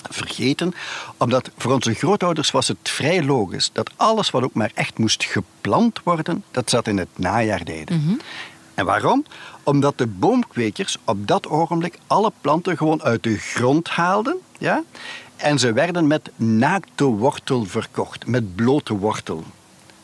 vergeten. 0.09 0.73
Omdat 1.17 1.49
voor 1.57 1.73
onze 1.73 1.93
grootouders 1.93 2.51
was 2.51 2.67
het 2.67 2.77
vrij 2.83 3.23
logisch 3.23 3.69
dat 3.73 3.91
alles 3.95 4.29
wat 4.29 4.43
ook 4.43 4.53
maar 4.53 4.71
echt 4.73 4.97
moest 4.97 5.23
geplant 5.23 5.99
worden, 6.03 6.43
dat 6.51 6.69
zat 6.69 6.87
in 6.87 6.97
het 6.97 7.07
najaar 7.15 7.63
deden. 7.63 8.19
En 8.73 8.85
waarom? 8.85 9.25
Omdat 9.63 9.97
de 9.97 10.07
boomkwekers 10.07 10.97
op 11.03 11.27
dat 11.27 11.47
ogenblik 11.47 11.99
alle 12.07 12.31
planten 12.41 12.77
gewoon 12.77 13.03
uit 13.03 13.23
de 13.23 13.37
grond 13.37 13.89
haalden. 13.89 14.37
Ja? 14.57 14.83
En 15.35 15.59
ze 15.59 15.73
werden 15.73 16.07
met 16.07 16.29
naakte 16.35 17.03
wortel 17.03 17.65
verkocht, 17.65 18.27
met 18.27 18.55
blote 18.55 18.93
wortel. 18.97 19.43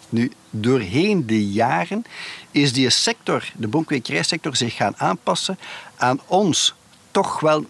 Nu, 0.09 0.31
doorheen 0.49 1.25
de 1.25 1.47
jaren 1.47 2.03
is 2.51 2.73
die 2.73 2.89
sector, 2.89 3.51
de 3.55 3.67
boomkwekerijsector, 3.67 4.55
zich 4.55 4.75
gaan 4.75 4.93
aanpassen 4.97 5.57
aan 5.97 6.19
ons 6.25 6.73
toch 7.11 7.39
wel, 7.39 7.65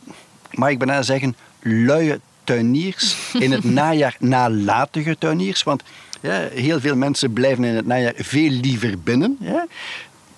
mag 0.52 0.70
ik 0.70 0.78
bijna 0.78 1.02
zeggen, 1.02 1.36
luie 1.64 2.20
tuiniers. 2.44 3.32
In 3.40 3.52
het 3.52 3.64
najaar 3.82 4.16
nalatige 4.20 5.18
tuiniers. 5.18 5.64
Want 5.64 5.84
ja, 6.22 6.48
heel 6.54 6.80
veel 6.80 6.96
mensen 6.96 7.34
blijven 7.34 7.64
in 7.64 7.76
het 7.76 7.86
najaar 7.86 8.14
veel 8.16 8.50
liever 8.50 9.00
binnen. 9.00 9.38
Ja. 9.40 9.66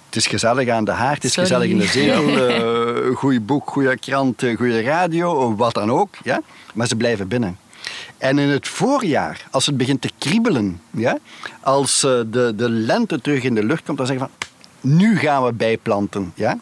Het 0.06 0.16
is 0.24 0.28
gezellig 0.28 0.70
aan 0.70 0.86
de 0.86 0.92
haard, 0.92 1.16
het 1.16 1.24
is 1.24 1.34
Sorry. 1.34 1.50
gezellig 1.50 1.72
in 1.72 1.78
de 1.78 1.88
zetel. 1.88 2.38
eh 3.10 3.16
goeie 3.16 3.40
boek, 3.40 3.70
goede 3.70 3.98
krant, 3.98 4.44
eh, 4.44 4.58
goede 4.58 4.82
radio, 4.82 5.56
wat 5.56 5.74
dan 5.74 5.92
ook. 5.92 6.16
Ja. 6.24 6.42
Maar 6.74 6.88
ze 6.88 6.96
blijven 6.96 7.28
binnen. 7.28 7.58
En 8.18 8.40
in 8.40 8.50
het 8.50 8.68
voorjaar, 8.68 9.46
als 9.52 9.66
het 9.66 9.78
begint 9.78 10.02
te 10.02 10.10
kriebelen, 10.18 10.82
ja, 10.92 11.18
als 11.60 12.04
eh, 12.04 12.12
de, 12.28 12.54
de 12.56 12.70
lente 12.70 13.22
terug 13.22 13.44
in 13.44 13.56
de 13.56 13.64
lucht 13.64 13.84
komt, 13.86 13.98
dan 13.98 14.08
zeggen 14.08 14.26
we 14.26 14.32
van, 14.40 14.50
nu 14.98 15.18
gaan 15.18 15.44
we 15.46 15.54
bijplanten. 15.54 16.32
Ja? 16.36 16.58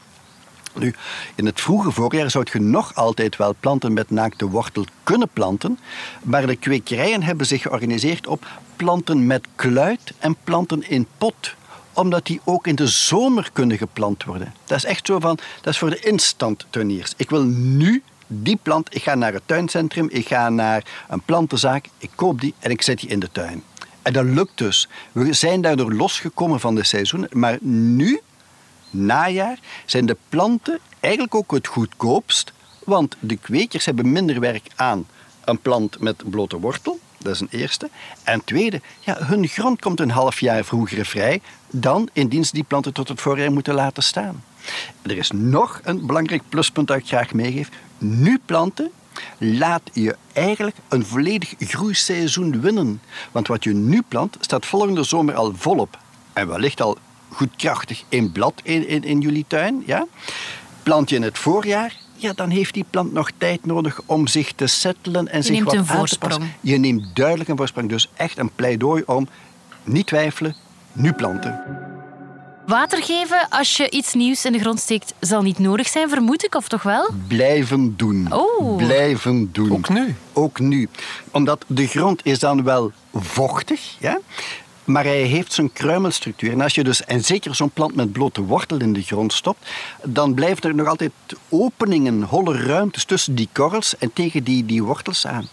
Nu, 0.74 0.94
in 1.36 1.46
het 1.46 1.62
vroege 1.62 1.92
voorjaar 1.92 2.32
zou 2.32 2.46
je 2.52 2.60
nog 2.60 2.96
altijd 2.96 3.36
wel 3.36 3.56
planten 3.60 3.94
met 3.94 4.10
naakte 4.10 4.50
wortel 4.50 4.86
kunnen 5.04 5.30
planten, 5.34 5.80
maar 6.24 6.48
de 6.48 6.56
kwekerijen 6.56 7.24
hebben 7.24 7.46
zich 7.46 7.62
georganiseerd 7.62 8.28
op 8.28 8.48
planten 8.76 9.28
met 9.28 9.48
kluit 9.56 10.14
en 10.20 10.36
planten 10.44 10.90
in 10.90 11.08
pot 11.18 11.56
omdat 11.94 12.26
die 12.26 12.42
ook 12.44 12.68
in 12.68 12.76
de 12.76 12.88
zomer 12.88 13.50
kunnen 13.54 13.78
geplant 13.78 14.24
worden. 14.24 14.54
Dat 14.66 14.78
is 14.78 14.86
echt 14.86 15.06
zo 15.06 15.20
van, 15.20 15.38
dat 15.62 15.74
is 15.74 15.80
voor 15.80 15.90
de 15.90 16.00
instant 16.00 16.66
tuiniers. 16.70 17.14
Ik 17.18 17.30
wil 17.30 17.44
nu 17.44 18.04
die 18.28 18.60
plant, 18.62 18.96
ik 18.96 19.04
ga 19.04 19.16
naar 19.16 19.34
het 19.34 19.42
tuincentrum, 19.46 20.08
ik 20.12 20.28
ga 20.28 20.50
naar 20.50 20.84
een 21.10 21.22
plantenzaak, 21.22 21.90
ik 21.98 22.10
koop 22.16 22.42
die 22.42 22.54
en 22.60 22.72
ik 22.72 22.82
zet 22.82 23.00
die 23.00 23.10
in 23.10 23.20
de 23.20 23.30
tuin. 23.32 23.64
En 24.02 24.14
dat 24.14 24.26
lukt 24.26 24.58
dus. 24.58 24.88
We 25.12 25.34
zijn 25.34 25.62
daardoor 25.62 25.94
losgekomen 25.94 26.60
van 26.60 26.76
de 26.76 26.84
seizoenen, 26.84 27.30
maar 27.32 27.58
nu 27.62 28.22
najaar 28.94 29.60
zijn 29.86 30.06
de 30.06 30.18
planten 30.30 30.80
eigenlijk 31.00 31.36
ook 31.36 31.52
het 31.52 31.68
goedkoopst, 31.68 32.54
want 32.84 33.16
de 33.20 33.36
kwekers 33.36 33.86
hebben 33.86 34.12
minder 34.12 34.40
werk 34.40 34.68
aan 34.76 35.06
een 35.46 35.60
plant 35.60 36.00
met 36.00 36.30
blote 36.30 36.60
wortel. 36.60 37.00
Dat 37.18 37.34
is 37.34 37.40
een 37.40 37.48
eerste. 37.52 37.90
En 38.24 38.44
tweede, 38.44 38.82
ja, 39.00 39.18
hun 39.20 39.48
grond 39.48 39.82
komt 39.82 40.00
een 40.00 40.12
half 40.12 40.40
jaar 40.40 40.64
vroeger 40.64 41.06
vrij 41.06 41.42
dan 41.70 42.10
indien 42.14 42.46
ze 42.46 42.54
die 42.54 42.64
planten 42.64 42.94
tot 42.94 43.08
het 43.08 43.22
voorjaar 43.22 43.52
moeten 43.52 43.74
laten 43.74 44.04
staan. 44.04 44.44
Er 45.02 45.18
is 45.18 45.32
nog 45.32 45.80
een 45.84 46.06
belangrijk 46.06 46.42
pluspunt 46.50 46.88
dat 46.88 46.98
ik 46.98 47.08
graag 47.08 47.34
meegeef. 47.34 47.70
Nu 47.98 48.40
planten, 48.46 48.92
laat 49.38 49.82
je 49.94 50.16
eigenlijk 50.34 50.76
een 50.90 51.06
volledig 51.06 51.54
groeiseizoen 51.60 52.62
winnen. 52.62 53.02
Want 53.32 53.48
wat 53.48 53.64
je 53.64 53.74
nu 53.74 54.02
plant, 54.08 54.38
staat 54.40 54.66
volgende 54.66 55.04
zomer 55.04 55.36
al 55.36 55.54
volop. 55.56 55.98
En 56.34 56.48
wellicht 56.48 56.82
al 56.82 56.98
goed 57.34 57.56
krachtig 57.56 58.04
in 58.10 58.32
blad 58.32 58.54
in, 58.64 58.88
in, 58.88 59.04
in 59.04 59.20
jullie 59.20 59.46
tuin. 59.48 59.84
Ja? 59.86 60.06
Plant 60.84 61.10
je 61.10 61.16
in 61.16 61.22
het 61.22 61.38
voorjaar, 61.38 61.96
ja, 62.16 62.34
dan 62.34 62.50
heeft 62.50 62.74
die 62.74 62.86
plant 62.90 63.14
nog 63.14 63.32
tijd 63.38 63.66
nodig 63.66 64.00
om 64.06 64.28
zich 64.28 64.52
te 64.52 64.68
settelen 64.68 65.28
en 65.28 65.38
Je 65.38 65.44
zich 65.44 65.54
neemt 65.54 65.66
wat 65.66 65.74
een 65.74 65.88
aan 65.90 66.06
te 66.06 66.18
passen. 66.18 66.54
Je 66.62 66.78
neemt 66.78 67.16
duidelijk 67.16 67.50
een 67.50 67.58
voorsprong. 67.58 67.90
Dus 67.90 68.10
echt 68.14 68.38
een 68.38 68.50
pleidooi 68.56 69.04
om 69.06 69.28
niet 69.84 70.08
twijfelen, 70.08 70.56
nu 70.92 71.14
planten. 71.14 71.62
Water 72.66 73.04
geven 73.04 73.48
als 73.50 73.78
je 73.78 73.90
iets 73.90 74.14
nieuws 74.14 74.46
in 74.46 74.52
de 74.52 74.60
grond 74.60 74.80
steekt 74.80 75.14
zal 75.20 75.42
niet 75.42 75.60
nodig 75.60 75.88
zijn, 75.88 76.10
vermoed 76.10 76.44
ik, 76.44 76.56
of 76.56 76.68
toch 76.68 76.84
wel? 76.84 77.10
Blijven 77.28 77.98
doen. 77.98 78.28
Oh. 78.34 78.78
Blijven 78.78 79.50
doen. 79.52 79.72
Ook 79.72 79.90
nu? 79.90 80.16
Ook 80.34 80.60
nu. 80.60 80.90
Omdat 81.32 81.66
de 81.68 81.88
grond 81.88 82.26
is 82.26 82.40
dan 82.40 82.64
wel 82.64 82.92
vochtig, 83.14 83.96
ja? 84.00 84.20
Maar 84.86 85.04
hij 85.04 85.22
heeft 85.22 85.54
zijn 85.54 85.74
kruimelstructuur. 85.74 86.52
En, 86.52 86.62
als 86.62 86.76
je 86.76 86.84
dus, 86.84 87.06
en 87.06 87.24
zeker 87.24 87.56
zo'n 87.56 87.70
plant 87.70 87.96
met 87.96 88.12
blote 88.12 88.42
wortel 88.42 88.80
in 88.80 88.94
de 88.94 89.02
grond 89.02 89.34
stopt, 89.34 89.70
dan 90.04 90.34
blijven 90.34 90.64
er 90.64 90.76
nog 90.76 90.88
altijd 90.88 91.12
openingen, 91.50 92.24
holle 92.24 92.62
ruimtes 92.62 93.06
tussen 93.06 93.36
die 93.36 93.50
korrels 93.52 93.98
en 93.98 94.14
tegen 94.14 94.44
die, 94.44 94.66
die 94.66 94.84
wortels 94.84 95.28
aan. 95.28 95.48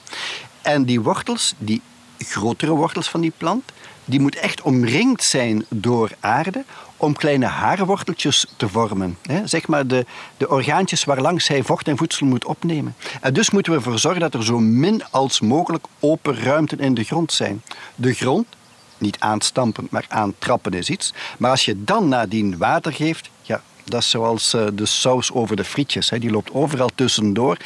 En 0.63 0.85
die 0.85 1.01
wortels, 1.01 1.55
die 1.59 1.81
grotere 2.19 2.75
wortels 2.75 3.09
van 3.09 3.21
die 3.21 3.33
plant, 3.37 3.63
die 4.05 4.21
moet 4.21 4.37
echt 4.37 4.63
omringd 4.63 5.23
zijn 5.23 5.65
door 5.69 6.11
aarde 6.21 6.65
om 6.97 7.15
kleine 7.15 7.47
haarworteltjes 7.47 8.47
te 8.57 8.69
vormen. 8.69 9.17
Hè? 9.23 9.47
Zeg 9.47 9.67
maar 9.67 9.87
de, 9.87 10.07
de 10.37 10.49
orgaantjes 10.49 11.05
waarlangs 11.05 11.49
hij 11.49 11.63
vocht 11.63 11.89
en 11.89 11.97
voedsel 11.97 12.27
moet 12.27 12.45
opnemen. 12.45 12.95
En 13.21 13.33
dus 13.33 13.51
moeten 13.51 13.73
we 13.73 13.79
ervoor 13.79 13.99
zorgen 13.99 14.21
dat 14.21 14.35
er 14.35 14.45
zo 14.45 14.59
min 14.59 15.03
als 15.11 15.41
mogelijk 15.41 15.85
open 16.01 16.43
ruimten 16.43 16.79
in 16.79 16.95
de 16.95 17.05
grond 17.05 17.33
zijn. 17.33 17.63
De 17.95 18.15
grond, 18.15 18.47
niet 19.01 19.19
aanstampen, 19.19 19.87
maar 19.91 20.05
aantrappen 20.09 20.73
is 20.73 20.91
iets. 20.91 21.13
Maar 21.39 21.51
als 21.51 21.65
je 21.65 21.85
dan 21.85 22.09
nadien 22.09 22.59
water 22.59 22.93
geeft, 22.93 23.31
ja, 23.43 23.63
dat 23.85 24.01
is 24.01 24.11
zoals 24.11 24.55
eh, 24.55 24.67
de 24.73 24.87
saus 24.87 25.33
over 25.33 25.57
de 25.57 25.65
frietjes. 25.65 26.11
Hè. 26.11 26.19
Die 26.19 26.31
loopt 26.31 26.53
overal 26.53 26.91
tussendoor. 26.95 27.57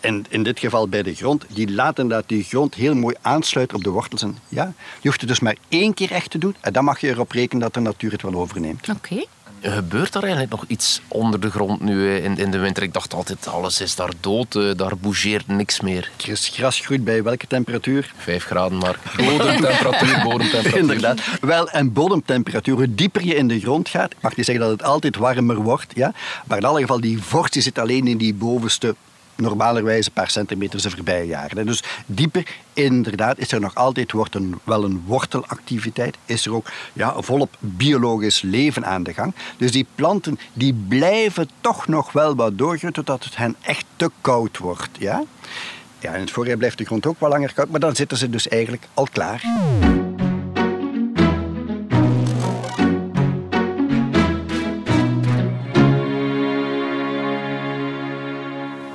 En 0.00 0.24
in 0.28 0.42
dit 0.42 0.58
geval 0.58 0.88
bij 0.88 1.02
de 1.02 1.14
grond. 1.14 1.44
Die 1.48 1.72
laten 1.72 2.08
dat 2.08 2.28
die 2.28 2.44
grond 2.44 2.74
heel 2.74 2.94
mooi 2.94 3.14
aansluiten 3.20 3.76
op 3.76 3.84
de 3.84 3.90
wortels. 3.90 4.22
En 4.22 4.38
ja, 4.48 4.72
je 5.00 5.08
hoeft 5.08 5.20
het 5.20 5.28
dus 5.28 5.40
maar 5.40 5.56
één 5.68 5.94
keer 5.94 6.10
echt 6.10 6.30
te 6.30 6.38
doen. 6.38 6.56
En 6.60 6.72
dan 6.72 6.84
mag 6.84 7.00
je 7.00 7.08
erop 7.08 7.30
rekenen 7.30 7.62
dat 7.62 7.74
de 7.74 7.80
natuur 7.80 8.12
het 8.12 8.22
wel 8.22 8.34
overneemt. 8.34 8.88
Oké. 8.88 9.24
Gebeurt 9.66 10.14
er 10.14 10.22
eigenlijk 10.22 10.50
nog 10.50 10.64
iets 10.66 11.00
onder 11.08 11.40
de 11.40 11.50
grond 11.50 11.80
nu 11.80 12.16
in, 12.16 12.38
in 12.38 12.50
de 12.50 12.58
winter? 12.58 12.82
Ik 12.82 12.92
dacht 12.92 13.14
altijd, 13.14 13.48
alles 13.48 13.80
is 13.80 13.94
daar 13.94 14.12
dood, 14.20 14.54
eh, 14.56 14.70
daar 14.76 14.96
bougeert 14.96 15.46
niks 15.48 15.80
meer. 15.80 16.10
Gras, 16.16 16.48
gras 16.48 16.80
groeit 16.80 17.04
bij 17.04 17.22
welke 17.22 17.46
temperatuur? 17.46 18.12
Vijf 18.16 18.44
graden 18.44 18.78
maar. 18.78 18.98
Bodemtemperatuur, 19.16 20.22
bodemtemperatuur. 20.28 20.80
Inderdaad. 20.80 21.20
Wel, 21.40 21.70
en 21.70 21.92
bodemtemperatuur, 21.92 22.74
hoe 22.74 22.94
dieper 22.94 23.24
je 23.24 23.34
in 23.34 23.48
de 23.48 23.60
grond 23.60 23.88
gaat, 23.88 24.14
mag 24.20 24.36
niet 24.36 24.46
zeggen 24.46 24.64
dat 24.64 24.72
het 24.72 24.82
altijd 24.82 25.16
warmer 25.16 25.56
wordt, 25.56 25.92
ja, 25.94 26.12
maar 26.46 26.58
in 26.58 26.64
alle 26.64 26.80
geval, 26.80 27.00
die 27.00 27.22
vorst 27.22 27.62
zit 27.62 27.78
alleen 27.78 28.06
in 28.06 28.18
die 28.18 28.34
bovenste 28.34 28.94
normalerwijze 29.36 30.08
een 30.08 30.14
paar 30.14 30.30
centimeter 30.30 30.82
de 30.82 30.90
voorbije 30.90 31.26
jaren. 31.26 31.66
Dus 31.66 31.82
dieper, 32.06 32.56
inderdaad, 32.72 33.38
is 33.38 33.52
er 33.52 33.60
nog 33.60 33.74
altijd 33.74 34.12
wordt 34.12 34.34
een, 34.34 34.58
wel 34.64 34.84
een 34.84 35.02
wortelactiviteit. 35.06 36.16
Is 36.24 36.46
er 36.46 36.54
ook 36.54 36.70
ja, 36.92 37.14
volop 37.22 37.56
biologisch 37.58 38.42
leven 38.42 38.86
aan 38.86 39.02
de 39.02 39.14
gang. 39.14 39.34
Dus 39.56 39.72
die 39.72 39.86
planten 39.94 40.38
die 40.52 40.74
blijven 40.88 41.48
toch 41.60 41.86
nog 41.86 42.12
wel 42.12 42.34
wat 42.34 42.58
doorgroeien 42.58 42.94
totdat 42.94 43.24
het 43.24 43.36
hen 43.36 43.56
echt 43.60 43.84
te 43.96 44.10
koud 44.20 44.58
wordt. 44.58 44.88
Ja? 44.98 45.22
Ja, 45.98 46.14
in 46.14 46.20
het 46.20 46.30
voorjaar 46.30 46.56
blijft 46.56 46.78
de 46.78 46.84
grond 46.84 47.06
ook 47.06 47.20
wel 47.20 47.28
langer 47.28 47.54
koud, 47.54 47.68
maar 47.68 47.80
dan 47.80 47.96
zitten 47.96 48.18
ze 48.18 48.30
dus 48.30 48.48
eigenlijk 48.48 48.88
al 48.94 49.08
klaar. 49.12 49.42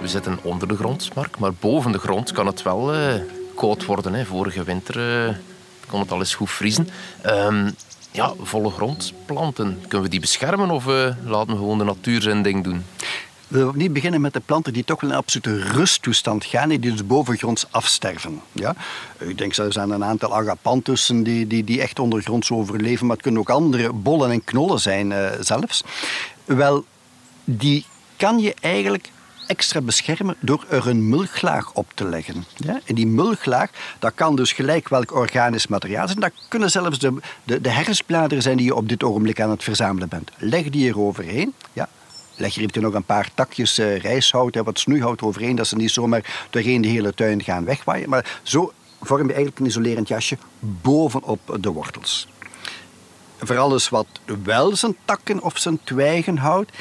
Zitten 0.10 0.40
onder 0.42 0.68
de 0.68 0.76
grond, 0.76 1.16
Mark, 1.16 1.40
maar 1.40 1.54
boven 1.54 1.92
de 1.92 2.00
grond 2.00 2.32
kan 2.32 2.46
het 2.46 2.62
wel 2.62 2.94
eh, 2.94 3.22
koud 3.56 3.86
worden. 3.86 4.14
Hè. 4.14 4.26
Vorige 4.26 4.64
winter 4.64 5.28
eh, 5.28 5.36
kon 5.88 6.00
het 6.00 6.12
al 6.12 6.20
eens 6.20 6.36
goed 6.36 6.50
vriezen. 6.50 6.90
Ehm, 7.22 7.70
ja, 8.12 8.34
volle 8.42 8.70
grond 8.70 9.14
planten. 9.26 9.80
Kunnen 9.82 10.02
we 10.02 10.10
die 10.10 10.20
beschermen 10.20 10.70
of 10.70 10.88
eh, 10.88 11.16
laten 11.26 11.52
we 11.52 11.58
gewoon 11.58 11.78
de 11.78 11.84
natuur 11.84 12.22
zijn 12.22 12.42
ding 12.42 12.64
doen? 12.64 12.84
We 13.48 13.72
niet 13.74 13.94
beginnen 13.94 14.22
met 14.22 14.34
de 14.34 14.40
planten 14.40 14.74
die 14.74 14.84
toch 14.84 15.02
wel 15.02 15.10
in 15.10 15.16
een 15.16 15.22
absolute 15.22 15.64
rusttoestand 15.64 16.46
gaan, 16.46 16.70
die 16.70 16.80
dus 16.80 17.06
bovengronds 17.06 17.66
afsterven. 17.72 18.42
Ja? 18.52 18.76
Ik 19.18 19.38
denk 19.38 19.54
zelfs 19.54 19.80
aan 19.80 19.92
een 19.92 20.04
aantal 20.04 20.36
agapantussen 20.36 21.24
die, 21.24 21.48
die, 21.48 21.64
die 21.64 21.82
echt 21.82 22.00
ondergronds 22.00 22.52
overleven, 22.52 23.06
maar 23.06 23.16
het 23.16 23.24
kunnen 23.24 23.42
ook 23.42 23.50
andere 23.50 23.94
bollen 23.94 24.32
en 24.32 24.44
knollen 24.44 24.80
zijn 24.80 25.14
zelfs. 25.40 25.84
Wel, 26.46 26.86
die 27.44 27.86
kan 28.18 28.40
je 28.40 28.54
eigenlijk 28.60 29.10
extra 29.50 29.82
beschermen 29.82 30.36
door 30.40 30.66
er 30.70 30.88
een 30.88 31.10
mulchlaag 31.10 31.74
op 31.74 31.88
te 31.94 32.06
leggen. 32.06 32.46
Ja? 32.56 32.80
En 32.86 32.96
die 32.96 33.08
mulchlaag, 33.08 33.70
dat 34.00 34.14
kan 34.16 34.36
dus 34.36 34.52
gelijk 34.52 34.90
welk 34.90 35.14
organisch 35.14 35.68
materiaal 35.68 36.08
zijn. 36.08 36.20
Dat 36.20 36.32
kunnen 36.48 36.72
zelfs 36.72 37.00
de, 37.00 37.14
de, 37.44 37.62
de 37.62 38.42
zijn 38.42 38.58
die 38.58 38.66
je 38.66 38.76
op 38.76 38.90
dit 38.90 39.04
ogenblik 39.04 39.42
aan 39.42 39.50
het 39.50 39.64
verzamelen 39.64 40.10
bent. 40.10 40.32
Leg 40.38 40.70
die 40.70 40.90
er 40.90 41.00
overheen. 41.00 41.54
Ja? 41.74 41.90
Leg 42.36 42.54
er 42.54 42.60
eventueel 42.60 42.86
nog 42.86 42.94
een 42.94 43.04
paar 43.04 43.30
takjes 43.34 43.78
eh, 43.78 44.64
wat 44.64 44.80
snoeihout 44.80 45.22
overheen, 45.22 45.56
dat 45.56 45.68
ze 45.68 45.76
niet 45.76 45.92
zomaar 45.92 46.48
doorheen 46.50 46.82
de 46.82 46.88
hele 46.88 47.14
tuin 47.14 47.44
gaan 47.44 47.66
wegwaaien. 47.66 48.10
Maar 48.10 48.40
zo 48.44 48.74
vorm 49.02 49.22
je 49.22 49.28
eigenlijk 49.28 49.60
een 49.60 49.66
isolerend 49.66 50.08
jasje 50.08 50.38
bovenop 50.60 51.58
de 51.62 51.70
wortels. 51.70 52.28
Voor 53.38 53.58
alles 53.58 53.90
wat 53.90 54.08
wel 54.44 54.76
zijn 54.76 54.96
takken 55.06 55.42
of 55.42 55.58
zijn 55.58 55.80
twijgen 55.84 56.38
houdt, 56.38 56.72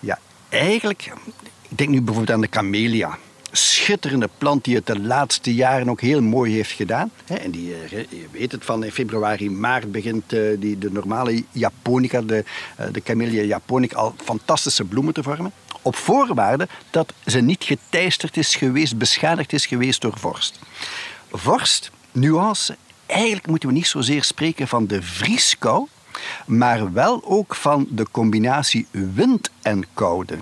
ja, 0.00 0.18
eigenlijk, 0.48 1.12
denk 1.78 1.90
nu 1.90 2.02
bijvoorbeeld 2.02 2.36
aan 2.36 2.40
de 2.40 2.48
camellia. 2.48 3.18
Schitterende 3.52 4.28
plant 4.38 4.64
die 4.64 4.74
het 4.74 4.86
de 4.86 5.00
laatste 5.00 5.54
jaren 5.54 5.90
ook 5.90 6.00
heel 6.00 6.22
mooi 6.22 6.52
heeft 6.54 6.70
gedaan. 6.70 7.10
En 7.26 7.50
die, 7.50 7.74
eh, 7.74 7.90
je 7.90 8.26
weet 8.30 8.52
het, 8.52 8.64
van 8.64 8.84
in 8.84 8.92
februari, 8.92 9.50
maart 9.50 9.92
begint 9.92 10.32
eh, 10.32 10.40
die, 10.58 10.78
de 10.78 10.92
normale 10.92 11.44
japonica, 11.52 12.20
de, 12.20 12.44
eh, 12.76 12.86
de 12.92 13.46
japonica, 13.46 13.96
al 13.96 14.14
fantastische 14.24 14.84
bloemen 14.84 15.14
te 15.14 15.22
vormen. 15.22 15.52
Op 15.82 15.96
voorwaarde 15.96 16.68
dat 16.90 17.12
ze 17.26 17.40
niet 17.40 17.64
geteisterd 17.64 18.36
is 18.36 18.54
geweest, 18.54 18.96
beschadigd 18.96 19.52
is 19.52 19.66
geweest 19.66 20.00
door 20.00 20.18
vorst. 20.18 20.58
Vorst, 21.30 21.90
nuance, 22.12 22.76
eigenlijk 23.06 23.46
moeten 23.46 23.68
we 23.68 23.74
niet 23.74 23.86
zozeer 23.86 24.24
spreken 24.24 24.68
van 24.68 24.86
de 24.86 25.02
vrieskou, 25.02 25.86
maar 26.46 26.92
wel 26.92 27.22
ook 27.24 27.54
van 27.54 27.86
de 27.90 28.06
combinatie 28.10 28.86
wind 28.90 29.50
en 29.62 29.84
koude. 29.94 30.38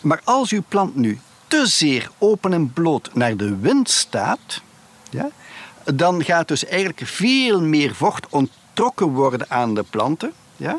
Maar 0.00 0.20
als 0.24 0.50
uw 0.50 0.62
plant 0.68 0.96
nu 0.96 1.18
te 1.46 1.66
zeer 1.66 2.10
open 2.18 2.52
en 2.52 2.72
bloot 2.72 3.14
naar 3.14 3.36
de 3.36 3.56
wind 3.56 3.90
staat, 3.90 4.62
ja, 5.10 5.28
dan 5.94 6.24
gaat 6.24 6.48
dus 6.48 6.64
eigenlijk 6.64 7.00
veel 7.04 7.60
meer 7.60 7.94
vocht 7.94 8.26
onttrokken 8.28 9.08
worden 9.08 9.50
aan 9.50 9.74
de 9.74 9.84
planten. 9.90 10.32
Ja, 10.56 10.78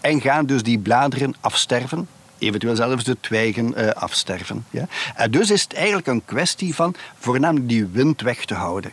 en 0.00 0.20
gaan 0.20 0.46
dus 0.46 0.62
die 0.62 0.78
bladeren 0.78 1.34
afsterven. 1.40 2.08
Eventueel 2.38 2.76
zelfs 2.76 3.04
de 3.04 3.16
twijgen 3.20 3.74
eh, 3.74 3.88
afsterven. 3.88 4.64
Ja. 4.70 4.86
En 5.14 5.30
dus 5.30 5.50
is 5.50 5.62
het 5.62 5.74
eigenlijk 5.74 6.06
een 6.06 6.24
kwestie 6.24 6.74
van 6.74 6.94
voornamelijk 7.18 7.68
die 7.68 7.86
wind 7.86 8.20
weg 8.20 8.44
te 8.44 8.54
houden. 8.54 8.92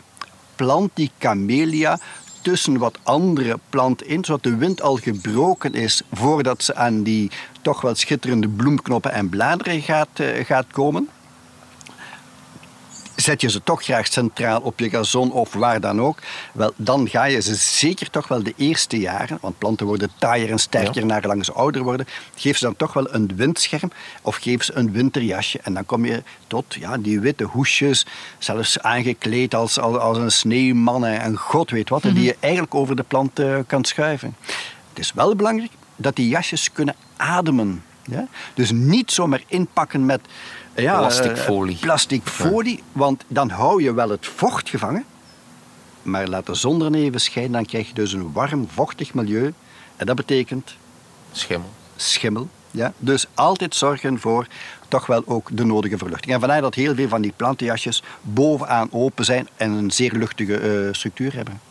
Plant 0.55 0.91
die 0.93 1.11
camellia 1.17 1.99
tussen 2.41 2.77
wat 2.77 2.99
andere 3.03 3.59
planten 3.69 4.07
in, 4.07 4.25
zodat 4.25 4.43
de 4.43 4.55
wind 4.55 4.81
al 4.81 4.95
gebroken 4.95 5.73
is 5.73 6.01
voordat 6.11 6.63
ze 6.63 6.75
aan 6.75 7.03
die 7.03 7.31
toch 7.61 7.81
wel 7.81 7.95
schitterende 7.95 8.47
bloemknoppen 8.47 9.11
en 9.11 9.29
bladeren 9.29 9.81
gaat, 9.81 10.09
eh, 10.13 10.45
gaat 10.45 10.65
komen. 10.71 11.09
Zet 13.29 13.41
je 13.41 13.49
ze 13.49 13.63
toch 13.63 13.83
graag 13.83 14.07
centraal 14.07 14.61
op 14.61 14.79
je 14.79 14.89
gazon 14.89 15.31
of 15.31 15.53
waar 15.53 15.81
dan 15.81 16.01
ook, 16.01 16.19
wel, 16.53 16.73
dan 16.75 17.09
ga 17.09 17.23
je 17.23 17.41
ze 17.41 17.55
zeker 17.55 18.09
toch 18.09 18.27
wel 18.27 18.43
de 18.43 18.53
eerste 18.57 18.99
jaren, 18.99 19.37
want 19.41 19.57
planten 19.57 19.85
worden 19.85 20.11
taaier 20.17 20.51
en 20.51 20.59
sterker 20.59 21.05
Ja. 21.05 21.43
ze 21.43 21.53
ouder 21.53 21.83
worden, 21.83 22.07
geef 22.35 22.57
ze 22.57 22.65
dan 22.65 22.75
toch 22.75 22.93
wel 22.93 23.13
een 23.13 23.31
windscherm 23.35 23.91
of 24.21 24.35
geef 24.35 24.63
ze 24.63 24.73
een 24.75 24.91
winterjasje. 24.91 25.59
En 25.63 25.73
dan 25.73 25.85
kom 25.85 26.05
je 26.05 26.23
tot 26.47 26.75
ja, 26.79 26.97
die 26.97 27.19
witte 27.19 27.43
hoesjes, 27.43 28.05
zelfs 28.37 28.79
aangekleed 28.79 29.55
als, 29.55 29.79
als, 29.79 29.97
als 29.97 30.17
een 30.17 30.31
sneeuwman 30.31 31.05
en 31.05 31.37
god 31.37 31.71
weet 31.71 31.89
wat, 31.89 32.01
die 32.01 32.23
je 32.23 32.35
eigenlijk 32.39 32.75
over 32.75 32.95
de 32.95 33.03
plant 33.03 33.39
eh, 33.39 33.57
kan 33.67 33.83
schuiven. 33.83 34.35
Het 34.89 34.99
is 34.99 35.13
wel 35.13 35.35
belangrijk 35.35 35.71
dat 35.95 36.15
die 36.15 36.27
jasjes 36.27 36.71
kunnen 36.71 36.95
ademen. 37.17 37.83
Ja? 38.03 38.27
Dus 38.53 38.71
niet 38.71 39.11
zomaar 39.11 39.43
inpakken 39.47 40.05
met 40.05 40.21
ja, 40.75 40.97
Plastic 40.97 41.31
eh, 41.31 41.37
folie. 41.37 41.77
plastic 41.77 42.21
folie, 42.23 42.83
want 42.91 43.23
dan 43.27 43.49
hou 43.49 43.83
je 43.83 43.93
wel 43.93 44.09
het 44.09 44.27
vocht 44.27 44.69
gevangen. 44.69 45.05
Maar 46.01 46.27
laat 46.27 46.45
de 46.45 46.53
zon 46.53 46.81
er 46.81 46.93
even 46.93 47.21
schijnen, 47.21 47.51
dan 47.51 47.65
krijg 47.65 47.87
je 47.87 47.93
dus 47.93 48.13
een 48.13 48.31
warm, 48.31 48.67
vochtig 48.69 49.13
milieu. 49.13 49.53
En 49.95 50.05
dat 50.05 50.15
betekent 50.15 50.75
Schimmel. 51.31 51.69
schimmel 51.95 52.47
Ja? 52.71 52.93
Dus 52.97 53.25
altijd 53.33 53.75
zorgen 53.75 54.19
voor 54.19 54.47
toch 54.87 55.05
wel 55.05 55.23
ook 55.25 55.49
de 55.51 55.65
nodige 55.65 55.97
verluchting. 55.97 56.33
En 56.33 56.39
vandaar 56.39 56.61
dat 56.61 56.75
heel 56.75 56.95
veel 56.95 57.07
van 57.07 57.21
die 57.21 57.33
plantenjasjes 57.35 58.03
bovenaan 58.21 58.87
open 58.91 59.25
zijn 59.25 59.47
en 59.55 59.71
een 59.71 59.91
zeer 59.91 60.11
luchtige 60.13 60.57
eh, 60.57 60.93
structuur 60.93 61.33
hebben. 61.33 61.61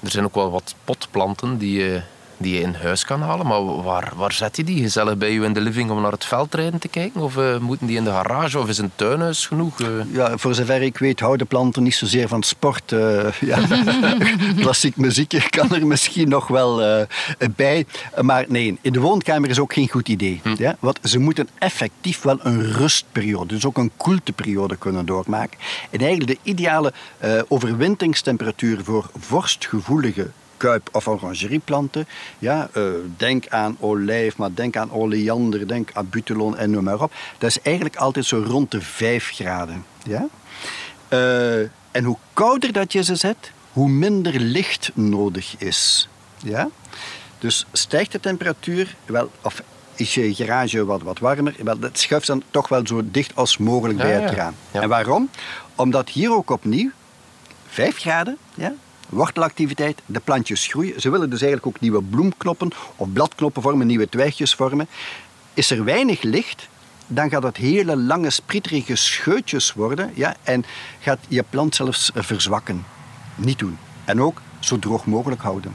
Er 0.00 0.10
zijn 0.10 0.24
ook 0.24 0.34
wel 0.34 0.50
wat 0.50 0.74
potplanten 0.84 1.58
die 1.58 1.78
je, 1.78 2.02
die 2.38 2.54
je 2.54 2.60
in 2.60 2.74
huis 2.82 3.04
kan 3.04 3.20
halen. 3.22 3.46
Maar 3.46 3.82
waar, 3.82 4.12
waar 4.16 4.32
zet 4.32 4.56
je 4.56 4.64
die? 4.64 4.82
Gezellig 4.82 5.16
bij 5.16 5.32
je 5.32 5.40
in 5.44 5.52
de 5.52 5.60
living 5.60 5.90
om 5.90 6.00
naar 6.02 6.12
het 6.12 6.24
veldrijden 6.24 6.80
te 6.80 6.88
kijken? 6.88 7.20
Of 7.20 7.36
eh, 7.36 7.58
moeten 7.58 7.86
die 7.86 7.96
in 7.96 8.04
de 8.04 8.10
garage? 8.10 8.58
Of 8.58 8.68
is 8.68 8.78
een 8.78 8.90
tuinhuis 8.94 9.46
genoeg? 9.46 9.80
Eh, 9.80 9.86
Ja, 10.12 10.36
voor 10.38 10.54
zover 10.54 10.82
ik 10.82 10.98
weet 10.98 11.20
houden 11.20 11.46
planten 11.46 11.82
niet 11.82 11.94
zozeer 11.94 12.28
van 12.28 12.42
sport. 12.42 12.92
eh, 12.92 13.32
ja. 13.40 13.58
Klassiek 14.60 14.96
muziek 14.96 15.46
kan 15.50 15.74
er 15.74 15.86
misschien 15.86 16.28
nog 16.28 16.48
wel 16.48 16.82
eh, 16.82 17.06
bij. 17.56 17.86
Maar 18.20 18.44
nee, 18.48 18.78
in 18.80 18.92
de 18.92 19.00
woonkamer 19.00 19.50
is 19.50 19.58
ook 19.58 19.72
geen 19.72 19.88
goed 19.88 20.08
idee. 20.08 20.40
Ja? 20.58 20.76
Want 20.80 20.98
ze 21.02 21.18
moeten 21.18 21.48
effectief 21.58 22.22
wel 22.22 22.38
een 22.42 22.72
rustperiode, 22.72 23.54
dus 23.54 23.66
ook 23.66 23.76
een 23.78 23.90
koelteperiode 23.96 24.76
kunnen 24.76 25.06
doormaken. 25.06 25.58
En 25.90 25.98
eigenlijk 26.00 26.30
de 26.30 26.50
ideale 26.50 26.92
eh 27.18 27.40
overwinteringstemperatuur 27.48 28.84
voor 28.84 29.10
vorstgevoelige 29.18 30.30
kuip- 30.56 30.88
of 30.92 31.08
orangerieplanten. 31.08 32.06
Ja, 32.38 32.68
eh, 32.72 32.82
denk 33.16 33.48
aan 33.48 33.76
olijf, 33.80 34.36
maar 34.36 34.54
denk 34.54 34.76
aan 34.76 34.92
oleander, 34.92 35.68
denk 35.68 35.90
aan 35.92 36.08
butylon 36.10 36.56
en 36.56 36.70
noem 36.70 36.84
maar 36.84 37.02
op. 37.02 37.12
Dat 37.38 37.50
is 37.50 37.60
eigenlijk 37.62 37.96
altijd 37.96 38.24
zo 38.24 38.44
rond 38.46 38.70
de 38.70 38.80
5 38.80 39.30
graden. 39.30 39.84
Ja? 40.04 40.26
Eh, 41.08 41.60
en 41.90 42.04
hoe 42.04 42.16
kouder 42.32 42.72
dat 42.72 42.92
je 42.92 43.02
ze 43.02 43.14
zet, 43.14 43.50
hoe 43.72 43.88
minder 43.88 44.40
licht 44.40 44.90
nodig 44.94 45.54
is. 45.58 46.08
Ja? 46.42 46.68
Dus 47.38 47.66
stijgt 47.72 48.12
de 48.12 48.20
temperatuur, 48.20 48.96
wel, 49.06 49.30
of 49.42 49.62
is 49.94 50.14
je 50.14 50.34
garage 50.34 50.84
wat, 50.84 51.02
wat 51.02 51.18
warmer, 51.18 51.54
wel, 51.62 51.78
dat 51.78 51.98
schuift 51.98 52.26
dan 52.26 52.42
toch 52.50 52.68
wel 52.68 52.86
zo 52.86 53.00
dicht 53.04 53.36
als 53.36 53.56
mogelijk 53.56 53.98
bij 53.98 54.12
het 54.12 54.30
ja. 54.30 54.36
raam. 54.36 54.54
Ja. 54.70 54.80
En 54.80 54.88
waarom? 54.88 55.30
Omdat 55.74 56.08
hier 56.08 56.32
ook 56.32 56.50
opnieuw 56.50 56.90
5 57.68 57.98
graden, 57.98 58.36
ja, 58.54 58.72
wortelactiviteit, 59.08 60.02
de 60.06 60.20
plantjes 60.20 60.66
groeien. 60.66 61.00
Ze 61.00 61.10
willen 61.10 61.30
dus 61.30 61.42
eigenlijk 61.42 61.76
ook 61.76 61.80
nieuwe 61.80 62.02
bloemknoppen 62.02 62.70
of 62.96 63.12
bladknoppen 63.12 63.62
vormen, 63.62 63.86
nieuwe 63.86 64.08
twijgjes 64.08 64.54
vormen. 64.54 64.88
Is 65.54 65.70
er 65.70 65.84
weinig 65.84 66.22
licht, 66.22 66.68
dan 67.06 67.30
gaat 67.30 67.42
het 67.42 67.56
hele 67.56 67.96
lange, 67.96 68.30
sprieterige 68.30 68.96
scheutjes 68.96 69.72
worden 69.72 70.10
ja, 70.14 70.36
en 70.42 70.64
gaat 71.00 71.18
je 71.28 71.44
plant 71.50 71.74
zelfs 71.74 72.12
eh, 72.12 72.22
verzwakken. 72.22 72.84
Niet 73.34 73.58
doen. 73.58 73.78
En 74.04 74.22
ook 74.22 74.42
zo 74.58 74.78
droog 74.78 75.06
mogelijk 75.06 75.40
houden. 75.40 75.74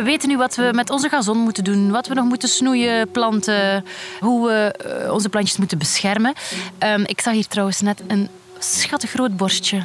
We 0.00 0.06
weten 0.06 0.28
nu 0.28 0.36
wat 0.36 0.54
we 0.54 0.70
met 0.74 0.90
onze 0.90 1.08
gazon 1.08 1.38
moeten 1.38 1.64
doen, 1.64 1.90
wat 1.90 2.06
we 2.06 2.14
nog 2.14 2.24
moeten 2.24 2.48
snoeien, 2.48 3.10
planten, 3.10 3.84
hoe 4.20 4.46
we 4.48 4.72
eh, 4.72 5.12
onze 5.12 5.28
plantjes 5.28 5.56
moeten 5.56 5.78
beschermen. 5.78 6.32
Ehm, 6.78 7.02
ik 7.06 7.20
zag 7.20 7.32
hier 7.34 7.46
trouwens 7.46 7.80
net 7.80 8.02
een 8.06 8.28
schattig 8.58 9.10
groot 9.10 9.36
borstje. 9.36 9.76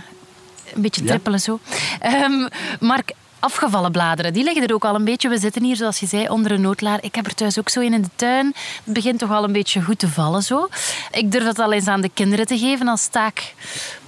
Een 0.73 0.81
beetje 0.81 1.01
Ja. 1.01 1.07
trippelen 1.07 1.39
zo. 1.39 1.59
Ehm, 1.99 2.47
Mark, 2.79 3.11
afgevallen 3.39 3.91
bladeren, 3.91 4.33
die 4.33 4.43
liggen 4.43 4.67
er 4.67 4.73
ook 4.73 4.85
al 4.85 4.95
een 4.95 5.05
beetje. 5.05 5.29
We 5.29 5.37
zitten 5.37 5.63
hier, 5.63 5.75
zoals 5.75 5.99
je 5.99 6.05
zei, 6.05 6.29
onder 6.29 6.51
een 6.51 6.61
noodlaar. 6.61 7.03
Ik 7.03 7.15
heb 7.15 7.25
er 7.25 7.35
thuis 7.35 7.59
ook 7.59 7.69
zo 7.69 7.79
een 7.79 7.93
in 7.93 8.01
de 8.01 8.09
tuin. 8.15 8.45
Het 8.83 8.93
begint 8.93 9.19
toch 9.19 9.31
al 9.31 9.43
een 9.43 9.51
beetje 9.51 9.81
goed 9.81 9.99
te 9.99 10.07
vallen 10.07 10.43
zo. 10.43 10.67
Ik 11.11 11.31
durf 11.31 11.43
dat 11.43 11.59
al 11.59 11.73
eens 11.73 11.87
aan 11.87 12.01
de 12.01 12.11
kinderen 12.13 12.45
te 12.45 12.57
geven 12.57 12.87
als 12.87 13.07
taak 13.07 13.53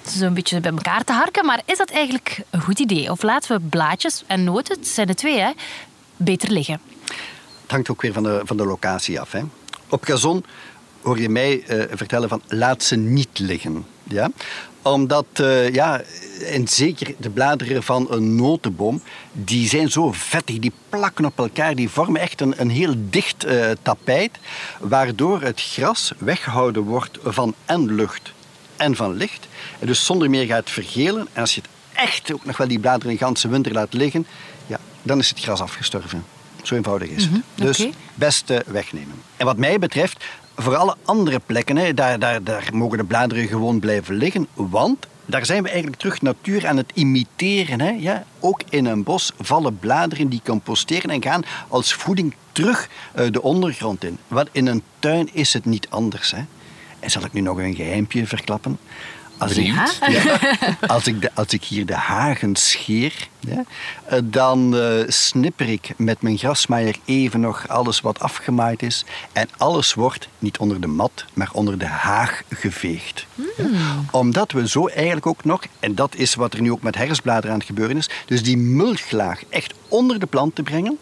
zo'n 0.05 0.33
beetje 0.33 0.59
bij 0.59 0.71
elkaar 0.71 1.03
te 1.03 1.13
harken. 1.13 1.45
Maar 1.45 1.61
is 1.65 1.77
dat 1.77 1.89
eigenlijk 1.89 2.39
een 2.49 2.61
goed 2.61 2.79
idee? 2.79 3.11
Of 3.11 3.21
laten 3.21 3.55
we 3.55 3.67
blaadjes 3.69 4.23
en 4.27 4.43
noten, 4.43 4.77
het 4.77 4.87
zijn 4.87 5.07
de 5.07 5.13
twee, 5.13 5.39
hè, 5.39 5.51
beter 6.17 6.51
liggen? 6.51 6.79
Het 7.61 7.71
hangt 7.71 7.89
ook 7.89 8.01
weer 8.01 8.13
van 8.13 8.23
de, 8.23 8.41
van 8.43 8.57
de 8.57 8.65
locatie 8.65 9.19
af. 9.19 9.31
Hè. 9.31 9.41
Op 9.89 10.03
gazon 10.03 10.43
hoor 11.01 11.19
je 11.19 11.29
mij 11.29 11.63
eh, 11.63 11.83
vertellen 11.97 12.29
van 12.29 12.41
laat 12.47 12.83
ze 12.83 12.95
niet 12.95 13.39
liggen. 13.39 13.85
Ja? 14.03 14.31
Omdat, 14.81 15.25
eh, 15.33 15.73
ja, 15.73 16.01
en 16.45 16.67
zeker 16.67 17.13
de 17.17 17.29
bladeren 17.29 17.83
van 17.83 18.07
een 18.09 18.35
notenboom, 18.35 19.01
die 19.31 19.67
zijn 19.69 19.91
zo 19.91 20.11
vettig, 20.11 20.59
die 20.59 20.71
plakken 20.89 21.25
op 21.25 21.37
elkaar, 21.37 21.75
die 21.75 21.89
vormen 21.89 22.21
echt 22.21 22.41
een, 22.41 22.61
een 22.61 22.69
heel 22.69 22.93
dicht 22.97 23.43
eh, 23.43 23.69
tapijt, 23.81 24.31
waardoor 24.79 25.41
het 25.41 25.61
gras 25.61 26.13
weggehouden 26.17 26.83
wordt 26.83 27.17
van 27.23 27.53
en 27.65 27.95
lucht 27.95 28.31
en 28.75 28.95
van 28.95 29.13
licht. 29.13 29.47
En 29.79 29.87
dus 29.87 30.05
zonder 30.05 30.29
meer 30.29 30.45
gaat 30.45 30.69
vergelen. 30.69 31.27
En 31.33 31.41
als 31.41 31.55
je 31.55 31.61
het 31.61 31.69
echt 31.93 32.33
ook 32.33 32.45
nog 32.45 32.57
wel 32.57 32.67
die 32.67 32.79
bladeren 32.79 33.11
een 33.11 33.17
ganse 33.17 33.47
winter 33.47 33.71
laat 33.71 33.93
liggen, 33.93 34.27
dan 35.07 35.19
is 35.19 35.29
het 35.29 35.39
gras 35.39 35.61
afgestorven. 35.61 36.25
Zo 36.63 36.75
eenvoudig 36.75 37.09
is 37.09 37.23
het. 37.23 37.41
Dus 37.55 37.79
oké. 37.79 37.91
best 38.15 38.49
eh, 38.49 38.59
wegnemen. 38.65 39.15
En 39.37 39.45
wat 39.45 39.57
mij 39.57 39.79
betreft, 39.79 40.25
voor 40.55 40.75
alle 40.75 40.95
andere 41.05 41.39
plekken, 41.45 41.77
hè, 41.77 41.93
daar, 41.93 42.19
daar, 42.19 42.43
daar 42.43 42.69
mogen 42.73 42.97
de 42.97 43.03
bladeren 43.03 43.47
gewoon 43.47 43.79
blijven 43.79 44.15
liggen. 44.15 44.47
Want 44.53 45.07
daar 45.25 45.45
zijn 45.45 45.63
we 45.63 45.69
eigenlijk 45.69 45.99
terug 45.99 46.21
natuur 46.21 46.67
aan 46.67 46.77
het 46.77 46.91
imiteren. 46.93 47.81
Hè, 47.81 47.89
ja. 47.89 48.23
Ook 48.39 48.61
in 48.69 48.85
een 48.85 49.03
bos 49.03 49.31
vallen 49.39 49.79
bladeren 49.79 50.29
die 50.29 50.41
composteren 50.45 51.09
en 51.09 51.23
gaan 51.23 51.43
als 51.67 51.93
voeding 51.93 52.35
terug 52.51 52.89
eh, 53.13 53.25
de 53.31 53.41
ondergrond 53.41 54.03
in. 54.03 54.17
Want 54.27 54.49
in 54.51 54.67
een 54.67 54.83
tuin 54.99 55.29
is 55.33 55.53
het 55.53 55.65
niet 55.65 55.87
anders. 55.89 56.31
Hè. 56.31 56.41
En 56.99 57.11
zal 57.11 57.25
ik 57.25 57.33
nu 57.33 57.41
nog 57.41 57.57
een 57.57 57.75
geheimpje 57.75 58.27
verklappen? 58.27 58.79
Als 59.37 59.57
ik, 59.57 59.65
ja, 59.65 60.39
als, 60.95 61.07
ik 61.07 61.21
de, 61.21 61.31
als 61.33 61.47
ik 61.47 61.63
hier 61.63 61.85
de 61.85 61.95
hagen 61.95 62.55
scheer, 62.55 63.27
ja, 63.39 63.63
eh, 64.05 64.19
dan 64.23 64.77
eh, 64.77 65.03
snipper 65.07 65.69
ik 65.69 65.93
met 65.97 66.21
mijn 66.21 66.37
grasmaaier 66.37 66.95
even 67.05 67.39
nog 67.39 67.67
alles 67.67 68.01
wat 68.01 68.19
afgemaaid 68.19 68.83
is. 68.83 69.05
En 69.31 69.49
alles 69.57 69.93
wordt 69.93 70.27
niet 70.39 70.57
onder 70.57 70.81
de 70.81 70.87
mat, 70.87 71.25
maar 71.33 71.49
onder 71.51 71.77
de 71.77 71.85
haag 71.85 72.41
geveegd. 72.49 73.25
Ja. 73.35 73.45
Omdat 74.11 74.51
we 74.51 74.67
zo 74.67 74.87
eigenlijk 74.87 75.25
ook 75.25 75.43
nog, 75.43 75.63
en 75.79 75.95
dat 75.95 76.15
is 76.15 76.35
wat 76.35 76.53
er 76.53 76.61
nu 76.61 76.71
ook 76.71 76.81
met 76.81 76.95
herfstbladeren 76.95 77.51
aan 77.51 77.57
het 77.57 77.67
gebeuren 77.67 77.97
is, 77.97 78.09
dus 78.25 78.43
die 78.43 78.57
mulchlaag 78.57 79.41
echt 79.49 79.73
onder 79.87 80.19
de 80.19 80.25
plant 80.25 80.55
te 80.55 80.63
brengen. 80.63 80.97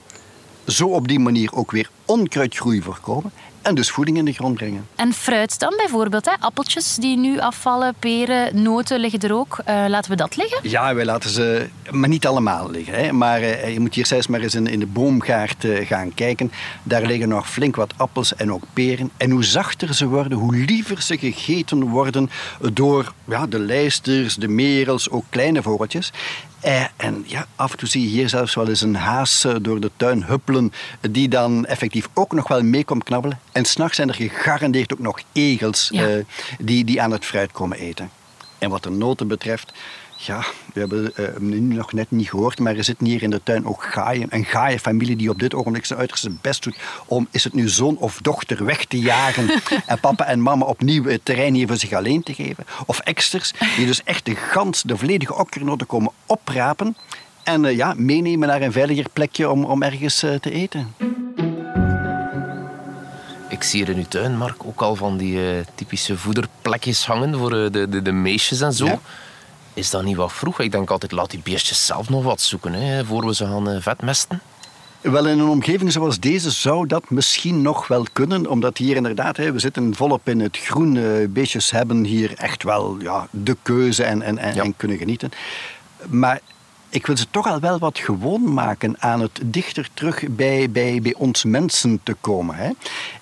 Zo 0.67 0.87
op 0.87 1.07
die 1.07 1.19
manier 1.19 1.53
ook 1.53 1.71
weer 1.71 1.89
onkruidgroei 2.05 2.81
voorkomen 2.81 3.31
en 3.65 3.75
dus 3.75 3.91
voeding 3.91 4.17
in 4.17 4.25
de 4.25 4.33
grond 4.33 4.55
brengen. 4.55 4.87
En 4.95 5.13
fruit 5.13 5.59
dan 5.59 5.73
bijvoorbeeld, 5.77 6.25
hè? 6.25 6.31
appeltjes 6.39 6.95
die 6.95 7.17
nu 7.17 7.39
afvallen, 7.39 7.95
peren, 7.99 8.61
noten 8.61 8.99
liggen 8.99 9.19
er 9.19 9.33
ook. 9.33 9.57
Eh, 9.65 9.85
laten 9.87 10.11
we 10.11 10.17
dat 10.17 10.35
liggen? 10.35 10.69
Ja, 10.69 10.95
wij 10.95 11.05
laten 11.05 11.29
ze, 11.29 11.67
maar 11.91 12.09
niet 12.09 12.27
allemaal 12.27 12.71
liggen. 12.71 12.93
Hè. 12.93 13.11
Maar 13.11 13.41
eh, 13.41 13.73
je 13.73 13.79
moet 13.79 13.95
hier 13.95 14.05
zelfs 14.05 14.27
maar 14.27 14.39
eens 14.39 14.55
in, 14.55 14.67
in 14.67 14.79
de 14.79 14.85
boomgaard 14.85 15.65
eh, 15.65 15.87
gaan 15.87 16.13
kijken. 16.13 16.51
Daar 16.83 17.05
liggen 17.05 17.27
nog 17.27 17.49
flink 17.49 17.75
wat 17.75 17.93
appels 17.97 18.35
en 18.35 18.51
ook 18.51 18.63
peren. 18.73 19.11
En 19.17 19.29
hoe 19.29 19.43
zachter 19.43 19.93
ze 19.93 20.07
worden, 20.07 20.37
hoe 20.37 20.55
liever 20.55 21.01
ze 21.01 21.17
gegeten 21.17 21.83
worden 21.83 22.29
door 22.73 23.13
ja, 23.27 23.47
de 23.47 23.59
lijsters, 23.59 24.35
de 24.35 24.47
merels, 24.47 25.09
ook 25.09 25.25
kleine 25.29 25.61
vogeltjes. 25.61 26.11
Eh, 26.65 26.83
en 26.97 27.23
ja, 27.27 27.45
af 27.55 27.71
en 27.71 27.77
toe 27.77 27.87
zie 27.87 28.01
je 28.01 28.07
hier 28.07 28.29
zelfs 28.29 28.55
wel 28.55 28.67
eens 28.69 28.81
een 28.81 28.95
haas 28.95 29.43
eh, 29.43 29.55
door 29.61 29.79
de 29.79 29.91
tuin 29.97 30.23
huppelen, 30.23 30.73
die 31.11 31.29
dan 31.29 31.65
effectief 31.65 32.09
ook 32.13 32.31
nog 32.31 32.47
wel 32.47 32.61
mee 32.63 32.83
komt 32.83 33.03
knabbelen. 33.03 33.39
En 33.51 33.65
s'nachts 33.65 33.95
zijn 33.95 34.09
er 34.09 34.15
gegarandeerd 34.15 34.93
ook 34.93 34.99
nog 34.99 35.19
egels 35.31 35.89
Ja. 35.91 36.07
eh, 36.07 36.23
die, 36.59 36.85
die 36.85 37.01
aan 37.01 37.11
het 37.11 37.25
fruit 37.25 37.51
komen 37.51 37.77
eten. 37.77 38.09
En 38.57 38.69
wat 38.69 38.83
de 38.83 38.89
noten 38.89 39.27
betreft, 39.27 39.73
ja, 40.17 40.45
we 40.73 40.79
hebben 40.79 41.15
eh, 41.15 41.37
nu 41.39 41.59
nog 41.59 41.93
net 41.93 42.11
niet 42.11 42.29
gehoord, 42.29 42.59
maar 42.59 42.75
er 42.75 42.83
zitten 42.83 43.05
hier 43.07 43.23
in 43.23 43.29
de 43.29 43.41
tuin 43.43 43.65
ook 43.65 43.83
gaaien. 43.83 44.27
Een 44.29 44.45
gaaienfamilie 44.45 45.15
die 45.15 45.29
op 45.29 45.39
dit 45.39 45.53
ogenblik 45.53 45.85
zijn 45.85 45.99
uiterste 45.99 46.31
best 46.41 46.63
doet 46.63 46.77
om, 47.05 47.27
is 47.31 47.43
het 47.43 47.53
nu 47.53 47.69
zoon 47.69 47.97
of 47.97 48.19
dochter, 48.21 48.65
weg 48.65 48.85
te 48.85 48.99
jagen 48.99 49.49
en 49.85 49.99
papa 49.99 50.25
en 50.25 50.41
mama 50.41 50.65
opnieuw 50.65 51.03
het 51.03 51.25
terrein 51.25 51.53
hier 51.53 51.67
voor 51.67 51.77
zich 51.77 51.93
alleen 51.93 52.23
te 52.23 52.33
geven. 52.33 52.65
Of 52.85 52.99
eksters, 52.99 53.53
die 53.77 53.85
dus 53.85 54.03
echt 54.03 54.25
de 54.25 54.35
gans, 54.35 54.81
de 54.81 54.97
volledige 54.97 55.35
okkernoten 55.35 55.87
komen 55.87 56.11
oprapen 56.25 56.95
en 57.43 57.65
eh, 57.65 57.75
ja, 57.75 57.93
meenemen 57.97 58.47
naar 58.47 58.61
een 58.61 58.71
veiliger 58.71 59.09
plekje 59.13 59.49
om, 59.49 59.65
om 59.65 59.83
ergens 59.83 60.23
eh, 60.23 60.33
te 60.33 60.51
eten. 60.51 60.93
Ik 63.55 63.63
zie 63.63 63.83
hier 63.85 63.93
in 63.93 63.97
uw 63.97 64.07
tuin, 64.07 64.37
Mark, 64.37 64.65
ook 64.65 64.81
al 64.81 64.95
van 64.95 65.17
die 65.17 65.51
eh, 65.51 65.65
typische 65.75 66.17
voederplekjes 66.17 67.05
hangen 67.05 67.37
voor 67.37 67.51
eh, 67.51 67.71
de, 67.71 67.89
de, 67.89 68.01
de 68.01 68.11
meisjes 68.11 68.61
en 68.61 68.73
zo. 68.73 68.85
Ja. 68.85 68.99
Is 69.73 69.89
dat 69.89 70.03
niet 70.03 70.15
wat 70.15 70.33
vroeg? 70.33 70.59
Ik 70.59 70.71
denk 70.71 70.89
altijd, 70.89 71.11
laat 71.11 71.29
die 71.31 71.41
beestjes 71.43 71.85
zelf 71.85 72.09
nog 72.09 72.23
wat 72.23 72.41
zoeken, 72.41 72.73
hè, 72.73 73.05
voor 73.05 73.25
we 73.25 73.35
ze 73.35 73.45
gaan 73.45 73.69
eh, 73.69 73.81
vetmesten. 73.81 74.41
Wel, 75.01 75.27
in 75.27 75.39
een 75.39 75.47
omgeving 75.47 75.91
zoals 75.91 76.19
deze 76.19 76.51
zou 76.51 76.87
dat 76.87 77.09
misschien 77.09 77.61
nog 77.61 77.87
wel 77.87 78.05
kunnen, 78.13 78.47
omdat 78.47 78.77
hier 78.77 78.95
inderdaad, 78.95 79.37
hè, 79.37 79.51
we 79.51 79.59
zitten 79.59 79.95
volop 79.95 80.29
in 80.29 80.39
het 80.39 80.57
groen. 80.57 81.27
beestjes 81.33 81.71
hebben 81.71 82.03
hier 82.03 82.33
echt 82.37 82.63
wel 82.63 82.97
ja, 82.99 83.27
de 83.31 83.57
keuze 83.61 84.03
en, 84.03 84.21
en, 84.21 84.37
en, 84.37 84.55
Ja. 84.55 84.63
en 84.63 84.73
kunnen 84.77 84.97
genieten. 84.97 85.31
Maar 86.07 86.39
ik 86.95 87.05
wil 87.05 87.17
ze 87.17 87.25
toch 87.31 87.47
al 87.47 87.59
wel 87.59 87.79
wat 87.79 87.99
gewoon 87.99 88.53
maken 88.53 88.95
aan 88.99 89.21
het 89.21 89.39
dichter 89.45 89.87
terug 89.93 90.23
bij, 90.29 90.69
bij, 90.71 90.99
bij 91.01 91.13
ons 91.17 91.43
mensen 91.43 91.99
te 92.03 92.15
komen. 92.21 92.55
Hè. 92.55 92.69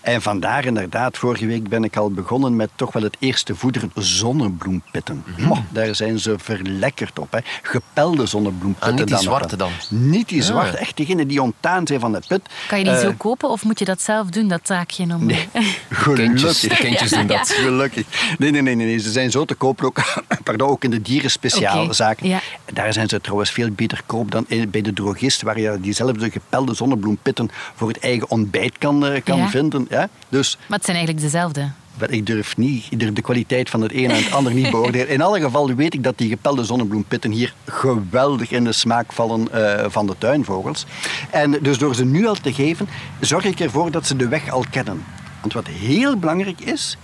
En 0.02 0.22
vandaar 0.22 0.66
inderdaad, 0.66 1.18
vorige 1.18 1.46
week 1.46 1.70
ben 1.70 1.84
ik 1.84 1.98
al 1.98 2.12
begonnen 2.12 2.56
met 2.56 2.70
toch 2.76 2.94
wel 2.94 3.04
het 3.04 3.16
eerste 3.20 3.56
voederen 3.56 3.92
zonnebloempitten. 3.96 5.24
Mhm. 5.38 5.60
daar 5.70 5.96
zijn 5.96 6.20
ze 6.20 6.36
verlekkerd 6.38 7.20
op. 7.20 7.32
Hè. 7.32 7.40
Gepelde 7.62 8.26
zonnebloempitten. 8.26 8.90
Ah, 8.92 8.98
niet 8.98 9.08
die 9.08 9.16
dan 9.16 9.24
zwarte 9.24 9.56
dan? 9.58 9.72
Niet 9.90 10.28
die 10.28 10.38
Ja. 10.38 10.44
zwarte, 10.44 10.78
echt 10.78 10.98
diegenen 10.98 11.28
die 11.28 11.42
onttaan 11.42 11.88
zijn 11.88 12.00
van 12.00 12.12
de 12.12 12.22
pit. 12.28 12.42
Kan 12.68 12.78
je 12.78 12.84
die 12.84 12.94
Eh, 12.94 13.00
zo 13.00 13.14
kopen 13.18 13.50
of 13.50 13.64
moet 13.64 13.80
je 13.80 13.86
dat 13.86 14.02
zelf 14.02 14.30
doen, 14.30 14.48
dat 14.48 14.66
taakje? 14.66 15.04
Om... 15.04 15.26
Nee, 15.26 15.48
Kindjes, 15.54 16.60
gelukkig. 16.60 16.60
de 16.60 16.76
kindjes 16.76 17.10
doen 17.18 17.28
dat. 17.28 17.50
Gelukkig. 17.50 18.06
Nee, 18.38 18.52
nee, 18.52 18.62
nee, 18.62 18.76
nee, 18.76 18.86
nee. 18.86 18.98
Ze 19.00 19.12
zijn 19.12 19.32
zo 19.32 19.46
te 19.46 19.54
koop 19.56 19.84
ook, 19.84 20.02
pardon, 20.44 20.70
ook 20.70 20.84
in 20.84 20.90
de 20.90 21.02
dierenspeciaalzaken. 21.02 22.26
Oké, 22.26 22.34
ja. 22.34 22.42
Daar 22.74 22.94
zijn 22.94 23.10
ze 23.10 23.22
trouwens 23.22 23.52
veel 23.52 23.63
beter 23.72 24.02
koop 24.06 24.32
dan 24.32 24.46
in- 24.48 24.70
bij 24.70 24.82
de 24.82 24.94
drogist, 24.94 25.42
waar 25.42 25.60
je 25.60 25.78
diezelfde 25.82 26.32
gepelde 26.32 26.74
zonnebloempitten 26.74 27.50
voor 27.76 27.88
het 27.88 28.00
eigen 28.00 28.30
ontbijt 28.30 28.78
kan, 28.78 29.06
eh, 29.06 29.22
kan 29.24 29.38
Ja. 29.38 29.50
vinden. 29.50 29.88
Ja? 29.90 30.10
Dus 30.30 30.58
Maar 30.68 30.78
het 30.78 30.86
zijn 30.86 30.98
eigenlijk 30.98 31.26
dezelfde. 31.26 31.70
ik 32.10 32.26
durf, 32.26 32.58
niet, 32.58 32.86
ik 32.90 33.00
durf 33.00 33.14
de 33.14 33.22
kwaliteit 33.22 33.70
van 33.70 33.82
het 33.82 33.94
een 33.94 34.10
en 34.12 34.24
het 34.24 34.32
ander 34.34 34.54
niet 34.54 34.70
beoordelen. 34.72 35.10
In 35.10 35.22
alle 35.22 35.40
gevallen 35.40 35.76
weet 35.76 35.94
ik 35.94 36.04
dat 36.04 36.18
die 36.18 36.30
gepelde 36.30 36.64
zonnebloempitten 36.64 37.32
hier 37.32 37.54
geweldig 37.66 38.52
in 38.52 38.64
de 38.64 38.72
smaak 38.72 39.12
vallen 39.14 39.52
eh, 39.52 39.86
van 39.90 40.08
de 40.08 40.16
tuinvogels. 40.18 40.86
En 41.30 41.52
dus 41.62 41.78
door 41.78 41.96
ze 41.96 42.06
nu 42.06 42.28
al 42.28 42.36
te 42.36 42.54
geven, 42.54 42.88
zorg 43.20 43.46
ik 43.46 43.60
ervoor 43.60 43.92
dat 43.92 44.08
ze 44.08 44.16
de 44.16 44.28
weg 44.28 44.50
al 44.50 44.66
kennen. 44.70 45.04
Want 45.42 45.54
wat 45.54 45.68
heel 45.68 46.18
belangrijk 46.18 46.60
is, 46.62 46.98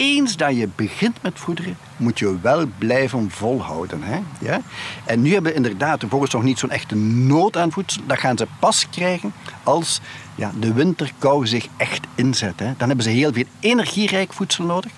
eens 0.00 0.36
dat 0.36 0.56
je 0.56 0.68
begint 0.76 1.22
met 1.22 1.38
voederen, 1.38 1.76
moet 1.96 2.18
je 2.18 2.38
wel 2.40 2.66
blijven 2.78 3.30
volhouden. 3.30 4.02
Hè? 4.02 4.20
Ja? 4.40 4.60
En 5.04 5.22
nu 5.22 5.32
hebben 5.32 5.54
inderdaad 5.54 6.00
de 6.00 6.08
vogels 6.08 6.30
nog 6.30 6.42
niet 6.42 6.58
zo'n 6.58 6.70
echte 6.70 6.96
nood 6.96 7.56
aan 7.56 7.72
voedsel. 7.72 8.02
Dat 8.06 8.18
gaan 8.18 8.38
ze 8.38 8.46
pas 8.58 8.88
krijgen 8.90 9.32
als 9.62 10.00
ja, 10.34 10.52
de 10.60 10.72
winterkou 10.72 11.46
zich 11.46 11.66
echt 11.76 12.06
inzet. 12.14 12.60
Hè? 12.60 12.72
Dan 12.76 12.88
hebben 12.88 13.04
ze 13.04 13.10
heel 13.10 13.32
veel 13.32 13.44
energierijk 13.60 14.32
voedsel 14.32 14.64
nodig. 14.64 14.92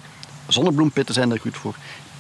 Zonnebloempitten 0.47 1.15
zijn 1.15 1.31
er 1.31 1.41
goed 1.41 1.57
voor. 1.57 1.75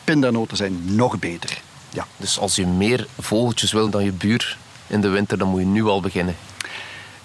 Pindanoten 0.04 0.56
zijn 0.56 0.94
nog 0.94 1.18
beter. 1.18 1.60
Ja. 1.90 2.06
Dus 2.16 2.38
als 2.38 2.56
je 2.56 2.66
meer 2.66 3.06
vogeltjes 3.18 3.72
wil 3.72 3.90
dan 3.90 4.04
je 4.04 4.12
buur 4.12 4.58
in 4.86 5.00
de 5.00 5.08
winter, 5.08 5.38
dan 5.38 5.48
moet 5.48 5.60
je 5.60 5.66
nu 5.66 5.84
al 5.84 6.00
beginnen. 6.00 6.36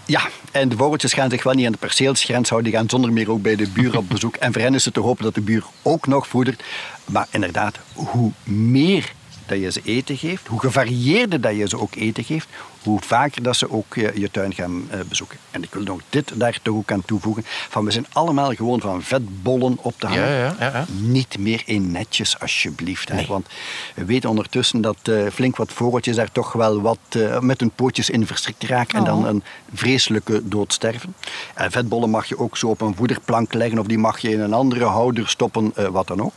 Ja, 0.08 0.28
en 0.52 0.70
de 0.70 0.78
vogeltjes 0.78 1.14
gaan 1.14 1.30
zich 1.30 1.44
wel 1.44 1.54
niet 1.54 1.66
aan 1.66 1.72
de 1.72 1.78
perceelsgrens 1.78 2.50
houden. 2.50 2.72
Die 2.72 2.80
gaan 2.80 2.90
zonder 2.90 3.14
meer 3.14 3.32
ook 3.32 3.42
bij 3.42 3.56
de 3.56 3.70
buur 3.70 3.98
op 3.98 4.10
bezoek. 4.10 4.36
En 4.36 4.54
voor 4.54 4.62
hen 4.62 4.74
is 4.74 4.86
het 4.86 4.94
te 4.94 5.00
hopen 5.00 5.24
dat 5.24 5.36
de 5.36 5.42
buur 5.42 5.64
ook 5.82 6.08
nog 6.08 6.28
voedert. 6.28 6.64
Maar 7.06 7.28
inderdaad, 7.32 7.80
hoe 7.94 8.32
meer 8.44 9.14
dat 9.46 9.60
je 9.60 9.72
ze 9.72 9.82
eten 9.84 10.18
geeft, 10.18 10.48
hoe 10.48 10.60
gevarieerder 10.60 11.42
dat 11.42 11.56
je 11.56 11.68
ze 11.68 11.80
ook 11.80 11.96
eten 11.96 12.24
geeft, 12.24 12.48
hoe 12.88 13.02
vaker 13.02 13.44
dat 13.44 13.56
ze 13.56 13.72
ook 13.72 13.96
eh, 13.96 14.16
je 14.16 14.32
tuin 14.32 14.54
gaan 14.54 14.88
eh, 14.90 15.00
bezoeken. 15.10 15.38
En 15.52 15.64
ik 15.64 15.74
wil 15.74 15.84
nog 15.84 16.02
dit 16.10 16.32
daar 16.36 16.60
toch 16.62 16.76
ook 16.76 16.92
aan 16.92 17.06
toevoegen. 17.06 17.44
Van 17.46 17.86
we 17.86 17.92
zijn 17.92 18.06
allemaal 18.12 18.54
gewoon 18.54 18.80
van 18.82 19.02
vetbollen 19.02 19.78
op 19.82 19.94
te 19.98 20.08
hangen. 20.08 20.30
Ja, 20.30 20.38
ja, 20.38 20.56
ja, 20.60 20.72
ja. 20.74 20.86
Niet 21.00 21.38
meer 21.40 21.62
in 21.66 21.92
netjes, 21.92 22.40
alsjeblieft. 22.40 23.10
Hè? 23.10 23.26
Want 23.26 23.48
we 23.96 24.06
weten 24.06 24.30
ondertussen 24.30 24.82
dat 24.82 24.98
eh, 25.04 25.28
flink 25.34 25.56
wat 25.56 25.72
vogeltjes 25.74 26.16
daar 26.16 26.32
toch 26.32 26.54
wel 26.54 26.82
wat 26.82 27.00
met 27.40 27.60
hun 27.60 27.72
pootjes 27.72 28.10
in 28.10 28.28
verstrikt 28.28 28.64
raken 28.64 28.98
en 28.98 29.04
dan 29.04 29.16
Oh. 29.18 29.28
een 29.28 29.44
vreselijke 29.74 30.48
dood 30.48 30.74
sterven. 30.74 31.16
En 31.54 31.72
vetbollen 31.72 32.10
mag 32.10 32.26
je 32.26 32.40
ook 32.40 32.58
zo 32.58 32.68
op 32.68 32.82
een 32.82 32.96
voederplank 32.96 33.54
leggen 33.54 33.80
of 33.80 33.86
die 33.86 33.98
mag 33.98 34.20
je 34.20 34.32
in 34.32 34.40
een 34.40 34.54
andere 34.54 34.86
houder 34.86 35.28
stoppen, 35.30 35.72
eh, 35.76 35.88
wat 35.88 36.08
dan 36.08 36.22
ook. 36.22 36.34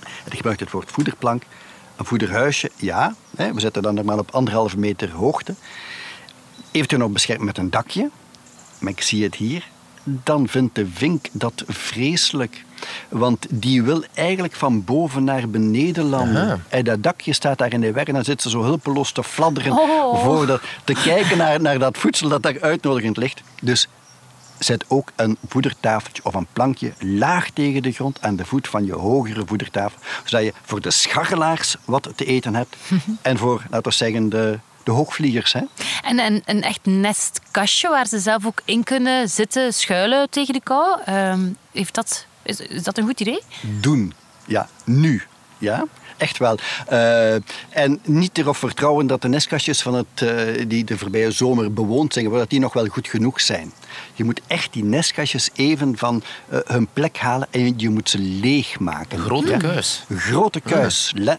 En 0.00 0.30
ik 0.30 0.36
gebruik 0.36 0.60
het 0.60 0.70
woord 0.70 0.90
voederplank. 0.90 1.42
Een 2.00 2.06
voederhuisje, 2.06 2.70
ja. 2.76 3.14
Hè, 3.36 3.54
we 3.54 3.60
zetten 3.60 3.82
dan 3.82 3.94
normaal 3.94 4.18
op 4.18 4.30
anderhalve 4.30 4.78
meter 4.78 5.10
hoogte. 5.10 5.54
Eventueel 6.70 7.02
nog 7.02 7.10
beschermd 7.10 7.44
met 7.44 7.58
een 7.58 7.70
dakje. 7.70 8.10
Maar 8.78 8.92
ik 8.92 9.00
zie 9.00 9.24
het 9.24 9.34
hier. 9.34 9.68
Dan 10.04 10.48
vindt 10.48 10.74
de 10.74 10.86
vink 10.86 11.26
dat 11.32 11.64
vreselijk. 11.66 12.64
Want 13.08 13.46
die 13.50 13.82
wil 13.82 14.04
eigenlijk 14.14 14.54
van 14.54 14.84
boven 14.84 15.24
naar 15.24 15.48
beneden 15.48 16.04
landen. 16.04 16.42
Aha. 16.42 16.58
En 16.68 16.84
dat 16.84 17.02
dakje 17.02 17.32
staat 17.32 17.58
daar 17.58 17.72
in 17.72 17.80
de 17.80 17.92
weg 17.92 18.04
en 18.04 18.14
dan 18.14 18.24
zit 18.24 18.42
ze 18.42 18.50
zo 18.50 18.62
hulpeloos 18.62 19.12
te 19.12 19.24
fladderen. 19.24 19.72
Oh. 19.72 20.24
Voor 20.24 20.46
dat, 20.46 20.62
te 20.84 20.92
kijken 20.92 21.38
naar, 21.38 21.60
naar 21.60 21.78
dat 21.78 21.98
voedsel 21.98 22.28
dat 22.28 22.42
daar 22.42 22.60
uitnodigend 22.60 23.16
ligt. 23.16 23.42
Dus 23.62 23.88
zet 24.64 24.84
ook 24.88 25.12
een 25.16 25.36
voedertafeltje 25.48 26.24
of 26.24 26.34
een 26.34 26.46
plankje 26.52 26.92
laag 26.98 27.50
tegen 27.50 27.82
de 27.82 27.92
grond 27.92 28.22
aan 28.22 28.36
de 28.36 28.44
voet 28.44 28.68
van 28.68 28.84
je 28.84 28.92
hogere 28.92 29.42
voedertafel. 29.46 29.98
Zodat 30.24 30.44
je 30.44 30.52
voor 30.64 30.80
de 30.80 30.90
scharrelaars 30.90 31.76
wat 31.84 32.10
te 32.14 32.24
eten 32.24 32.54
hebt. 32.54 32.76
en 33.22 33.38
voor, 33.38 33.62
laten 33.70 33.90
we 33.90 33.96
zeggen, 33.96 34.28
de, 34.28 34.58
de 34.82 34.90
hoogvliegers. 34.90 35.52
Hè? 35.52 35.60
En 36.02 36.18
een, 36.18 36.42
een 36.44 36.62
echt 36.62 36.80
nestkastje 36.82 37.88
waar 37.88 38.06
ze 38.06 38.18
zelf 38.18 38.46
ook 38.46 38.62
in 38.64 38.84
kunnen 38.84 39.28
zitten, 39.28 39.74
schuilen 39.74 40.30
tegen 40.30 40.54
de 40.54 40.60
kou. 40.62 41.00
Ehm, 41.04 41.40
heeft 41.72 41.94
dat, 41.94 42.26
is, 42.42 42.60
is 42.60 42.82
dat 42.82 42.98
een 42.98 43.04
goed 43.04 43.20
idee? 43.20 43.42
doen. 43.80 44.14
Ja, 44.46 44.68
nu. 44.84 45.22
Ja, 45.58 45.84
echt 46.16 46.38
wel. 46.38 46.58
Eh, 46.86 47.34
en 47.68 48.00
niet 48.02 48.38
erop 48.38 48.56
vertrouwen 48.56 49.06
dat 49.06 49.22
de 49.22 49.28
nestkastjes 49.28 49.82
van 49.82 49.94
het, 49.94 50.06
eh, 50.22 50.64
die 50.68 50.84
de 50.84 50.98
voorbije 50.98 51.30
zomer 51.30 51.72
bewoond 51.72 52.12
zijn, 52.12 52.30
dat 52.30 52.50
die 52.50 52.60
nog 52.60 52.72
wel 52.72 52.86
goed 52.86 53.08
genoeg 53.08 53.40
zijn. 53.40 53.72
Je 54.14 54.24
moet 54.24 54.40
echt 54.46 54.72
die 54.72 54.84
nestkastjes 54.84 55.50
even 55.54 55.98
van 55.98 56.22
eh, 56.48 56.58
hun 56.64 56.88
plek 56.92 57.18
halen 57.18 57.48
en 57.50 57.74
je 57.76 57.88
moet 57.90 58.10
ze 58.10 58.18
leegmaken. 58.18 59.18
Een 59.18 59.24
grote 59.24 59.56
Ja? 59.60 60.16
grote 60.16 60.60
kuis. 60.60 61.12
Le- 61.14 61.38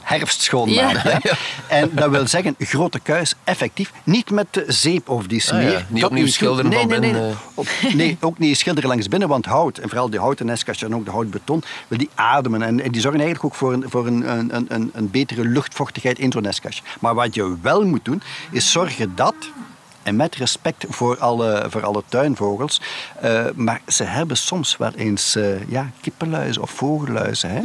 herfst 0.00 0.42
schoonmaken. 0.42 1.10
Ja. 1.10 1.18
hè. 1.22 1.30
En 1.76 1.90
dat 1.94 2.10
wil 2.10 2.26
zeggen, 2.28 2.54
grote 2.58 3.00
kuis, 3.00 3.34
effectief. 3.44 3.92
Niet 4.04 4.30
met 4.30 4.64
zeep 4.66 5.08
of 5.08 5.26
die 5.26 5.40
smeer. 5.40 5.66
Ah 5.66 5.72
ja, 5.72 5.86
niet 5.88 6.04
opnieuw 6.04 6.26
schilderen 6.26 6.70
nee, 6.70 6.78
van 6.80 6.88
nee, 6.88 7.00
binnen, 7.00 7.20
nee. 7.22 7.30
eh. 7.30 7.36
Op- 7.54 7.66
nee, 7.94 8.16
ook 8.20 8.38
niet 8.38 8.58
schilderen 8.58 8.88
langs 8.88 9.08
binnen, 9.08 9.28
want 9.28 9.46
hout, 9.46 9.78
en 9.78 9.88
vooral 9.88 10.10
die 10.10 10.20
houten 10.20 10.46
nestkastjes 10.46 10.88
en 10.88 10.94
ook 10.96 11.04
de 11.04 11.10
houtbeton, 11.10 11.62
wil 11.88 11.98
die 11.98 12.10
ademen. 12.14 12.62
En, 12.62 12.80
en 12.80 12.90
die 12.92 13.00
zorgen 13.00 13.20
eigenlijk 13.20 13.52
ook 13.52 13.58
voor, 13.58 13.72
een, 13.72 13.84
voor 13.86 14.06
een, 14.06 14.30
een, 14.38 14.64
een, 14.68 14.90
een 14.92 15.10
betere 15.10 15.44
luchtvochtigheid 15.44 16.18
in 16.18 16.32
zo'n 16.32 16.42
nestkastje. 16.42 16.82
Maar 17.00 17.14
wat 17.14 17.34
je 17.34 17.56
wel 17.62 17.84
moet 17.86 18.04
doen, 18.04 18.22
is 18.50 18.72
zorgen 18.72 19.12
dat, 19.14 19.34
en 20.02 20.16
met 20.16 20.36
respect 20.36 20.84
voor 20.88 21.18
alle, 21.18 21.66
voor 21.68 21.84
alle 21.84 22.02
tuinvogels, 22.08 22.80
eh, 23.20 23.44
maar 23.54 23.80
ze 23.86 24.04
hebben 24.04 24.36
soms 24.36 24.76
wel 24.76 24.92
eens 24.92 25.36
eh, 25.36 25.68
ja, 25.68 25.90
kippenluizen 26.00 26.62
of 26.62 26.70
vogelluizen. 26.70 27.50
Hè? 27.50 27.60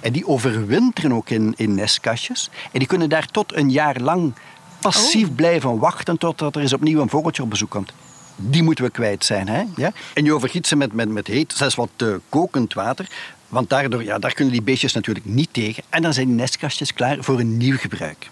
En 0.00 0.12
die 0.12 0.26
overwinteren 0.26 1.12
ook 1.12 1.30
in, 1.30 1.54
in 1.56 1.74
nestkastjes. 1.74 2.50
En 2.72 2.78
die 2.78 2.88
kunnen 2.88 3.08
daar 3.08 3.26
tot 3.26 3.56
een 3.56 3.70
jaar 3.70 4.00
lang 4.00 4.34
passief 4.80 5.34
blijven 5.34 5.78
wachten 5.78 6.18
totdat 6.18 6.56
er 6.56 6.62
eens 6.62 6.72
opnieuw 6.72 7.00
een 7.00 7.08
vogeltje 7.08 7.42
op 7.42 7.50
bezoek 7.50 7.70
komt. 7.70 7.92
Die 8.36 8.62
moeten 8.62 8.84
we 8.84 8.90
kwijt 8.90 9.24
zijn. 9.24 9.48
Hè? 9.48 9.64
Ja? 9.76 9.92
En 10.14 10.24
je 10.24 10.34
overgiet 10.34 10.66
ze 10.66 10.76
met, 10.76 10.92
met, 10.92 11.08
met 11.08 11.26
heet, 11.26 11.52
zelfs 11.56 11.74
wat 11.74 11.90
eh, 11.96 12.08
kokend 12.28 12.74
water. 12.74 13.08
Want 13.48 13.70
daardoor, 13.70 14.04
ja, 14.04 14.18
daar 14.18 14.34
kunnen 14.34 14.52
die 14.52 14.62
beestjes 14.62 14.92
natuurlijk 14.92 15.26
niet 15.26 15.48
tegen. 15.52 15.82
En 15.88 16.02
dan 16.02 16.12
zijn 16.12 16.26
die 16.26 16.36
nestkastjes 16.36 16.92
klaar 16.92 17.16
voor 17.20 17.38
een 17.38 17.56
nieuw 17.56 17.76
gebruik. 17.76 18.30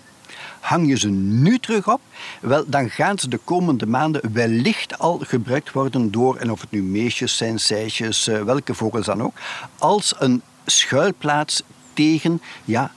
Hang 0.66 0.88
je 0.88 0.98
ze 0.98 1.08
nu 1.08 1.58
terug 1.58 1.88
op, 1.88 2.00
wel, 2.40 2.64
dan 2.66 2.90
gaan 2.90 3.18
ze 3.18 3.28
de 3.28 3.40
komende 3.44 3.86
maanden 3.86 4.32
wellicht 4.32 4.98
al 4.98 5.20
gebruikt 5.22 5.72
worden 5.72 6.10
door, 6.10 6.36
en 6.36 6.50
of 6.50 6.60
het 6.60 6.70
nu 6.70 6.82
meesjes 6.82 7.36
zijn, 7.36 7.58
sijsjes, 7.58 8.26
eh, 8.26 8.42
welke 8.42 8.74
vogels 8.74 9.06
dan 9.06 9.22
ook, 9.22 9.34
als 9.78 10.14
een 10.18 10.42
schuilplaats 10.64 11.62
tegen 11.92 12.42
ja, 12.64 12.90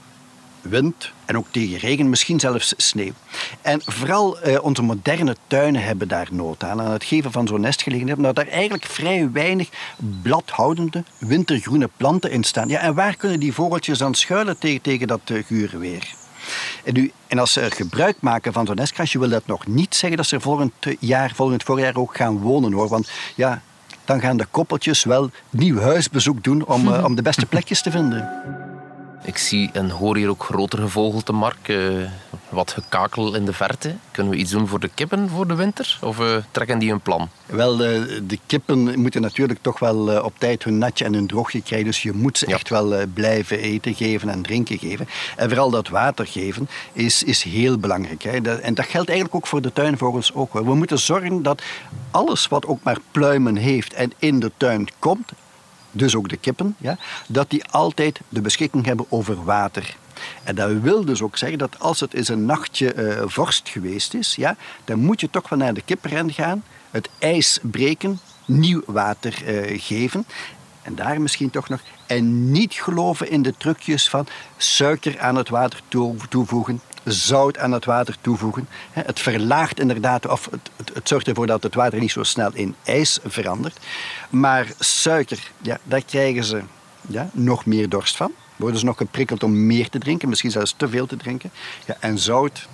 wind 0.61 1.11
en 1.25 1.37
ook 1.37 1.45
tegen 1.51 1.77
regen, 1.77 2.09
misschien 2.09 2.39
zelfs 2.39 2.73
sneeuw. 2.77 3.13
En 3.61 3.81
vooral 3.85 4.39
eh, 4.39 4.63
onze 4.63 4.81
moderne 4.81 5.35
tuinen 5.47 5.83
hebben 5.83 6.07
daar 6.07 6.27
nood 6.31 6.63
aan, 6.63 6.81
aan 6.81 6.91
het 6.91 7.03
geven 7.03 7.31
van 7.31 7.47
zo'n 7.47 7.61
nestgelegenheid, 7.61 8.17
omdat 8.17 8.35
daar 8.35 8.47
eigenlijk 8.47 8.85
vrij 8.85 9.31
weinig 9.31 9.69
bladhoudende 10.21 11.03
wintergroene 11.17 11.89
planten 11.97 12.31
in 12.31 12.43
staan. 12.43 12.69
Ja, 12.69 12.79
en 12.79 12.93
waar 12.93 13.15
kunnen 13.15 13.39
die 13.39 13.53
vogeltjes 13.53 13.97
dan 13.97 14.15
schuilen 14.15 14.57
tegen, 14.57 14.81
tegen 14.81 15.07
dat 15.07 15.21
eh, 15.25 15.43
gure 15.45 15.77
weer? 15.77 16.17
En, 16.83 16.93
nu, 16.93 17.11
en 17.27 17.39
als 17.39 17.53
ze 17.53 17.61
er 17.61 17.71
gebruik 17.71 18.15
maken 18.19 18.53
van 18.53 18.65
zo'n 18.65 18.75
nestkastje, 18.75 19.19
wil 19.19 19.29
dat 19.29 19.47
nog 19.47 19.67
niet 19.67 19.95
zeggen 19.95 20.17
dat 20.17 20.27
ze 20.27 20.35
er 20.35 20.41
volgend 20.41 20.73
jaar, 20.99 21.31
volgend 21.35 21.63
voorjaar 21.63 21.95
ook 21.95 22.15
gaan 22.15 22.37
wonen 22.37 22.71
hoor. 22.71 22.87
Want 22.87 23.09
ja, 23.35 23.61
dan 24.05 24.19
gaan 24.19 24.37
de 24.37 24.45
koppeltjes 24.51 25.03
wel 25.03 25.29
nieuw 25.49 25.79
huisbezoek 25.79 26.43
doen 26.43 26.65
om, 26.65 26.87
eh, 26.93 27.05
om 27.05 27.15
de 27.15 27.21
beste 27.21 27.45
plekjes 27.45 27.81
te 27.81 27.91
vinden. 27.91 28.68
Ik 29.23 29.37
zie 29.37 29.69
en 29.73 29.89
hoor 29.89 30.15
hier 30.15 30.29
ook 30.29 30.43
grotere 30.43 30.81
gevogelte, 30.81 31.31
Mark. 31.31 31.67
Eh, 31.67 31.77
wat 32.49 32.71
gekakel 32.71 33.35
in 33.35 33.45
de 33.45 33.53
verte. 33.53 33.95
Kunnen 34.11 34.31
we 34.33 34.39
iets 34.39 34.51
doen 34.51 34.67
voor 34.67 34.79
de 34.79 34.89
kippen 34.93 35.29
voor 35.29 35.47
de 35.47 35.55
winter? 35.55 35.97
Of 36.01 36.19
eh, 36.19 36.35
trekken 36.51 36.79
die 36.79 36.91
een 36.91 36.99
plan? 37.01 37.29
Wel, 37.45 37.71
eh, 37.83 38.01
de 38.23 38.39
kippen 38.45 38.99
moeten 38.99 39.21
natuurlijk 39.21 39.59
toch 39.61 39.79
wel 39.79 40.11
eh, 40.11 40.23
op 40.23 40.33
tijd 40.37 40.63
hun 40.63 40.77
natje 40.77 41.05
en 41.05 41.13
hun 41.13 41.27
droogje 41.27 41.61
krijgen. 41.61 41.87
Dus 41.87 42.01
je 42.01 42.11
moet 42.13 42.37
ze 42.37 42.47
Ja. 42.47 42.53
echt 42.55 42.69
wel 42.69 43.05
blijven 43.13 43.59
eten 43.59 43.93
geven 43.95 44.29
en 44.29 44.41
drinken 44.41 44.77
geven. 44.77 45.07
En 45.35 45.49
vooral 45.49 45.69
dat 45.69 45.87
water 45.87 46.27
geven 46.27 46.69
is, 46.93 47.23
is 47.23 47.43
heel 47.43 47.77
belangrijk. 47.77 48.23
Hè. 48.23 48.59
En 48.59 48.73
dat 48.73 48.85
geldt 48.85 49.09
eigenlijk 49.09 49.35
ook 49.35 49.47
voor 49.47 49.61
de 49.61 49.73
tuinvogels 49.73 50.33
ook 50.33 50.53
wel. 50.53 50.65
We 50.65 50.75
moeten 50.75 50.99
zorgen 50.99 51.43
dat 51.43 51.61
alles 52.11 52.47
wat 52.47 52.65
ook 52.65 52.83
maar 52.83 52.97
pluimen 53.11 53.55
heeft 53.55 53.93
en 53.93 54.11
in 54.19 54.39
de 54.39 54.51
tuin 54.57 54.87
komt, 54.99 55.31
dus 55.91 56.15
ook 56.15 56.29
de 56.29 56.37
kippen, 56.37 56.75
ja, 56.77 56.97
dat 57.27 57.49
die 57.49 57.65
altijd 57.65 58.19
de 58.29 58.41
beschikking 58.41 58.85
hebben 58.85 59.05
over 59.09 59.43
water. 59.43 59.95
En 60.43 60.55
dat 60.55 60.71
wil 60.71 61.05
dus 61.05 61.21
ook 61.21 61.37
zeggen 61.37 61.57
dat 61.57 61.79
als 61.79 61.99
het 61.99 62.13
eens 62.13 62.27
een 62.27 62.45
nachtje 62.45 62.93
eh, 62.93 63.23
vorst 63.25 63.69
geweest 63.69 64.13
is, 64.13 64.35
ja, 64.35 64.55
dan 64.85 64.99
moet 64.99 65.21
je 65.21 65.29
toch 65.29 65.49
wel 65.49 65.59
naar 65.59 65.73
de 65.73 65.81
kippenren 65.81 66.33
gaan, 66.33 66.63
het 66.91 67.09
ijs 67.19 67.59
breken, 67.61 68.19
nieuw 68.45 68.81
water 68.85 69.45
eh, 69.45 69.81
geven. 69.81 70.25
En 70.81 70.95
daar 70.95 71.21
misschien 71.21 71.49
toch 71.49 71.69
nog. 71.69 71.79
En 72.05 72.51
niet 72.51 72.73
geloven 72.73 73.31
in 73.31 73.41
de 73.41 73.53
trucjes 73.57 74.09
van 74.09 74.27
suiker 74.57 75.19
aan 75.19 75.35
het 75.35 75.49
water 75.49 75.81
toe- 75.87 76.15
toevoegen, 76.29 76.81
zout 77.03 77.57
aan 77.57 77.71
het 77.71 77.85
water 77.85 78.15
toevoegen. 78.21 78.67
Het 78.91 79.19
verlaagt 79.19 79.79
inderdaad, 79.79 80.27
of 80.27 80.47
het, 80.51 80.93
het, 80.93 81.07
zorgt 81.07 81.27
ervoor 81.27 81.47
dat 81.47 81.63
het 81.63 81.75
water 81.75 81.99
niet 81.99 82.11
zo 82.11 82.23
snel 82.23 82.51
in 82.53 82.75
ijs 82.83 83.19
verandert. 83.23 83.77
Maar 84.29 84.67
suiker, 84.79 85.51
ja, 85.61 85.79
daar 85.83 86.03
krijgen 86.03 86.43
ze 86.43 86.61
ja, 87.07 87.29
nog 87.33 87.65
meer 87.65 87.89
dorst 87.89 88.15
van. 88.15 88.31
Worden 88.55 88.79
ze 88.79 88.85
nog 88.85 88.97
geprikkeld 88.97 89.43
om 89.43 89.65
meer 89.65 89.89
te 89.89 89.99
drinken, 89.99 90.29
misschien 90.29 90.51
zelfs 90.51 90.73
te 90.77 90.89
veel 90.89 91.05
te 91.05 91.17
drinken. 91.17 91.51
Ja, 91.85 91.97
en 91.99 92.19
zout, 92.19 92.67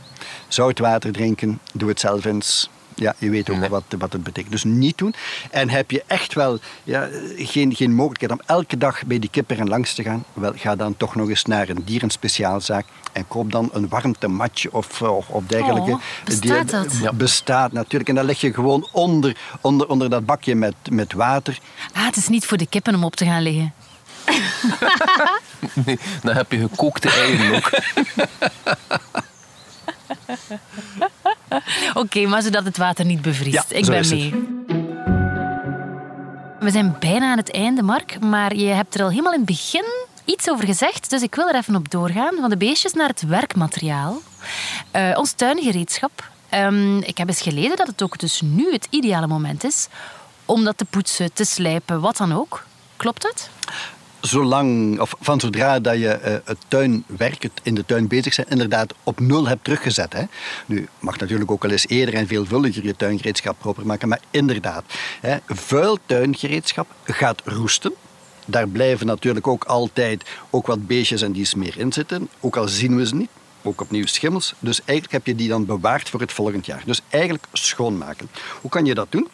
zoutwater 0.47 1.11
drinken, 1.11 1.59
doe 1.73 1.89
het 1.89 1.99
zelf 1.99 2.25
eens. 2.25 2.69
Ja, 2.95 3.15
je 3.17 3.29
weet 3.29 3.49
ook 3.49 3.57
Nee. 3.57 3.69
wat, 3.69 3.83
wat 3.97 4.13
het 4.13 4.23
betekent. 4.23 4.51
Dus 4.51 4.63
niet 4.63 4.97
doen. 4.97 5.13
En 5.51 5.69
heb 5.69 5.91
je 5.91 6.03
echt 6.07 6.33
wel 6.33 6.59
ja, 6.83 7.07
geen, 7.37 7.75
geen 7.75 7.93
mogelijkheid 7.93 8.31
om 8.31 8.41
elke 8.45 8.77
dag 8.77 9.05
bij 9.05 9.19
die 9.19 9.29
kipperen 9.29 9.67
langs 9.67 9.93
te 9.93 10.03
gaan, 10.03 10.23
wel, 10.33 10.53
ga 10.55 10.75
dan 10.75 10.97
toch 10.97 11.15
nog 11.15 11.29
eens 11.29 11.45
naar 11.45 11.69
een 11.69 11.81
dierenspeciaalzaak 11.85 12.85
en 13.13 13.27
koop 13.27 13.51
dan 13.51 13.69
een 13.73 13.89
warmtematje 13.89 14.73
of, 14.73 15.01
of, 15.01 15.27
of 15.29 15.43
dergelijke. 15.47 15.91
Oh, 15.91 16.01
bestaat 16.25 16.69
dat? 16.69 16.97
Ja. 17.01 17.13
Bestaat 17.13 17.71
natuurlijk. 17.71 18.09
En 18.09 18.15
dan 18.15 18.25
leg 18.25 18.41
je 18.41 18.53
gewoon 18.53 18.87
onder, 18.91 19.37
onder, 19.61 19.87
onder 19.87 20.09
dat 20.09 20.25
bakje 20.25 20.55
met, 20.55 20.75
met 20.89 21.13
water. 21.13 21.59
Ah, 21.93 22.05
het 22.05 22.15
is 22.15 22.27
niet 22.27 22.45
voor 22.45 22.57
de 22.57 22.67
kippen 22.67 22.95
om 22.95 23.03
op 23.03 23.15
te 23.15 23.25
gaan 23.25 23.41
liggen. 23.41 23.73
Nee, 25.85 25.99
dan 26.23 26.35
heb 26.35 26.51
je 26.51 26.59
gekookte 26.59 27.09
eieren 27.09 27.55
ook. 27.55 27.69
Oké, 31.93 32.25
maar 32.25 32.41
zodat 32.41 32.65
het 32.65 32.77
water 32.77 33.05
niet 33.05 33.21
bevriest. 33.21 33.69
Ja, 33.69 33.77
Ik 33.77 33.85
ben 33.85 33.97
het. 33.97 34.09
mee. 34.09 34.33
We 36.59 36.71
zijn 36.71 36.95
bijna 36.99 37.31
aan 37.31 37.37
het 37.37 37.51
einde, 37.51 37.81
Mark. 37.81 38.19
Maar 38.19 38.55
je 38.55 38.67
hebt 38.67 38.95
er 38.95 39.01
al 39.03 39.09
helemaal 39.09 39.31
in 39.33 39.37
het 39.37 39.47
begin 39.47 39.85
iets 40.25 40.49
over 40.49 40.65
gezegd. 40.65 41.09
Dus 41.09 41.21
ik 41.21 41.35
wil 41.35 41.47
er 41.49 41.55
even 41.55 41.75
op 41.75 41.91
doorgaan. 41.91 42.35
Van 42.39 42.49
de 42.49 42.57
beestjes 42.57 42.93
naar 42.93 43.07
het 43.07 43.21
werkmateriaal. 43.27 44.21
Eh, 44.91 45.11
ons 45.17 45.31
tuingereedschap. 45.31 46.29
Ehm, 46.49 46.97
ik 46.97 47.17
heb 47.17 47.27
eens 47.27 47.41
gelezen 47.41 47.75
dat 47.77 47.87
het 47.87 48.01
ook 48.01 48.17
dus 48.19 48.41
nu 48.41 48.71
het 48.71 48.87
ideale 48.89 49.27
moment 49.27 49.63
is 49.63 49.87
om 50.45 50.63
dat 50.63 50.77
te 50.77 50.85
poetsen, 50.85 51.33
te 51.33 51.43
slijpen, 51.43 52.01
wat 52.01 52.17
dan 52.17 52.33
ook. 52.33 52.65
Klopt 52.97 53.21
dat? 53.21 53.49
Zolang, 54.25 54.99
of 54.99 55.15
van 55.19 55.39
zodra 55.39 55.79
dat 55.79 55.99
je 55.99 56.09
eh, 56.09 56.33
het 56.43 56.57
tuinwerk, 56.67 57.43
het 57.43 57.51
in 57.63 57.75
de 57.75 57.85
tuin 57.85 58.07
bezig 58.07 58.33
zijn, 58.33 58.47
inderdaad 58.49 58.93
op 59.03 59.19
nul 59.19 59.47
hebt 59.47 59.63
teruggezet. 59.63 60.13
Hè. 60.13 60.23
Nu, 60.65 60.87
mag 60.99 61.17
natuurlijk 61.17 61.51
ook 61.51 61.61
wel 61.61 61.71
eens 61.71 61.87
eerder 61.87 62.15
en 62.15 62.27
veelvuldiger 62.27 62.83
je 62.83 62.95
tuingereedschap 62.95 63.59
proper 63.59 63.85
maken, 63.85 64.07
maar 64.07 64.19
inderdaad, 64.31 64.83
hè, 65.21 65.37
vuil 65.47 65.97
tuingereedschap 66.05 66.87
gaat 67.03 67.41
roesten. 67.45 67.93
Daar 68.45 68.67
blijven 68.67 69.07
natuurlijk 69.07 69.47
ook 69.47 69.63
altijd 69.63 70.29
ook 70.49 70.67
wat 70.67 70.87
beestjes 70.87 71.21
en 71.21 71.31
die 71.31 71.57
meer 71.57 71.77
in 71.77 71.93
zitten, 71.93 72.29
ook 72.39 72.57
al 72.57 72.67
zien 72.67 72.95
we 72.95 73.05
ze 73.05 73.15
niet. 73.15 73.29
Ook 73.63 73.81
opnieuw 73.81 74.05
schimmels. 74.05 74.53
Dus 74.59 74.79
eigenlijk 74.83 75.11
heb 75.11 75.25
je 75.25 75.35
die 75.35 75.49
dan 75.49 75.65
bewaard 75.65 76.09
voor 76.09 76.19
het 76.19 76.33
volgend 76.33 76.65
jaar. 76.65 76.81
Dus 76.85 77.01
eigenlijk 77.09 77.45
schoonmaken. 77.53 78.29
Hoe 78.61 78.71
kan 78.71 78.85
je 78.85 78.93
dat 78.93 79.07
doen? 79.09 79.27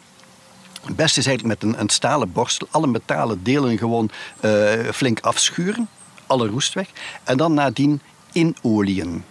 Het 0.84 0.96
beste 0.96 1.20
is 1.20 1.26
eigenlijk 1.26 1.60
met 1.60 1.72
een, 1.72 1.80
een 1.80 1.88
stalen 1.88 2.32
borstel 2.32 2.66
alle 2.70 2.86
metalen 2.86 3.42
delen 3.42 3.78
gewoon 3.78 4.10
eh, 4.40 4.72
flink 4.92 5.20
afschuren, 5.20 5.88
alle 6.26 6.48
roest 6.48 6.74
weg, 6.74 6.88
en 7.24 7.36
dan 7.36 7.54
nadien 7.54 8.00
inolieën. 8.32 9.24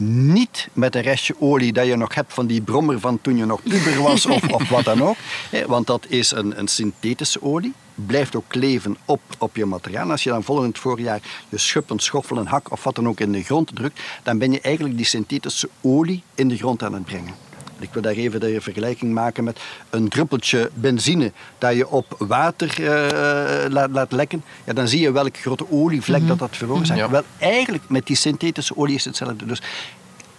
Niet 0.00 0.68
met 0.72 0.94
een 0.94 1.02
restje 1.02 1.34
olie 1.38 1.72
dat 1.72 1.86
je 1.86 1.96
nog 1.96 2.14
hebt 2.14 2.34
van 2.34 2.46
die 2.46 2.62
brommer 2.62 3.00
van 3.00 3.20
toen 3.20 3.36
je 3.36 3.44
nog 3.44 3.62
puber 3.62 4.02
was 4.02 4.26
of, 4.26 4.48
of 4.48 4.68
wat 4.68 4.84
dan 4.84 5.02
ook. 5.02 5.16
Want 5.66 5.86
dat 5.86 6.06
is 6.08 6.30
een, 6.30 6.58
een 6.58 6.68
synthetische 6.68 7.42
olie. 7.42 7.72
Blijft 7.94 8.36
ook 8.36 8.44
kleven 8.46 8.96
op, 9.04 9.20
op 9.38 9.56
je 9.56 9.64
materiaal. 9.64 10.10
Als 10.10 10.22
je 10.22 10.30
dan 10.30 10.42
volgend 10.42 10.78
voorjaar 10.78 11.20
je 11.48 11.58
schub, 11.58 11.90
een 11.90 11.98
schoffel, 11.98 12.46
hak 12.46 12.70
of 12.70 12.84
wat 12.84 12.94
dan 12.94 13.08
ook 13.08 13.20
in 13.20 13.32
de 13.32 13.42
grond 13.42 13.70
drukt, 13.74 14.00
dan 14.22 14.38
ben 14.38 14.52
je 14.52 14.60
eigenlijk 14.60 14.96
die 14.96 15.06
synthetische 15.06 15.68
olie 15.80 16.22
in 16.34 16.48
de 16.48 16.56
grond 16.56 16.82
aan 16.82 16.94
het 16.94 17.04
brengen. 17.04 17.47
Ik 17.80 17.92
wil 17.92 18.02
daar 18.02 18.12
even 18.12 18.40
de 18.40 18.60
vergelijking 18.60 19.12
maken 19.12 19.44
met 19.44 19.60
een 19.90 20.08
druppeltje 20.08 20.70
benzine 20.74 21.32
dat 21.58 21.74
je 21.74 21.88
op 21.88 22.14
water 22.18 22.84
eh, 22.84 23.70
laat, 23.70 23.90
laat 23.90 24.12
lekken. 24.12 24.44
Ja, 24.64 24.72
dan 24.72 24.88
zie 24.88 25.00
je 25.00 25.12
welke 25.12 25.40
grote 25.40 25.70
olievlek 25.70 26.26
dat 26.26 26.38
dat 26.38 26.56
veroorzaakt. 26.56 27.10
Wel, 27.10 27.22
eigenlijk 27.38 27.84
met 27.88 28.06
die 28.06 28.16
synthetische 28.16 28.76
olie 28.76 28.94
is 28.94 29.04
hetzelfde. 29.04 29.46
Dus 29.46 29.62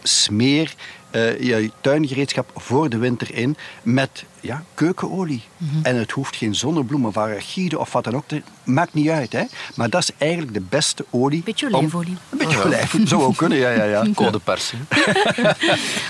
smeer 0.03 0.73
eh, 1.11 1.39
je 1.41 1.71
tuingereedschap 1.81 2.51
voor 2.55 2.89
de 2.89 2.97
winter 2.97 3.35
in 3.35 3.57
met 3.83 4.25
ja, 4.39 4.63
keukenolie. 4.73 5.43
En 5.83 5.95
het 5.95 6.11
hoeft 6.11 6.35
geen 6.35 6.55
zonnebloemen 6.55 7.09
of 7.09 7.17
arachide 7.17 7.79
of 7.79 7.91
wat 7.93 8.03
dan 8.03 8.15
ook. 8.15 8.23
te- 8.27 8.41
Maakt 8.63 8.93
niet 8.93 9.09
uit, 9.09 9.31
hè. 9.31 9.43
Maar 9.75 9.89
dat 9.89 10.01
is 10.01 10.09
eigenlijk 10.17 10.53
de 10.53 10.61
beste 10.69 11.05
olie. 11.09 11.43
Beetje 11.43 11.67
om- 11.67 11.73
olijfolie. 11.73 12.17
Een 12.29 12.37
beetje 12.37 12.63
olijfolie, 12.63 13.07
zou 13.07 13.23
ook 13.23 13.35
kunnen, 13.37 13.57
ja, 13.57 13.69
ja, 13.69 13.83
ja. 13.83 14.05
Code 14.15 14.39
persing. 14.39 14.81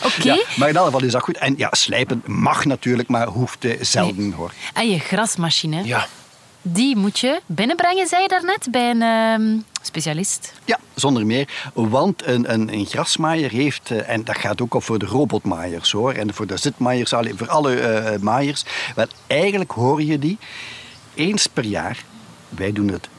Oké. 0.05 0.23
Ja, 0.23 0.43
maar 0.55 0.69
in 0.69 0.77
alle 0.77 0.85
geval 0.91 1.03
is 1.03 1.11
dat 1.11 1.21
goed. 1.23 1.37
En 1.37 1.53
ja, 1.57 1.67
slijpen 1.71 2.21
mag 2.25 2.65
natuurlijk, 2.65 3.09
maar 3.09 3.27
hoeft 3.27 3.65
eh, 3.65 3.77
zelden 3.81 4.31
hoor. 4.31 4.51
En 4.73 4.89
je 4.89 4.99
grasmachine, 4.99 5.83
Ja. 5.85 6.07
Die 6.71 6.95
moet 6.95 7.19
je 7.19 7.41
binnenbrengen, 7.45 8.07
zei 8.07 8.21
je 8.21 8.27
daarnet, 8.27 8.67
bij 8.71 8.89
een 8.89 9.01
ehm, 9.01 9.57
specialist. 9.81 10.53
Ja, 10.65 10.79
zonder 10.93 11.25
meer. 11.25 11.69
Want 11.73 12.25
een, 12.25 12.53
een, 12.53 12.73
een 12.73 12.85
grasmaaier 12.85 13.51
heeft, 13.51 13.91
eh, 13.91 14.09
en 14.09 14.23
dat 14.23 14.37
gaat 14.37 14.61
ook 14.61 14.73
al 14.73 14.81
voor 14.81 14.99
de 14.99 15.05
robotmaaiers 15.05 15.91
hoor, 15.91 16.13
en 16.13 16.33
voor 16.33 16.47
de 16.47 16.57
zitmaaiers, 16.57 17.09
voor 17.09 17.49
alle 17.49 17.79
eh, 17.79 18.19
maaiers. 18.19 18.63
Wel, 18.95 19.05
eigenlijk 19.27 19.71
hoor 19.71 20.03
je 20.03 20.19
die 20.19 20.37
eens 21.13 21.47
per 21.47 21.65
jaar. 21.65 22.03
Wij 22.49 22.71
doen 22.71 22.87
het 22.87 23.09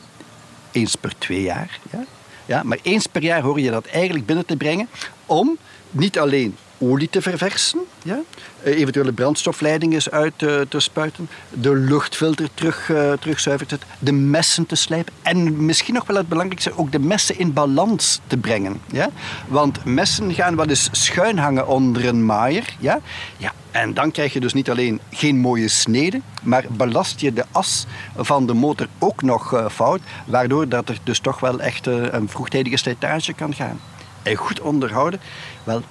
eens 0.73 0.95
per 0.95 1.13
twee 1.19 1.43
jaar. 1.43 1.79
Ja? 1.91 2.05
Ja, 2.47 2.63
maar 2.63 2.79
eens 2.83 3.07
per 3.07 3.23
jaar 3.23 3.43
hoor 3.43 3.61
je 3.61 3.71
dat 3.71 3.87
eigenlijk 3.87 4.27
binnen 4.27 4.47
te 4.47 4.57
brengen 4.57 4.89
om 5.27 5.59
niet 5.91 6.19
alleen 6.19 6.57
olie 6.81 7.09
te 7.11 7.23
verversen, 7.23 7.81
ja? 8.03 8.19
eh, 8.63 8.79
eventuele 8.79 9.13
brandstofleidingen 9.13 10.03
uit 10.11 10.39
te 10.39 10.81
spuiten, 10.81 11.29
de 11.51 11.75
luchtfilter 11.75 12.49
terug, 12.55 12.91
eh, 12.91 13.13
terugzuiver 13.13 13.67
te 13.67 13.77
zetten, 13.79 13.97
de 13.99 14.13
messen 14.13 14.67
te 14.67 14.75
slijpen 14.75 15.13
en 15.23 15.65
misschien 15.65 15.95
nog 15.95 16.07
wel 16.07 16.17
het 16.17 16.29
belangrijkste, 16.29 16.79
ook 16.79 16.93
de 16.93 16.99
messen 16.99 17.39
in 17.39 17.53
balans 17.53 18.21
te 18.27 18.37
brengen. 18.37 18.81
Ja? 18.93 19.11
Want 19.49 19.85
messen 19.85 20.35
gaan 20.35 20.57
wel 20.57 20.69
eens 20.69 20.89
schuin 20.93 21.39
hangen 21.39 21.69
onder 21.69 22.07
een 22.07 22.27
maaier. 22.27 22.77
Ja? 22.79 23.01
Ja, 23.37 23.53
en 23.71 23.95
dan 23.95 24.11
krijg 24.11 24.33
je 24.33 24.41
dus 24.41 24.53
niet 24.53 24.71
alleen 24.71 25.01
geen 25.11 25.39
mooie 25.39 25.69
sneden, 25.69 26.23
maar 26.43 26.65
belast 26.69 27.21
je 27.21 27.33
de 27.33 27.45
as 27.51 27.87
van 28.17 28.47
de 28.47 28.55
motor 28.55 28.87
ook 28.99 29.23
nog 29.23 29.55
eh, 29.55 29.69
fout, 29.69 30.01
waardoor 30.27 30.69
dat 30.69 30.89
er 30.89 30.99
dus 31.05 31.19
toch 31.19 31.41
wel 31.41 31.61
echt 31.61 31.87
een 31.87 32.29
vroegtijdige 32.29 32.77
slijtage 32.77 33.33
kan 33.33 33.55
gaan. 33.55 33.81
En 34.23 34.37
goed 34.37 34.61
onderhouden, 34.61 35.21
wel, 35.65 35.83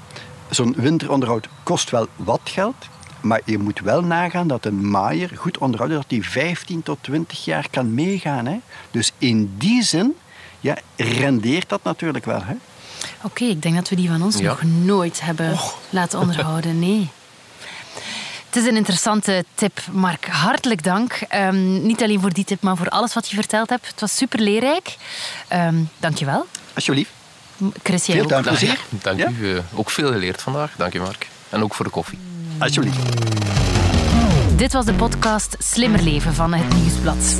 zo'n 0.49 0.73
winteronderhoud 0.77 1.47
kost 1.63 1.89
wel 1.89 2.07
wat 2.15 2.41
geld, 2.43 2.75
maar 3.21 3.41
je 3.45 3.57
moet 3.57 3.79
wel 3.79 4.01
nagaan 4.01 4.47
dat 4.47 4.65
een 4.65 4.89
maaier 4.89 5.31
goed 5.35 5.57
onderhouden, 5.57 5.97
dat 5.99 6.09
die 6.09 6.29
15 6.29 6.83
tot 6.83 6.97
20 7.01 7.45
jaar 7.45 7.67
kan 7.69 7.93
meegaan. 7.93 8.45
Hè? 8.45 8.59
Dus 8.91 9.11
in 9.17 9.55
die 9.57 9.83
zin 9.83 10.15
ja, 10.59 10.77
rendeert 10.95 11.69
dat 11.69 11.83
natuurlijk 11.83 12.25
wel. 12.25 12.43
Hè? 12.43 12.53
Oké, 13.23 13.43
ik 13.43 13.61
denk 13.61 13.75
dat 13.75 13.89
we 13.89 13.95
die 13.95 14.09
van 14.09 14.21
ons 14.23 14.37
Ja. 14.37 14.43
nog 14.47 14.63
nooit 14.63 15.21
hebben 15.21 15.57
laten 15.89 16.19
onderhouden. 16.19 16.79
Nee. 16.79 17.09
Het 18.45 18.55
is 18.63 18.65
een 18.65 18.75
interessante 18.75 19.45
tip, 19.55 19.79
Mark. 19.91 20.25
Hartelijk 20.27 20.83
dank. 20.83 21.13
Ehm, 21.27 21.85
niet 21.85 22.03
alleen 22.03 22.21
voor 22.21 22.33
die 22.33 22.45
tip, 22.45 22.61
maar 22.61 22.77
voor 22.77 22.89
alles 22.89 23.13
wat 23.13 23.29
je 23.29 23.35
verteld 23.35 23.69
hebt. 23.69 23.87
Het 23.87 23.99
was 23.99 24.15
super 24.15 24.39
leerrijk. 24.39 24.97
Ehm 25.47 25.75
dank 25.99 26.17
je 26.17 26.25
wel. 26.25 26.45
Alsjeblieft. 26.75 27.11
Chris, 27.83 28.05
jij 28.05 28.23
Veel. 28.27 28.41
Plezier. 28.41 28.79
Dank 28.89 29.19
Ja? 29.19 29.29
u. 29.39 29.55
eh, 29.55 29.61
Ook 29.73 29.89
veel 29.89 30.11
geleerd 30.11 30.41
vandaag. 30.41 30.71
Dank 30.77 30.93
u, 30.93 30.99
Mark. 30.99 31.27
En 31.49 31.63
ook 31.63 31.73
voor 31.73 31.85
de 31.85 31.91
koffie. 31.91 32.19
Alsjeblieft. 32.57 32.97
Dit 34.57 34.73
was 34.73 34.85
de 34.85 34.93
podcast 34.93 35.55
Slimmer 35.59 36.01
Leven 36.01 36.33
van 36.33 36.53
het 36.53 36.73
Nieuwsblad. 36.75 37.35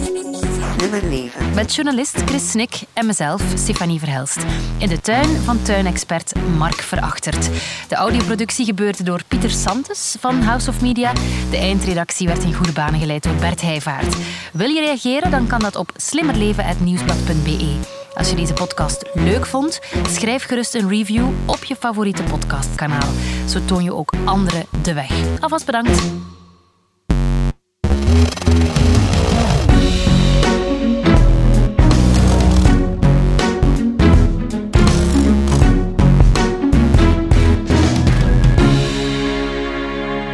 Slimmer 0.78 1.03
leven. 1.09 1.53
Met 1.53 1.76
journalist 1.76 2.15
Chris 2.26 2.49
Snik 2.49 2.74
en 2.93 3.05
mezelf, 3.05 3.41
Stefanie 3.55 3.99
Verhelst. 3.99 4.38
In 4.78 4.89
de 4.89 5.01
tuin 5.01 5.41
van 5.43 5.61
tuinexpert 5.61 6.32
Mark 6.57 6.82
Verachtert. 6.82 7.49
De 7.88 7.95
audioproductie 7.95 8.65
gebeurde 8.65 9.03
door 9.03 9.22
Pieter 9.28 9.49
Santes 9.49 10.15
van 10.20 10.41
House 10.41 10.70
of 10.70 10.82
Media. 10.82 11.11
De 11.49 11.57
eindredactie 11.57 12.28
werd 12.28 12.43
in 12.43 12.53
goede 12.53 12.72
banen 12.72 12.99
geleid 12.99 13.24
door 13.24 13.36
Bert 13.36 13.61
Heijvaart. 13.61 14.15
Wil 14.53 14.70
je 14.70 14.80
reageren, 14.82 15.32
dan 15.32 15.47
kan 15.47 15.59
dat 15.59 15.76
op 15.76 15.91
slimmerleven.nieuwsblad.be. 15.95 17.99
Als 18.20 18.30
je 18.30 18.36
deze 18.36 18.53
podcast 18.53 19.09
leuk 19.13 19.45
vond, 19.45 19.80
schrijf 20.07 20.43
gerust 20.43 20.76
een 20.76 20.89
review 20.89 21.28
op 21.45 21.63
je 21.63 21.76
favoriete 21.76 22.24
podcastkanaal. 22.24 23.09
Zo 23.47 23.65
toon 23.65 23.84
je 23.84 23.93
ook 23.93 24.13
anderen 24.26 24.65
de 24.82 24.93
weg. 24.93 25.39
Alvast 25.39 25.65
bedankt. 25.65 26.01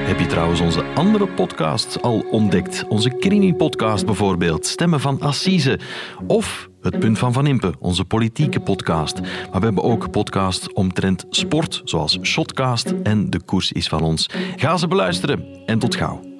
Heb 0.05 0.19
je 0.19 0.25
trouwens 0.27 0.59
onze 0.59 0.83
andere 0.83 1.27
podcasts 1.27 2.01
al 2.01 2.25
ontdekt. 2.31 2.83
Onze 2.87 3.09
Krimi-podcast 3.09 4.05
bijvoorbeeld, 4.05 4.65
Stemmen 4.65 4.99
van 4.99 5.21
Assise. 5.21 5.79
Of 6.27 6.69
het 6.85 6.99
Punt 6.99 7.19
van 7.19 7.33
Van 7.33 7.47
Impe, 7.47 7.73
onze 7.79 8.05
politieke 8.05 8.59
podcast. 8.59 9.21
Maar 9.21 9.59
we 9.59 9.65
hebben 9.65 9.83
ook 9.83 10.11
podcasts 10.11 10.73
omtrent 10.73 11.25
sport, 11.29 11.81
zoals 11.83 12.17
Shotcast 12.21 12.93
en 13.03 13.29
De 13.29 13.43
Koers 13.43 13.71
is 13.71 13.87
van 13.87 14.01
ons. 14.01 14.29
Ga 14.55 14.77
ze 14.77 14.87
beluisteren 14.87 15.45
en 15.65 15.79
tot 15.79 15.95
gauw. 15.95 16.34